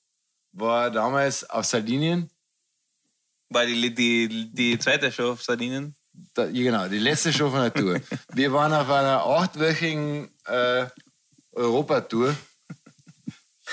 [0.55, 2.31] war damals auf Sardinien.
[3.51, 5.95] War die, die, die zweite Show auf Sardinien?
[6.33, 8.01] Da, ja, genau, die letzte Show von der Tour.
[8.33, 10.87] Wir waren auf einer achtwöchigen äh,
[11.53, 12.35] Europatour.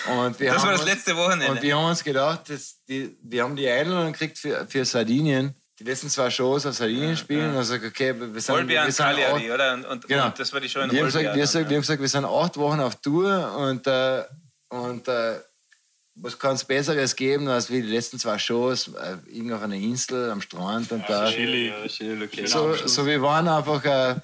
[0.08, 1.52] Und wir Das haben war das uns- letzte Wochenende.
[1.52, 5.54] Und wir haben uns gedacht, dass die, wir haben die Einladung gekriegt für, für Sardinien.
[5.80, 7.50] Die letzten zwei Shows auf Sardinien spielen.
[7.50, 9.74] Und dann gesagt, okay, wir sind, Olbia wir und sind acht- Cagliari, oder?
[9.74, 10.28] Und, und, Genau.
[10.28, 11.70] und das war die Show in wir haben, gesagt, wir, dann, sagen, ja.
[11.70, 14.24] wir haben gesagt, wir sind acht Wochen auf Tour und, äh,
[14.70, 15.40] und äh,
[16.16, 19.76] was kann es Besseres geben, als wie die letzten zwei Shows äh, irgendwo auf einer
[19.76, 21.30] Insel am Strand und da.
[21.30, 21.70] Chili.
[21.70, 22.48] Ja, schöne Location.
[22.48, 24.16] So, so wir waren einfach, äh,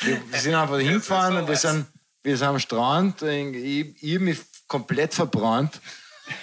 [0.00, 1.86] wir, wir sind einfach hingefahren und wir sind,
[2.22, 3.22] wir sind am Strand.
[3.22, 5.80] Ich, ich hab mich komplett verbrannt.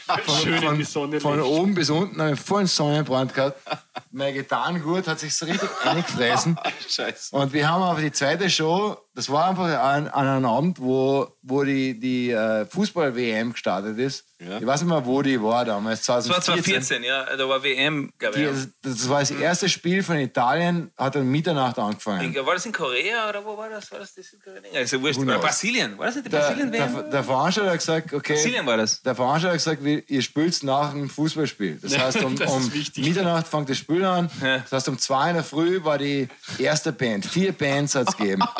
[0.43, 1.47] Schön in die Von, Sonne von liegt.
[1.47, 3.59] oben bis unten habe ich vollen Sonnenbrand gehabt.
[4.11, 6.59] Mein Gitarrengurt hat sich so richtig eingefressen.
[6.87, 7.35] Scheiße.
[7.35, 11.27] Und wir haben aber die zweite Show, das war einfach an, an einem Abend, wo,
[11.41, 14.23] wo die, die äh, Fußball-WM gestartet ist.
[14.39, 14.57] Ja.
[14.59, 17.01] Ich weiß nicht mehr, wo die war damals, Das war 2014.
[17.01, 17.35] 2014, ja.
[17.35, 18.67] Da war WM, glaube Die, ich.
[18.81, 22.33] das war das erste Spiel von Italien, hat um Mitternacht angefangen.
[22.33, 23.91] War das in Korea oder wo war das?
[23.91, 24.61] War das die Südkorea?
[24.71, 25.19] Ja, ist ja wurscht.
[25.19, 25.37] Oder?
[25.39, 25.97] Brasilien.
[25.97, 26.93] War das nicht die Der, Brasilien-WM?
[26.93, 29.01] der, der Veranstalter hat gesagt, okay, Brasilien war das.
[29.01, 31.79] der Veranstalter hat gesagt, ihr spielt nach dem Fußballspiel.
[31.81, 32.71] Das heißt, um, Das um.
[32.95, 34.29] Mitternacht fängt das Spiel an.
[34.39, 37.25] Das heißt, um zwei in der Früh war die erste Band.
[37.25, 38.43] Vier Bands hat es gegeben.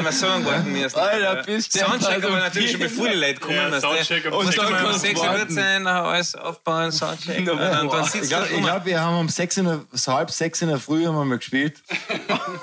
[0.00, 0.98] Haben wir Song warten müssen.
[0.98, 3.56] Alter, bist du Soundcheck aber natürlich schon bevor die Leute kommen.
[3.56, 3.80] Ja.
[3.80, 7.38] Soundcheck und sechs dann Uhr um 6 Uhr sein, nachher alles aufbauen, Soundcheck.
[7.40, 10.62] Und dann, dann Ich sitzt glaube, glaub, wir haben um sechs in der, halb sechs
[10.62, 11.82] in der Früh haben wir mal gespielt.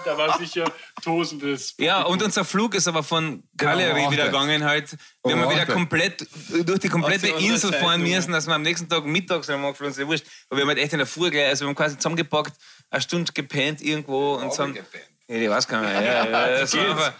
[0.05, 0.65] Da war sicher
[1.01, 1.75] tosendes.
[1.77, 4.95] Ja, und unser Flug ist aber von Cagliari um wieder gegangen halt.
[5.25, 5.69] Wir haben wieder acht.
[5.69, 6.25] komplett
[6.65, 10.07] durch die komplette Insel fahren müssen, dass wir am nächsten Tag mittags haben geflogen sind.
[10.07, 10.25] Wurscht.
[10.49, 12.53] Aber wir haben halt echt in der Früh gleich, also wir haben quasi zusammengepackt,
[12.89, 14.67] eine Stunde gepennt irgendwo und so.
[15.27, 15.91] Ja, ich weiß gar nicht.
[15.93, 17.13] Ja, ja, das war einfach,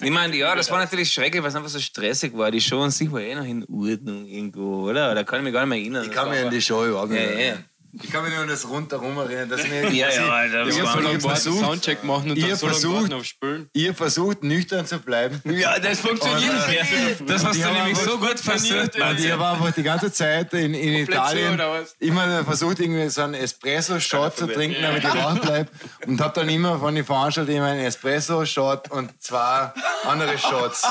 [0.00, 2.50] ich meine, ja, das war natürlich schrecklich, weil es einfach so stressig war.
[2.50, 5.14] Die Show an sich war eh noch in Ordnung irgendwo, oder?
[5.14, 6.04] Da kann ich mich gar nicht mehr erinnern.
[6.04, 7.44] Ich kann mich an die Show überhaupt nicht Ja, mehr ja.
[7.46, 7.64] erinnern.
[8.02, 10.94] Ich kann mich nur an das rundherum erinnern, dass mir Ja, ja, Alter, das war
[10.94, 13.70] hab warten, versucht- Soundcheck machen und ihr dann so lange versucht- warten auf Spülen.
[13.72, 15.40] ihr versucht nüchtern zu bleiben.
[15.44, 17.30] Ja, das funktioniert Und, äh, nicht.
[17.30, 18.94] Das hast du nämlich so gut versucht.
[18.96, 21.58] ich habe einfach die ganze Zeit in, in Italien
[21.98, 25.70] immer versucht, irgendwie so einen Espresso-Shot zu trinken, damit ich wach bleibe.
[26.06, 29.72] Und habe dann immer von den Veranstaltern immer einen Espresso-Shot und zwei
[30.04, 30.82] andere Shots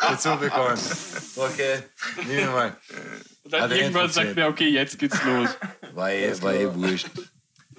[0.00, 0.78] dazu bekommen.
[1.36, 1.84] Okay,
[2.26, 2.76] nehmen wir mal.
[3.50, 4.36] Und dann Hat er irgendwann sagt erzählt.
[4.36, 5.48] mir, okay, jetzt geht's los.
[5.92, 7.08] War eh, war eh wurscht.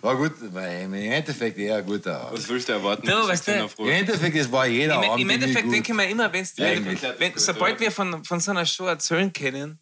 [0.02, 2.40] War gut, war im Endeffekt eher ein guter Abend.
[2.40, 3.08] Was willst du erwarten?
[3.08, 3.70] Du, weißt du.
[3.84, 7.02] Im Endeffekt, es war jeder Im, Abend Im Endeffekt denke ich mir immer, wenn's, Eigentlich.
[7.02, 9.80] wenn, wenn, sobald wir von, von so einer Show erzählen können,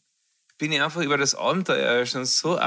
[0.60, 2.60] bin ich einfach über das Abenteuer schon so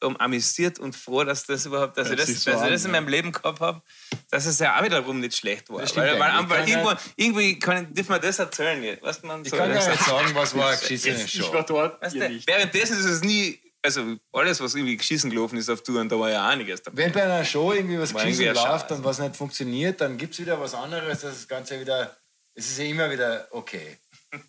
[0.00, 2.94] um, amüsiert und froh, dass das überhaupt, dass ich das, so dass ich das in
[2.94, 3.00] ja.
[3.00, 3.82] meinem Leben gehabt habe,
[4.30, 5.80] dass es ja auch wiederum nicht schlecht war.
[5.80, 8.96] Weil, weil, weil Ich irgendwo, kann irgendwie kann, dürfen wir das erzählen.
[9.02, 11.52] Weißt, man, Ich so, kann gar nicht sagen, was war eine geschissene Ich Show.
[11.52, 15.68] war dort, weißt du, währenddessen ist es nie, also alles, was irgendwie geschissen gelaufen ist
[15.68, 16.98] auf Touren, da war ja einiges dabei.
[16.98, 20.34] Wenn bei einer Show irgendwie was War geschissen läuft und was nicht funktioniert, dann gibt
[20.34, 22.16] es wieder was anderes, dass das Ganze wieder,
[22.54, 23.98] es ist ja immer wieder okay.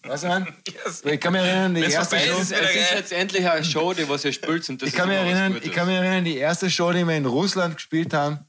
[0.04, 0.48] Weißt du, man?
[1.06, 3.94] Ich kann mich erinnern, die Wenn's erste Show, ist, Es ist jetzt endlich eine Show,
[3.94, 5.88] die was ihr spielt und das ich kann, mich ist immer was erinnern, ich kann
[5.88, 8.40] mich erinnern, die erste Show, die wir in Russland gespielt haben,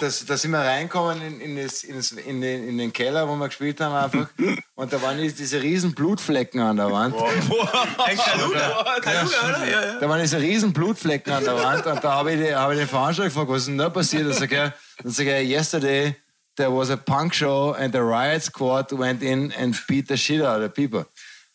[0.00, 3.28] das, da sind wir reingekommen in, in, das, in, das, in, den, in den Keller,
[3.28, 4.28] wo wir gespielt haben einfach.
[4.74, 7.14] Und da waren die- diese riesen Blutflecken an der Wand.
[7.14, 9.66] Ein Kalula, Kalula, oder?
[9.66, 10.00] Ja, ja.
[10.00, 12.78] Da waren diese riesen Blutflecken an der Wand und da habe ich, die- hab ich
[12.78, 14.24] den Veranstalter gefragt, was ist denn da passiert?
[14.26, 16.16] Dann sag er, dann sag er, yesterday
[16.56, 20.42] there was a punk show and the riot squad went in and beat the shit
[20.42, 21.06] out of people.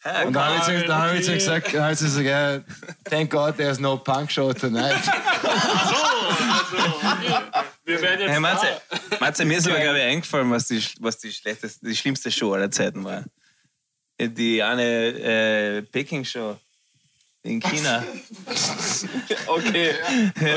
[0.04, 2.62] Und dann habe ich, dann hab ich zu gesagt, dann hab ich zu gesagt, ja,
[3.06, 4.96] thank God there's no punk show tonight.
[7.84, 9.18] Wir werden jetzt Hey, Matze, da.
[9.20, 12.54] Matze, mir ist aber, glaube ich, eingefallen, was die, was die schlechteste, die schlimmste Show
[12.54, 13.26] aller Zeiten war.
[14.20, 16.58] Die eine äh, Peking-Show
[17.44, 18.04] in China.
[19.48, 19.94] Okay,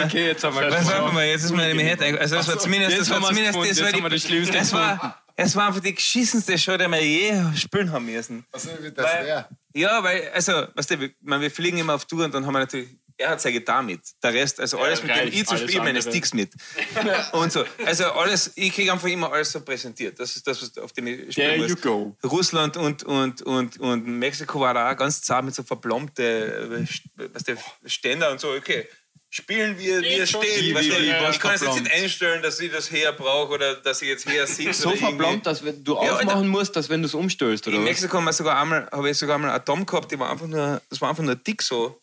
[0.04, 2.18] okay, jetzt haben wir Was mal, jetzt ist mir nicht eingefallen.
[2.18, 4.72] Also, das war zumindest, jetzt das war zumindest, das jetzt war die, das Schlimmste das
[4.72, 8.44] war, es war einfach die geschissenste Show, die wir je spielen haben müssen.
[8.52, 9.46] Also, wie das Weil-.
[9.74, 12.60] Ja, weil, also, weißt du, wir, wir fliegen immer auf Tour und dann haben wir
[12.60, 14.00] natürlich er hat seine Gitarre mit.
[14.22, 16.02] Der Rest, also alles mit dem ich zum alles Spielen, meine.
[16.02, 16.50] Sticks mit.
[17.32, 17.64] Und so.
[17.84, 20.18] Also alles, ich kriege einfach immer alles so präsentiert.
[20.18, 21.80] Das ist das, was auf dem ich There spielen you muss.
[21.80, 22.16] go.
[22.24, 27.02] Russland und, und, und, und Mexiko war da auch ganz zart mit so verblombte St-
[27.34, 27.56] weißt du,
[27.88, 28.52] Ständer und so.
[28.52, 28.88] Okay,
[29.30, 30.42] spielen wir, wie es steht.
[30.60, 33.12] wie- Weißt du, wie- wie- ich kann es jetzt nicht einstellen, dass ich das her
[33.12, 34.72] brauche oder dass ich jetzt her sitze.
[34.74, 36.42] So verblombt, dass wenn du Ja, aufmachen Alter.
[36.44, 37.88] musst, dass wenn du es umstellst, oder In was?
[37.90, 40.46] Mexiko haben wir sogar einmal, habe ich sogar einmal einen Atom gehabt, die war einfach
[40.46, 42.00] nur, das war einfach nur dick so.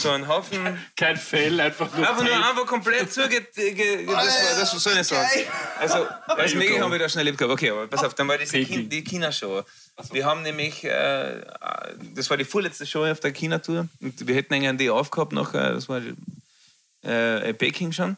[0.00, 0.78] So ein Haufen.
[0.94, 2.08] Kein Fell, einfach nur.
[2.08, 3.40] Einfach nur einfach komplett zuge...
[3.40, 5.28] ge- ge- Das, war, das ich nicht sagen.
[5.80, 6.82] Also, als Mega go.
[6.84, 7.52] haben wir da schnell erlebt gehabt.
[7.52, 8.62] Okay, aber pass auf, dann war diese.
[8.62, 9.64] Kin die China-Show.
[10.12, 11.40] Wir haben nämlich, äh,
[12.14, 15.32] das war die vorletzte Show auf der China-Tour und wir hätten eigentlich einen Day aufgehabt
[15.32, 16.00] noch, äh, das war
[17.02, 18.16] äh, Peking schon.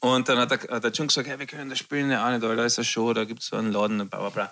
[0.00, 2.30] Und dann hat der, hat der Jung gesagt, hey, wir können das spielen, ja auch
[2.32, 4.30] nicht, weil da ist eine Show, da gibt es so einen Laden und bla bla
[4.30, 4.50] bla.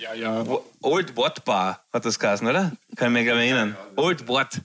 [0.00, 0.46] Ja, ja.
[0.80, 2.72] Old Watt Bar hat das geheißen, oder?
[2.96, 3.76] Kann ich mich gar nicht erinnern.
[3.96, 4.62] Old Watt.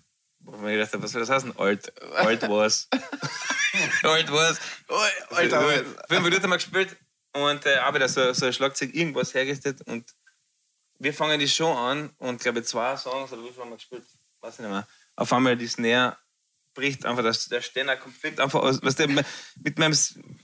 [0.51, 1.53] Wo ich mir gedacht habe, was soll das heißen?
[1.55, 1.93] Old,
[2.25, 2.89] old was.
[4.03, 4.59] old was.
[5.29, 5.61] Alter,
[6.09, 6.97] fünf Minuten haben wir gespielt
[7.31, 10.05] und äh, habe da so, so ein Schlagzeug irgendwas hergestellt und
[10.99, 14.03] wir fangen die Show an und glaube zwei Songs oder wie viel haben wir gespielt?
[14.41, 14.85] Weiß ich nicht mehr.
[15.15, 16.17] Auf einmal die Snare
[16.73, 18.81] bricht einfach, das, der Ständer komplett einfach aus.
[18.81, 19.93] Weißt du, mit meinem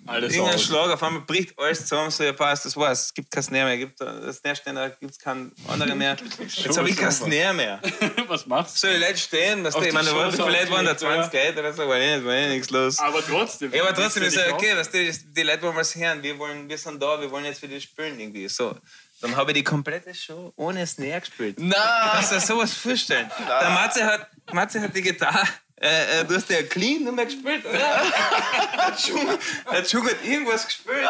[0.08, 0.60] irgendeinem.
[0.60, 3.04] Schlag auf einmal bricht alles zusammen, so ja passt, das war's.
[3.08, 6.18] Es gibt kein Snare mehr, gibt das Snare-Ständer, gibt es keinen anderen mehr.
[6.40, 7.82] Jetzt habe ich kein Snare mehr.
[8.28, 10.86] Was machst So die Leute stehen, du, ich die meine, da war- Shows vielleicht waren
[10.86, 12.96] da aufgelegt, 20 Leute oder so, war eh, war eh nichts los.
[12.98, 13.04] du?
[13.04, 13.74] Aber trotzdem.
[13.74, 16.38] Ja, aber trotzdem ist ja du okay, weißt du, die Leute wollen was hören, wir,
[16.38, 18.48] wollen, wir sind da, wir wollen jetzt für die spielen irgendwie.
[18.48, 18.78] So.
[19.20, 21.58] Dann habe ich die komplette Show ohne Snare gespielt.
[21.60, 23.30] Na, Kannst du dir sowas vorstellen?
[23.48, 25.48] Der Matze hat, Matze hat die Gitarre,
[25.82, 27.78] äh, äh, du hast ja clean nur mehr gespielt, oder?
[27.78, 29.38] Der Dschung-
[29.72, 31.08] Der Dschung hat irgendwas gespielt.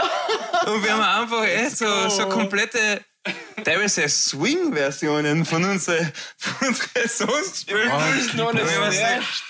[0.66, 3.02] Und wir haben einfach echt so, so komplette
[3.64, 7.90] teilweise Swing-Versionen von unseren, von unseren Songs gespielt.
[8.54, 8.70] nicht,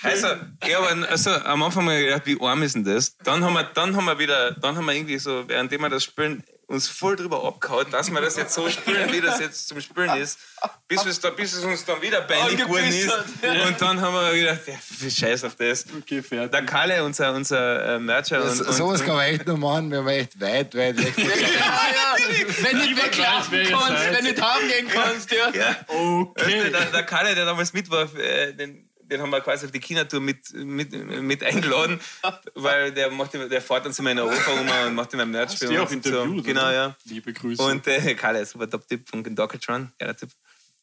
[0.02, 0.26] Also,
[0.66, 3.16] ja, aber also, am Anfang haben wir gedacht, wie arm ist denn das?
[3.18, 6.04] Dann haben wir, dann haben wir wieder, dann haben wir irgendwie so, währenddem wir das
[6.04, 9.80] spielen, uns voll drüber abgehauen, dass wir das jetzt so spielen, wie das jetzt zum
[9.80, 10.38] Spielen ist,
[10.86, 13.10] bis, es da, bis es uns dann wieder peinlich geworden ist.
[13.10, 15.86] Und dann haben wir gedacht, ja, wie scheiß auf das.
[15.98, 16.50] Okay, fertig.
[16.52, 19.56] Der Kalle, unser, unser äh, Mercher und, So, und, sowas und, kann man echt noch
[19.56, 21.26] machen, wenn man echt weit, weit weg ist.
[21.26, 22.16] Ja, ja.
[22.62, 25.50] Wenn nicht weglaufen kannst, wenn nicht haben gehen kannst, ja.
[25.50, 25.76] ja.
[25.88, 26.70] Du, Okay.
[26.70, 29.80] der, der Kalle, der damals mit war, äh, den, den haben wir quasi auf die
[29.80, 30.92] China-Tour mit, mit,
[31.22, 32.00] mit eingeladen,
[32.54, 35.26] weil der, macht, immer- der fährt dann zu mir in Europa um und macht immer
[35.26, 36.42] Merch Hast du die auch so.
[36.42, 36.96] Genau, ja.
[37.04, 37.62] Liebe Grüße.
[37.62, 40.30] Und äh, Kalle, super Top-Tipp von Dockatron, geiler Tipp.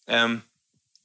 [0.08, 0.42] Ähm,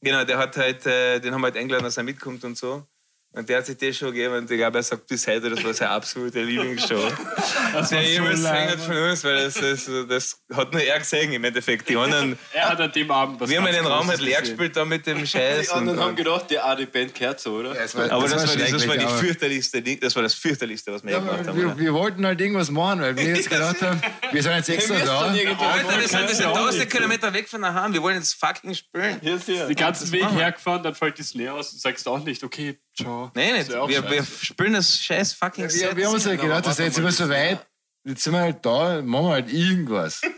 [0.00, 2.86] genau, der hat halt, äh, den haben wir halt eingeladen, dass er mitkommt und so.
[3.32, 5.62] Und der hat sich die Show gegeben und ich glaube, er sagt bis heute, das
[5.62, 6.96] war seine absolute Lieblingsshow.
[7.72, 10.82] das der war so jemals gesehen hat von uns, weil das, das, das hat nur
[10.82, 11.88] er gesehen im Endeffekt.
[11.88, 14.56] Die anderen, Er hat an dem Abend was wir haben den Raum halt leer gesehen.
[14.56, 15.68] gespielt da mit dem Scheiß.
[15.68, 17.72] Die anderen und, haben gedacht, die, ah, die Band gehört so, oder?
[17.72, 21.04] Das war, aber das, war, das, war schrecklich, die fürchterlichste, das war das fürchterlichste, was
[21.04, 21.56] wir Ja, gemacht haben.
[21.56, 24.02] wir, wir wollten halt irgendwas machen, weil wir jetzt gedacht haben,
[24.32, 25.20] wir sind jetzt extra da.
[25.20, 26.90] Alter, wir sind, wir sind auch tausende nicht.
[26.90, 27.92] Kilometer weg von daheim.
[27.92, 29.20] Wir wollen jetzt fucking spielen.
[29.20, 33.19] Den ganzen Weg hergefahren, dann fällt die Snare aus und sagst auch nicht, okay, ciao.
[33.28, 33.70] Das nicht.
[33.70, 35.96] Wir, wir spielen das scheiß fucking Wir, Set.
[35.96, 37.66] wir haben uns halt gedacht, das ist jetzt immer so weit,
[38.04, 40.20] jetzt sind wir halt da, machen wir halt irgendwas.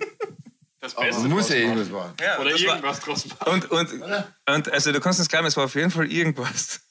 [0.82, 2.12] das Beste Man muss ja irgendwas machen.
[2.20, 3.52] Ja, Oder das war- irgendwas draus machen.
[3.52, 4.02] Und, und,
[4.54, 6.80] und also du kannst uns glauben, es war auf jeden Fall irgendwas.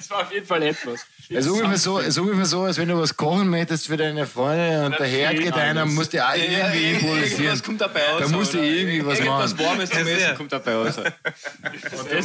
[0.00, 1.00] Es war auf jeden Fall etwas.
[1.28, 3.96] Es ist ungefähr so, es ist ungefähr so, als wenn du was kochen möchtest für
[3.96, 5.92] deine Freunde und der Herd geht einer, alles.
[5.92, 7.42] musst du auch irgendwie improvisieren.
[7.42, 8.20] Irgendwas kommt dabei raus.
[8.22, 9.66] Da musst du irgendwie was Irgendwas machen.
[9.66, 10.14] Warmes zum Ja.
[10.14, 10.94] Essen kommt dabei raus.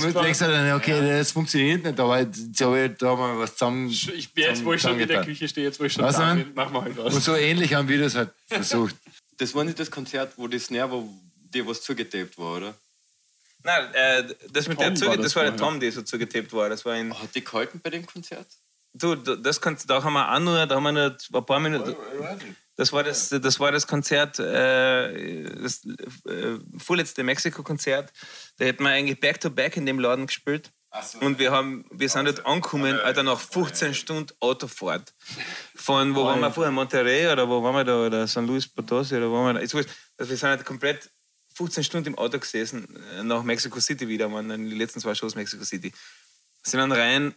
[0.03, 3.53] Du denkst du dann, okay, das funktioniert nicht, aber jetzt habe ich da mal was
[3.55, 3.89] zusammen.
[3.89, 5.23] Ich, jetzt, wo ich schon in der.
[5.23, 7.13] Küche stehe, jetzt wo ich schon Was da bin, machen wir halt was.
[7.15, 8.95] Und so ähnlich haben wir das halt versucht.
[9.37, 11.03] Das war nicht das Konzert, wo die Snare war,
[11.53, 12.75] dir was zugetaped war, oder?
[13.63, 15.55] Nein, äh, das mit Tom der Zuge, war das, das war der.
[15.55, 16.69] Tom, der so zugetaped war.
[16.69, 18.47] Das war ein, Hat die gehalten bei dem Konzert?
[18.93, 21.95] du, das kannst, da haben wir auch nur, da haben wir nur ein paar Minuten.
[22.75, 28.11] Das war das, das, war das Konzert, äh, das äh, vorletzte Mexiko-Konzert.
[28.57, 30.71] Da hätten wir eigentlich back-to-back in dem Laden gespielt.
[31.21, 35.13] Und wir, haben, wir sind dort angekommen, Alter, nach 15 Stunden Autofahrt.
[35.75, 36.71] Von, wo waren wir vorher?
[36.71, 38.05] Monterrey oder wo waren wir da?
[38.05, 39.59] Oder San Luis Potosi oder wo waren wir da?
[39.61, 39.89] Ist wurscht.
[40.17, 41.09] Also wir sind halt komplett
[41.55, 42.87] 15 Stunden im Auto gesessen,
[43.17, 45.91] äh, nach Mexico City wieder, dann die letzten zwei Shows Mexico City.
[46.63, 47.33] Sind dann rein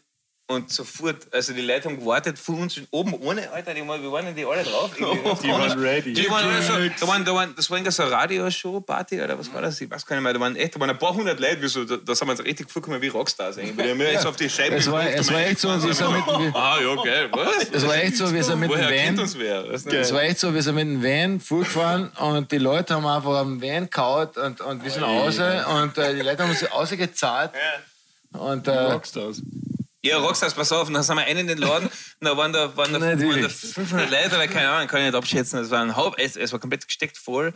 [0.49, 4.13] und sofort, also die Leute haben gewartet vor uns oben ohne, Alter, die, waren- wir
[4.13, 4.91] waren die alle drauf.
[4.97, 6.13] Die waren ready.
[6.13, 9.37] Die waren alle so, da waren, da waren, das war irgendwie so eine Radioshow-Party oder
[9.37, 9.81] was war das?
[9.81, 10.33] Ich weiß gar nicht mehr.
[10.35, 12.33] Da waren echt, da waren ein paar hundert Leute, wie so, da, da sind wir
[12.33, 13.77] uns richtig vorgekommen wie Rockstars eigentlich.
[13.77, 16.13] Die haben mir jetzt auf die Scheibe Es war, es war echt so, wir sind
[16.13, 17.69] mit, wir, Ah, ja, geil, was?
[17.73, 19.19] es war echt so, wir sind mit dem Van.
[19.19, 19.65] uns wer?
[19.69, 23.35] Es war echt so, wir sind mit dem Van vorgefahren und die Leute haben einfach
[23.39, 27.51] am Van kaut und, und wir sind raus und äh, die Leute haben uns rausgezahlt.
[28.33, 29.43] Und äh, Rockstars.
[30.07, 30.89] Ja, Rockstars, pass auf.
[30.89, 33.43] Und dann sind wir einen in den Laden und da waren da, waren da, waren
[33.43, 35.59] da 500 Leute oder keine Ahnung, kann ich nicht abschätzen.
[35.59, 37.53] Es war, ein Haupt, es, es war komplett gesteckt voll.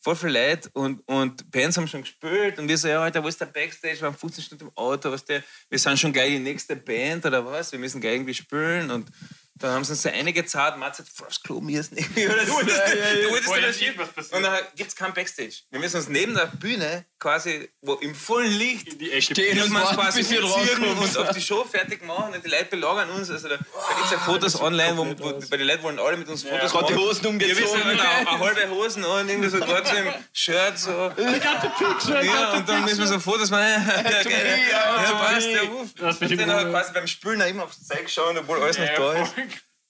[0.00, 3.28] Voll viele Leute und, und Bands haben schon gespielt und wir so, ja, Alter, wo
[3.28, 4.00] ist der Backstage?
[4.00, 7.24] Wir haben 15 Stunden im Auto, was der, wir sind schon gleich die nächste Band
[7.24, 7.72] oder was?
[7.72, 9.10] Wir müssen gleich irgendwie spielen und
[9.56, 11.96] dann haben sie uns so einige zahlt, Mats hat aufs Klo müssen.
[11.96, 14.34] irgendwie, Oder du wolltest, ist irgendwas passiert.
[14.36, 15.54] Und dann gibt es kein Backstage.
[15.70, 19.22] Wir müssen uns neben der Bühne quasi, wo im vollen Licht In die Ecke.
[19.22, 22.66] Stehen und wir uns quasi umziehen und auf die Show fertig machen und die Leute
[22.66, 23.30] belagern uns.
[23.30, 26.16] Also da, da gibt es ja Fotos online, wo, wo, bei den Leuten wollen alle
[26.16, 26.96] mit uns Fotos die machen.
[26.96, 27.84] Hosen Ja, wir umgezogen.
[27.84, 30.90] halt auch, auch halbe Hosen an, irgendwie so gerade so im Shirt so.
[30.90, 33.62] Ja, und dann müssen wir so Fotos machen.
[33.64, 34.60] Ja, geil.
[34.70, 35.88] Ja, passt, der Ruf.
[35.98, 36.70] Und dann gut.
[36.72, 39.34] quasi beim Spülen immer aufs Zeug schauen, obwohl alles noch Ja, da ist.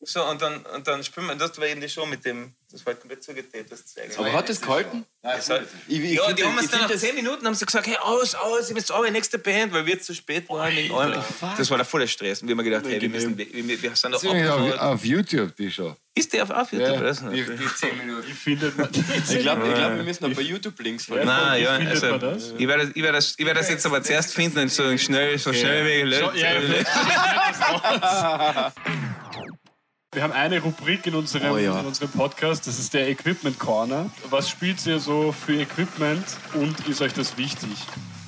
[0.07, 2.85] So, und dann, und dann spüren wir, das war eben die Show mit dem, das
[2.85, 4.11] war halt komplett zugetaped, das Zeug.
[4.19, 5.07] Aber hat das gehalten?
[5.23, 7.47] Das hat- Ich, ich ja, die das- haben uns ich dann nach das- 10 Minuten
[7.47, 10.49] haben sie gesagt, hey, aus, aus, ihr müsst auch nächste Band, weil wir zu spät
[10.51, 10.75] waren.
[10.77, 11.23] wegen allem.
[11.57, 12.43] Das war der volle Stress.
[12.43, 15.05] Und wir haben mir gedacht, hey, wir, müssen, wir, wir wir sind doch auf, auf
[15.05, 15.97] YouTube, die Show.
[16.17, 17.01] Ist der auf, auf YouTube?
[17.03, 18.29] Ja, die, die 10 Minuten.
[18.29, 21.27] Wie findet man Ich glaube, ich glaub, wir müssen noch bei YouTube Links folgen.
[21.27, 22.53] Nein, ja, also, das?
[22.59, 25.39] ich werde ich werd das, ich werd das jetzt aber zuerst finden und so schnell,
[25.39, 26.43] so schnell wie möglich.
[26.43, 28.73] ja, ja,
[30.15, 31.81] Wir haben eine Rubrik in unserem, Oh ja.
[31.81, 34.11] in unserem Podcast, das ist der Equipment Corner.
[34.31, 36.25] Was spielt ihr so für Equipment
[36.55, 37.71] und ist euch das wichtig?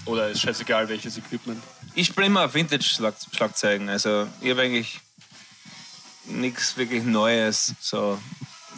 [0.04, 1.62] Oder ist scheißegal, welches Equipment?
[1.94, 3.88] Ich spiele immer auf Vintage-Schlagzeugen.
[3.88, 5.00] Also ich habe eigentlich
[6.26, 8.18] nichts wirklich Neues, so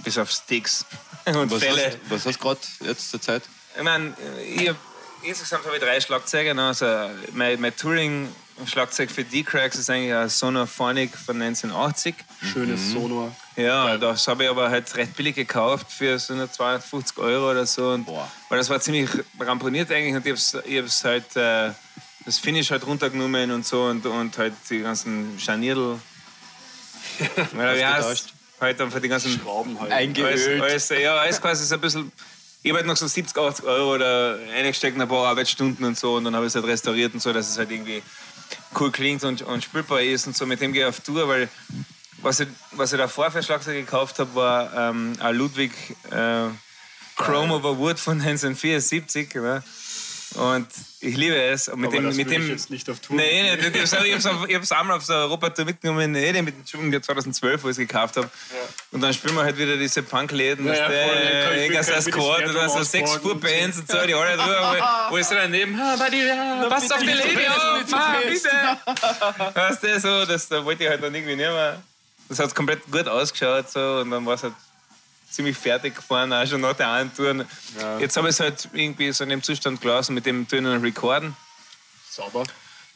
[0.05, 0.85] bis auf Sticks
[1.27, 1.87] und Was Fälle.
[1.87, 3.43] hast, was hast du gerade jetzt zur Zeit?
[3.77, 4.15] Ich meine,
[4.47, 4.77] ich hab,
[5.23, 6.55] insgesamt habe ich drei Schlagzeuge.
[6.55, 6.69] ne?
[6.69, 6.87] Also
[7.33, 7.75] mein, mein
[8.59, 12.15] Touring-Schlagzeug für D-Cracks ist eigentlich ein Sonophonic von 1980.
[12.53, 13.35] Schönes Sonor.
[13.57, 17.67] Ja, das habe ich aber halt recht billig gekauft für so nur 250 Euro oder
[17.67, 17.91] so.
[17.91, 18.31] Und, Boah.
[18.49, 19.09] weil das war ziemlich
[19.39, 20.27] ramponiert eigentlich und
[20.67, 21.71] ich habe es halt, äh,
[22.25, 25.99] das Finish halt runtergenommen und so und, und halt die ganzen Scharnierl.
[27.53, 29.93] Weil, wie heißt, halt einfach die ganzen Schrauben halt.
[29.93, 30.63] alles, Eingeölt.
[30.63, 32.13] alles, ja, alles quasi so ein bisschen.
[32.63, 36.17] Ich habe halt noch so 70, 80 Euro oder eingesteckt, ein paar Arbeitsstunden und so
[36.17, 38.03] und dann habe ich es halt restauriert und so, dass es halt irgendwie
[38.79, 40.47] cool klingt und, und spielbar ist und so.
[40.47, 41.49] Mit dem gehe ich auf Tour, weil
[42.23, 45.73] was ich, was ich davor für Schlagzeug gekauft habe, war ähm, ein Ludwig
[46.11, 46.49] äh,
[47.17, 49.35] Chrome Over Wood von 1974.
[49.35, 49.63] Ne?
[50.35, 50.67] Und
[51.01, 51.69] ich liebe es.
[51.69, 54.63] Und mit Aber dem, das mit dem jetzt nicht auf Tour Nee, nee, ich habe
[54.63, 57.73] es einmal auf so einer Europatour mitgenommen, nee, den mit dem Dschungel 2012, wo ich
[57.73, 58.29] es gekauft habe.
[58.91, 62.15] Und dann spielen wir halt wieder diese Punk-Läden, Ja, ja, ja, der irgendwas als das
[62.15, 64.77] oder so sechs Fuhrbands und so, die alle drüber,
[65.09, 67.85] wo, wo ich so daneben, ja, passt auf die Lady auf,
[68.25, 69.55] bitte.
[69.55, 71.83] Weißt du, so, das da wollte ich halt dann irgendwie nicht mehr.
[72.29, 74.53] Das hat komplett gut ausgeschaut so, und dann war es halt
[75.31, 77.31] ziemlich fertig gefahren, auch schon nach der einen Tour.
[77.31, 77.47] Und
[78.01, 81.37] Jetzt habe ich es halt irgendwie so in dem Zustand gelassen mit dem tönen Recorden.
[82.11, 82.45] Sauber.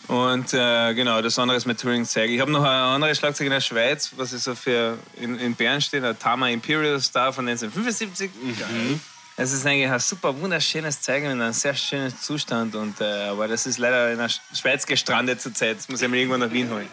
[0.09, 2.33] Und äh, genau, das andere ist mit Touring zeige.
[2.33, 5.55] Ich habe noch ein anderes Schlagzeug in der Schweiz, was ist so für in, in
[5.55, 8.31] Bern steht, ein Tama Imperial Star von 1975.
[9.37, 12.75] Es ist eigentlich ein super wunderschönes Zeug in einem sehr schönen Zustand.
[12.75, 15.79] Und, äh, aber das ist leider in der Sch- Schweiz gestrandet zurzeit.
[15.79, 16.89] Das muss ich mir irgendwann nach Wien holen.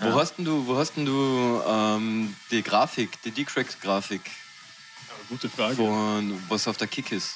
[0.00, 4.20] Wo hast denn du, wo hast denn du ähm, die Grafik, die D-Cracks-Grafik
[5.28, 5.74] Gute Frage.
[5.76, 7.30] von was auf der Kick ist?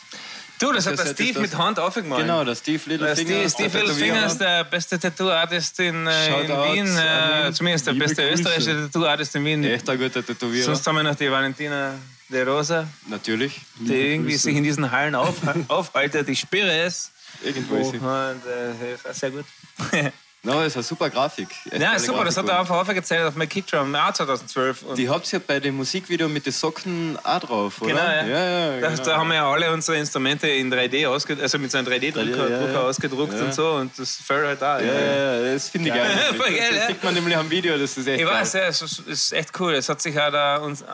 [0.59, 2.23] Du, das hat Das der ist Steve das- mit Hand aufgemalt.
[2.23, 3.49] Genau, der Steve Der Littlefinger.
[3.49, 6.97] Steve, Steve der Littlefinger ist der beste Tattoo-Artist in, äh, in Wien.
[6.97, 8.35] Äh, zumindest der Liebe beste Grüße.
[8.41, 9.65] österreichische Tattoo-Artist in Wien.
[9.65, 10.65] Echt ein guter Tätowierer.
[10.67, 11.95] Sonst haben wir noch die Valentina
[12.29, 12.87] de Rosa.
[13.09, 13.61] Natürlich.
[13.81, 15.35] die irgendwie sich in diesen Hallen auf,
[15.69, 16.29] aufhaltet.
[16.29, 17.11] Ich spüre es.
[17.43, 17.99] Irgendwo ist sie.
[17.99, 18.07] Und
[18.47, 19.45] äh, sehr gut.
[20.45, 21.49] No, ist eine super Grafik.
[21.71, 22.57] Echt ja, super, das hat Grafik.
[22.57, 24.83] er einfach aufgezeigt auf mein Kickdrum, auch 2012.
[24.83, 27.91] Und Die habt ihr ja bei dem Musikvideo mit den Socken auch drauf, oder?
[27.93, 28.27] Genau, ja.
[28.27, 28.45] ja,
[28.75, 29.03] ja da, genau.
[29.05, 32.51] da haben wir ja alle unsere Instrumente in 3D ausgedruckt, also mit so einem 3D-Drucker
[32.51, 32.81] Ja, ja, ja.
[32.81, 33.71] ausgedruckt und so.
[33.75, 34.81] Und das fällt halt da.
[34.81, 36.11] Ja, ja, ja, das finde ich geil.
[36.37, 38.35] Voll geil, das sieht man nämlich am Video, das ist echt Ich geil.
[38.41, 39.75] weiß, ja, es ist, es echt cool.
[39.75, 40.87] Es hat sich auch da uns, äh,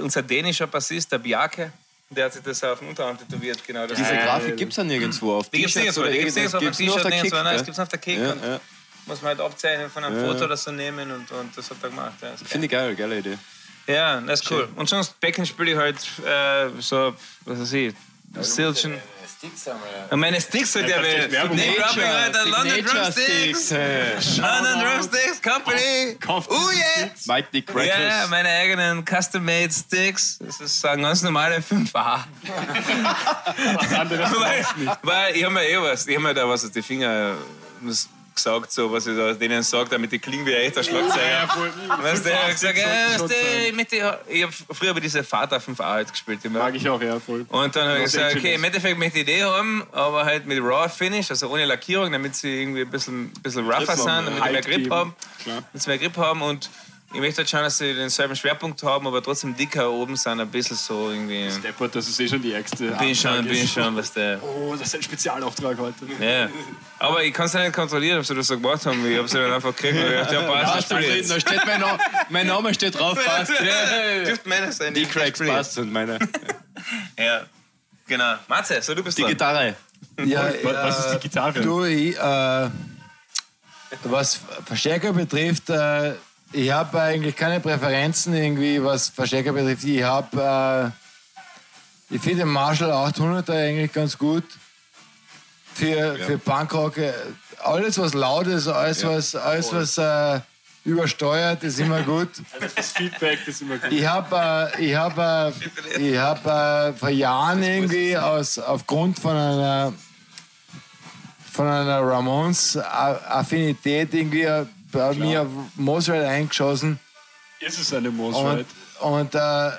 [0.00, 1.70] unser dänischer Bassist, der Bjarke,
[2.10, 3.64] der hat sich das auf den Unterarm tätowiert.
[3.66, 6.34] Genau, Diese Grafik gibt es ja nirgendwo auf Die gibt es nirgendwo, die gibt es
[6.34, 7.32] nirgendwo auf dem der Kick.
[7.32, 7.56] nein, ja.
[7.62, 8.18] gibt es auf der Kick.
[9.06, 9.12] Ja, ja.
[9.12, 10.26] muss man halt abzeichnen von einem Ja.
[10.26, 12.14] Foto oder so nehmen und, und das hat er gemacht.
[12.22, 13.38] Ja, Finde ich geil, geile Idee.
[13.86, 14.68] Ja, das ist cool.
[14.76, 17.14] Und sonst Becken spiele ich halt äh, so,
[17.44, 17.94] was weiß ich,
[20.16, 21.94] meine Sticks halt ja, kannst du echt Werbung Name machen.
[21.94, 23.70] Dropping, Alter, London Drumsticks.
[24.38, 26.16] London Drumsticks Company.
[26.28, 27.10] Oh yeah.
[27.26, 28.30] Mike Dick Ja, ja, Crackers.
[28.30, 30.38] meine eigenen Custom-Made Sticks.
[30.38, 32.20] Das ist ein ganz normale 5A.
[33.74, 34.64] Was anderes weil,
[35.02, 37.34] weil ich habe mir eh was, ich habe mir da was aus den Finger,
[38.34, 41.48] gesagt, so, was ich da denen sage, damit die klingen wie ein echter Schlagzeuger.
[42.00, 43.34] Weißt du, ich hab gesagt, ja, weißt du,
[43.68, 46.44] ich, möchte- ich habe früher bei dieser Fahrt auf 5A halt gespielt.
[46.44, 46.60] Immer.
[46.60, 47.46] Mag ich auch, ja, voll.
[47.48, 50.58] Und dann habe ich gesagt, okay, im Endeffekt möchte ich die haben, aber halt mit
[50.60, 54.44] Raw Finish, also ohne Lackierung, damit sie irgendwie ein bisschen, bisschen rougher sind, damit ja.
[54.44, 55.14] sie mehr Grip haben.
[55.44, 56.70] Damit sie mehr Grip haben und
[57.12, 60.48] ich möchte halt schauen, dass sie denselben Schwerpunkt haben, aber trotzdem dicker oben sind, ein
[60.48, 61.48] bisschen so irgendwie.
[61.62, 62.90] Deppert, das ist eh schon die ärgste.
[62.92, 64.42] Bin ich schon, bin ich schon, was der.
[64.42, 66.06] Oh, das ist ein Spezialauftrag heute.
[66.20, 66.48] Ja.
[66.98, 69.04] Aber ich kann es ja nicht kontrollieren, ob sie das so gemacht haben.
[69.10, 71.30] Ich habe sie dann einfach gekriegt und ich dachte, ja, passt, ich spiele jetzt.
[71.30, 71.98] Da steht mein, Name,
[72.30, 73.50] mein Name steht drauf, passt.
[73.50, 74.94] Dürfte meiner sein.
[74.94, 76.18] Die ich Cracks passt und meine.
[77.18, 77.42] Ja,
[78.06, 78.34] genau.
[78.48, 79.30] Matze, so du bist Die dran.
[79.32, 79.76] Gitarre.
[80.24, 81.60] Ja, Was ist die äh, Gitarre?
[81.60, 82.70] Du, ich, äh,
[84.04, 86.14] was Verstärker betrifft, äh,
[86.52, 89.84] ich habe eigentlich keine Präferenzen irgendwie, was Verstärker betrifft.
[89.84, 90.92] Ich habe,
[92.10, 94.44] äh, ich finde den Marshall 800er eigentlich ganz gut
[95.74, 96.98] für, für Punkrock.
[96.98, 97.12] äh,
[97.60, 100.40] Alles was laut ist, alles was, alles was äh,
[100.84, 102.28] übersteuert, ist immer gut.
[102.76, 103.92] Das Feedback ist immer gut.
[103.92, 105.52] Ich habe äh, ich hab, äh,
[105.98, 109.92] ich hab, äh, vor Jahren irgendwie aus, aufgrund von einer,
[111.50, 114.46] von einer Ramones-Affinität irgendwie
[114.94, 116.98] äh, bei mir auf Mosrite eingeschossen.
[117.60, 118.66] Ist es eine Moss, Und,
[119.00, 119.70] und äh,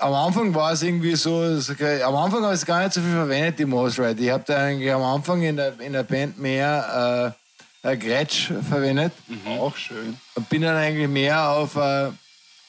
[0.00, 3.00] am Anfang war es irgendwie so, ich- am Anfang habe ich es gar nicht so
[3.00, 4.20] viel verwendet, die Mosrite.
[4.22, 7.34] Ich habe da eigentlich am Anfang in der, in der Band mehr
[7.82, 9.12] äh, ein Gretsch verwendet
[9.58, 10.18] Auch schön.
[10.34, 12.10] und bin dann eigentlich mehr auf, äh,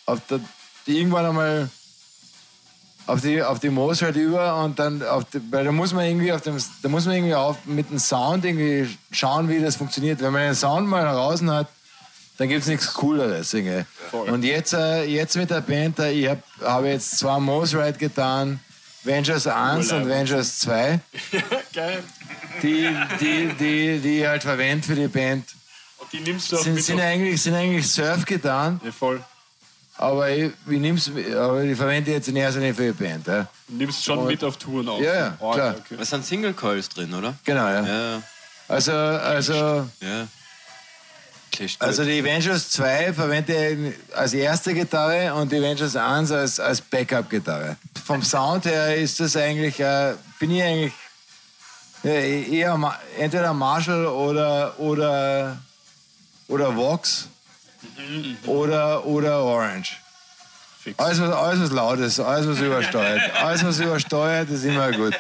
[0.06, 0.40] auf der,
[0.86, 1.70] irgendwann einmal
[3.10, 6.06] auf die, auf die Moos halt über und dann auf die, weil da muss man
[6.06, 9.76] irgendwie auf dem, da muss man irgendwie auf, mit dem Sound irgendwie schauen, wie das
[9.76, 10.22] funktioniert.
[10.22, 11.68] Wenn man den Sound mal draußen hat,
[12.38, 13.54] dann gibt es nichts Cooleres.
[13.54, 13.84] Irgendwie.
[14.12, 17.98] Und jetzt, äh, jetzt mit der Band, äh, ich habe hab jetzt zwei Moos Ride
[17.98, 18.60] getan,
[19.04, 21.00] Vengers 1 und Vengers 2,
[21.74, 22.04] Geil.
[22.62, 25.46] die, die, die, die ich halt verwende für die Band.
[25.98, 28.80] Und die nimmst du auch Sind, mit sind, auf- eigentlich, sind eigentlich Surf getan.
[28.84, 29.22] Ja, voll.
[30.00, 33.28] Aber ich, ich, nimm's, aber ich verwende jetzt in erster Linie für die Band.
[33.28, 33.48] Ja?
[33.68, 35.02] Du nimmst schon mit auf Touren auf.
[35.02, 35.76] Ja, ja, Oh, klar.
[35.78, 35.98] Okay.
[35.98, 37.36] Da sind Single Coils drin, oder?
[37.44, 37.86] Genau, ja.
[37.86, 38.22] Ja,
[38.70, 40.28] Also, also, ja.
[41.80, 46.80] Also die Avengers 2 verwende ich als erste Gitarre und die Avengers 1 als, als
[46.80, 47.76] Backup-Gitarre.
[48.06, 50.94] Vom Sound her ist das eigentlich, äh, bin ich eigentlich
[52.04, 55.58] ja, eher entweder Marshall oder, oder,
[56.48, 57.28] oder Vox
[58.46, 59.98] oder, oder Orange.
[60.82, 60.98] Fix.
[60.98, 63.22] Alles was, alles, was laut ist, alles, was übersteuert.
[63.44, 65.14] Alles, was übersteuert, ist immer gut.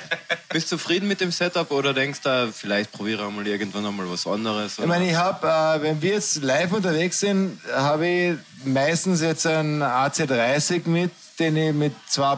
[0.47, 4.09] Bist du zufrieden mit dem Setup oder denkst du, vielleicht probiere ich mal irgendwann einmal
[4.09, 4.79] was anderes?
[4.79, 9.45] Ich meine, ich habe, äh, wenn wir jetzt live unterwegs sind, habe ich meistens jetzt
[9.45, 12.37] einen AC30 mit, den ich mit zwei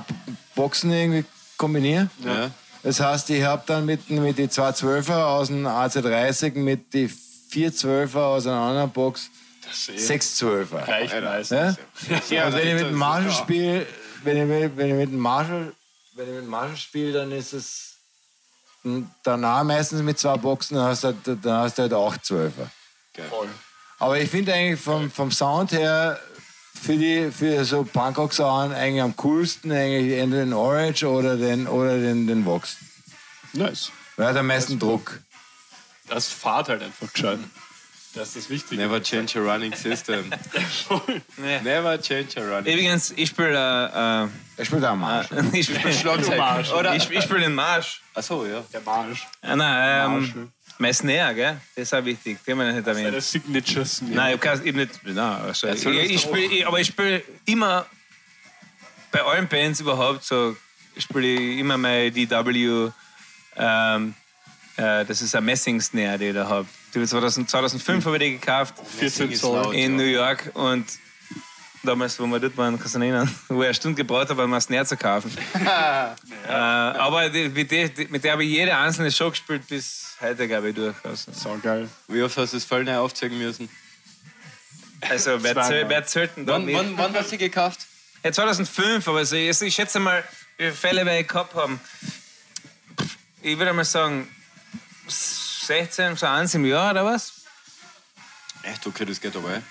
[0.56, 1.26] Boxen irgendwie
[1.58, 2.10] kombiniere.
[2.26, 2.50] ja.
[2.84, 7.08] Das heißt, ich habe dann mit, mit die 212er aus dem AC30 mit die
[7.52, 9.30] 412er aus einer anderen Box
[9.72, 10.84] Das ist eh 612er.
[10.86, 11.78] gleich meistens.
[12.30, 12.48] Ja?
[12.48, 13.88] Und wenn ich mit dem Marshall spiele,
[14.24, 15.74] wenn mit- wenn ich mit dem Marshall,
[16.16, 17.96] wenn ich mit dem Marshall spiele, dann ist es
[19.24, 22.52] danach meistens mit zwei Boxen, dann hast du, halt- dann hast du halt auch 12er.
[23.30, 23.50] Voll.
[24.00, 26.20] Aber ich finde eigentlich vom, vom Sound her
[26.82, 31.98] für, die, für so Punkrock-Sachen eigentlich am coolsten eigentlich entweder den Orange oder den, oder
[32.00, 32.78] den, den Vox.
[33.54, 33.92] Nice.
[34.18, 35.20] Weil er hat am meisten Druck.
[36.08, 37.40] Das fahrt halt einfach gescheit.
[38.14, 38.82] Das ist das Wichtige.
[38.82, 40.26] Never change a running system.
[41.38, 45.32] Never change a running Übrigens, ich spiele äh, Er spielt auch am Arsch.
[45.32, 46.72] äh, ich spiele Marsch.
[46.72, 48.02] Oder ich, ich spiele den Marsch.
[48.14, 48.64] Achso, ja.
[48.74, 49.28] Der Marsch.
[49.42, 50.36] Ah, nein, Marsch.
[50.36, 51.62] ähm, mein Snare, gell?
[51.76, 52.44] Das ist auch wichtig.
[52.44, 53.08] Den haben wir nicht erwähnt.
[53.08, 54.02] Deine Signatures.
[54.02, 55.04] Nein, ich habe nicht.
[55.04, 57.86] Nein, also, ich, das ich spiel, ich, aber ich spiele immer
[59.12, 60.58] bei allen Bands überhaupt so.
[60.96, 62.92] Ich spiele immer mein DW.
[63.56, 64.16] Ähm,
[64.82, 66.68] äh, das ist ein Messing-Snare, den ich da habe.
[66.94, 69.74] 2000, 2005 habe ich die gekauft 14 ist Zoll.
[69.76, 70.86] in New York und
[71.84, 74.44] damals, wo wir dort waren, kannst du dich erinnern, wo ich eine Stunde gebraucht habe,
[74.44, 75.32] um ein Snare zu kaufen.
[76.48, 80.48] äh, aber die, mit, der, mit der habe ich jede einzelne Show gespielt bis heute,
[80.48, 80.96] glaube ich, durch.
[81.04, 81.88] Also, So geil.
[82.08, 83.70] Wie oft hast du das voll neu aufzeigen müssen?
[85.10, 87.88] also wer, zählt, wer zählt denn da Wann, wann, wann hast du die gekauft?
[88.24, 90.24] Ja, 2005, aber so, ich, ich schätze mal,
[90.58, 91.80] wie viele Fälle wir gehabt haben.
[93.42, 94.28] Ich würde mal sagen,
[95.12, 97.34] 16, so eins im Jahr oder was?
[98.64, 99.62] Echt, okay, das geht eh.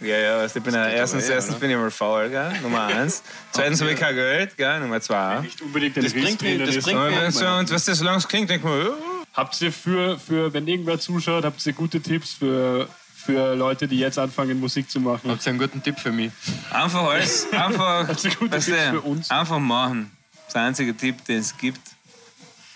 [0.00, 1.60] Ja, ja, also ich bin ja, erstens, aber eh, erstens oder?
[1.60, 2.52] bin ich mal faul, gell?
[2.62, 3.22] Nummer eins.
[3.52, 4.80] Zweitens habe ich kein Geld, gell?
[4.80, 5.40] Nummer zwei.
[5.40, 6.84] Nicht unbedingt den Das bringt Riss mich- drinnen das ist.
[6.84, 8.90] bringt wenn so, und was das so lange klingt, ich mir, ja,
[9.34, 13.98] Habt ihr für, für, wenn irgendwer zuschaut, habt ihr gute Tipps für, für Leute, die
[13.98, 15.28] jetzt anfangen, Musik zu machen?
[15.30, 16.30] Habt ihr einen guten Tipp für mich?
[16.70, 19.30] einfach alles, einfach, Das ist ein guter weißt Tipp du, für uns.
[19.30, 20.10] einfach machen.
[20.36, 21.80] Das ist der einzige Tipp, den es gibt.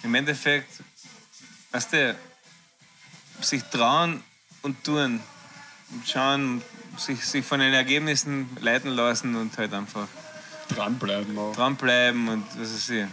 [0.02, 0.70] Im Endeffekt,
[1.72, 2.16] weißt du,
[3.40, 4.22] sich trauen
[4.62, 5.20] und tun.
[5.90, 6.62] Und schauen,
[6.98, 10.06] sich, sich von den Ergebnissen leiten lassen und halt einfach
[10.74, 11.54] Dranbleiben auch.
[11.56, 13.06] dranbleiben und was ist ich.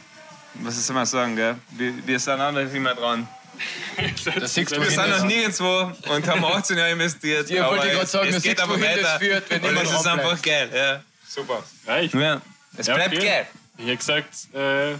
[0.55, 1.55] Was soll man sagen, gell?
[1.71, 3.27] Wir, wir sind auch noch immer dran.
[4.37, 7.49] Das du Wir sind noch nirgendwo und haben 18 Jahre investiert.
[7.49, 9.19] Ja, wollte gerade es- sagen, es geht aber das weiter.
[9.19, 10.69] führt, wenn und es ist einfach geil.
[10.75, 11.63] Ja, super.
[11.87, 12.13] Reicht.
[12.13, 12.41] Ja,
[12.75, 13.25] es Ja, bleibt okay.
[13.25, 13.47] geil.
[13.77, 14.95] Ich hätte gesagt, äh,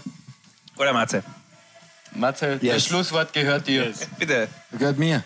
[0.78, 1.22] Oder Matze?
[2.18, 2.86] Matze, das Yes.
[2.86, 3.86] Schlusswort gehört dir.
[3.86, 4.06] yes.
[4.18, 4.48] Bitte.
[4.70, 5.22] Das gehört mir.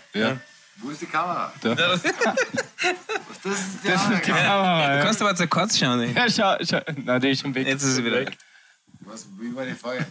[0.77, 1.51] Wo ist die Kamera?
[1.63, 1.75] Ja.
[1.75, 2.11] Das ist die
[3.87, 4.97] Das ist die Kamera.
[4.97, 6.01] Du kannst aber zu kurz schauen.
[6.01, 6.13] ey.
[6.13, 6.81] Ja, schau, schau.
[7.03, 7.67] Na, der ist schon weg.
[7.67, 8.37] Jetzt ist sie wieder weg.
[9.01, 10.05] Was, wie war die Frage?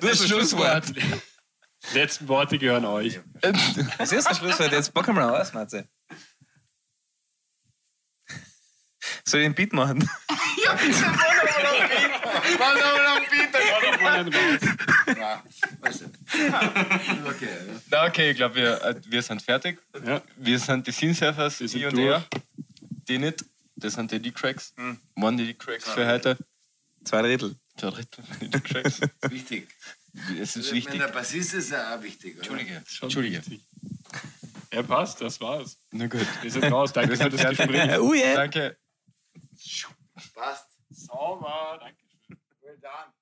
[0.00, 0.84] Du hast das Schlusswort.
[0.96, 3.20] Die letzten Worte gehören euch.
[3.98, 4.72] Was ist das Schlusswort?
[4.72, 5.86] Jetzt packen wir aus, Matze.
[9.26, 10.08] Soll ich den Beat machen?
[17.26, 17.48] Okay.
[17.90, 19.78] Na, okay, ich glaube, wir, äh, wir sind fertig.
[20.04, 20.22] Ja.
[20.36, 22.06] Wir sind die Scene Surfers, Wir sind I und durch.
[22.10, 22.24] er.
[23.08, 23.44] Die nicht.
[23.76, 24.74] Das sind die D-Cracks.
[25.16, 26.36] Waren die D-Cracks für heute?
[27.04, 27.56] Zwei Drittel.
[27.76, 29.00] Zwei Drittel den D-Cracks.
[29.28, 29.68] Wichtig.
[30.40, 31.00] Es ist Wenn wichtig.
[31.00, 32.34] der Bassist ist, ja auch wichtig.
[32.38, 32.42] Oder?
[32.60, 32.82] Entschuldige.
[33.02, 33.42] Entschuldige.
[34.72, 35.76] Ja, passt, das war's.
[35.90, 36.24] Na gut.
[36.40, 36.92] Wir sind raus.
[36.92, 37.90] Danke für das Gespräch.
[37.98, 38.34] Oh yeah.
[38.34, 38.76] Danke.
[40.34, 40.68] Passt.
[40.90, 42.03] Sauber, danke.
[42.84, 43.13] Don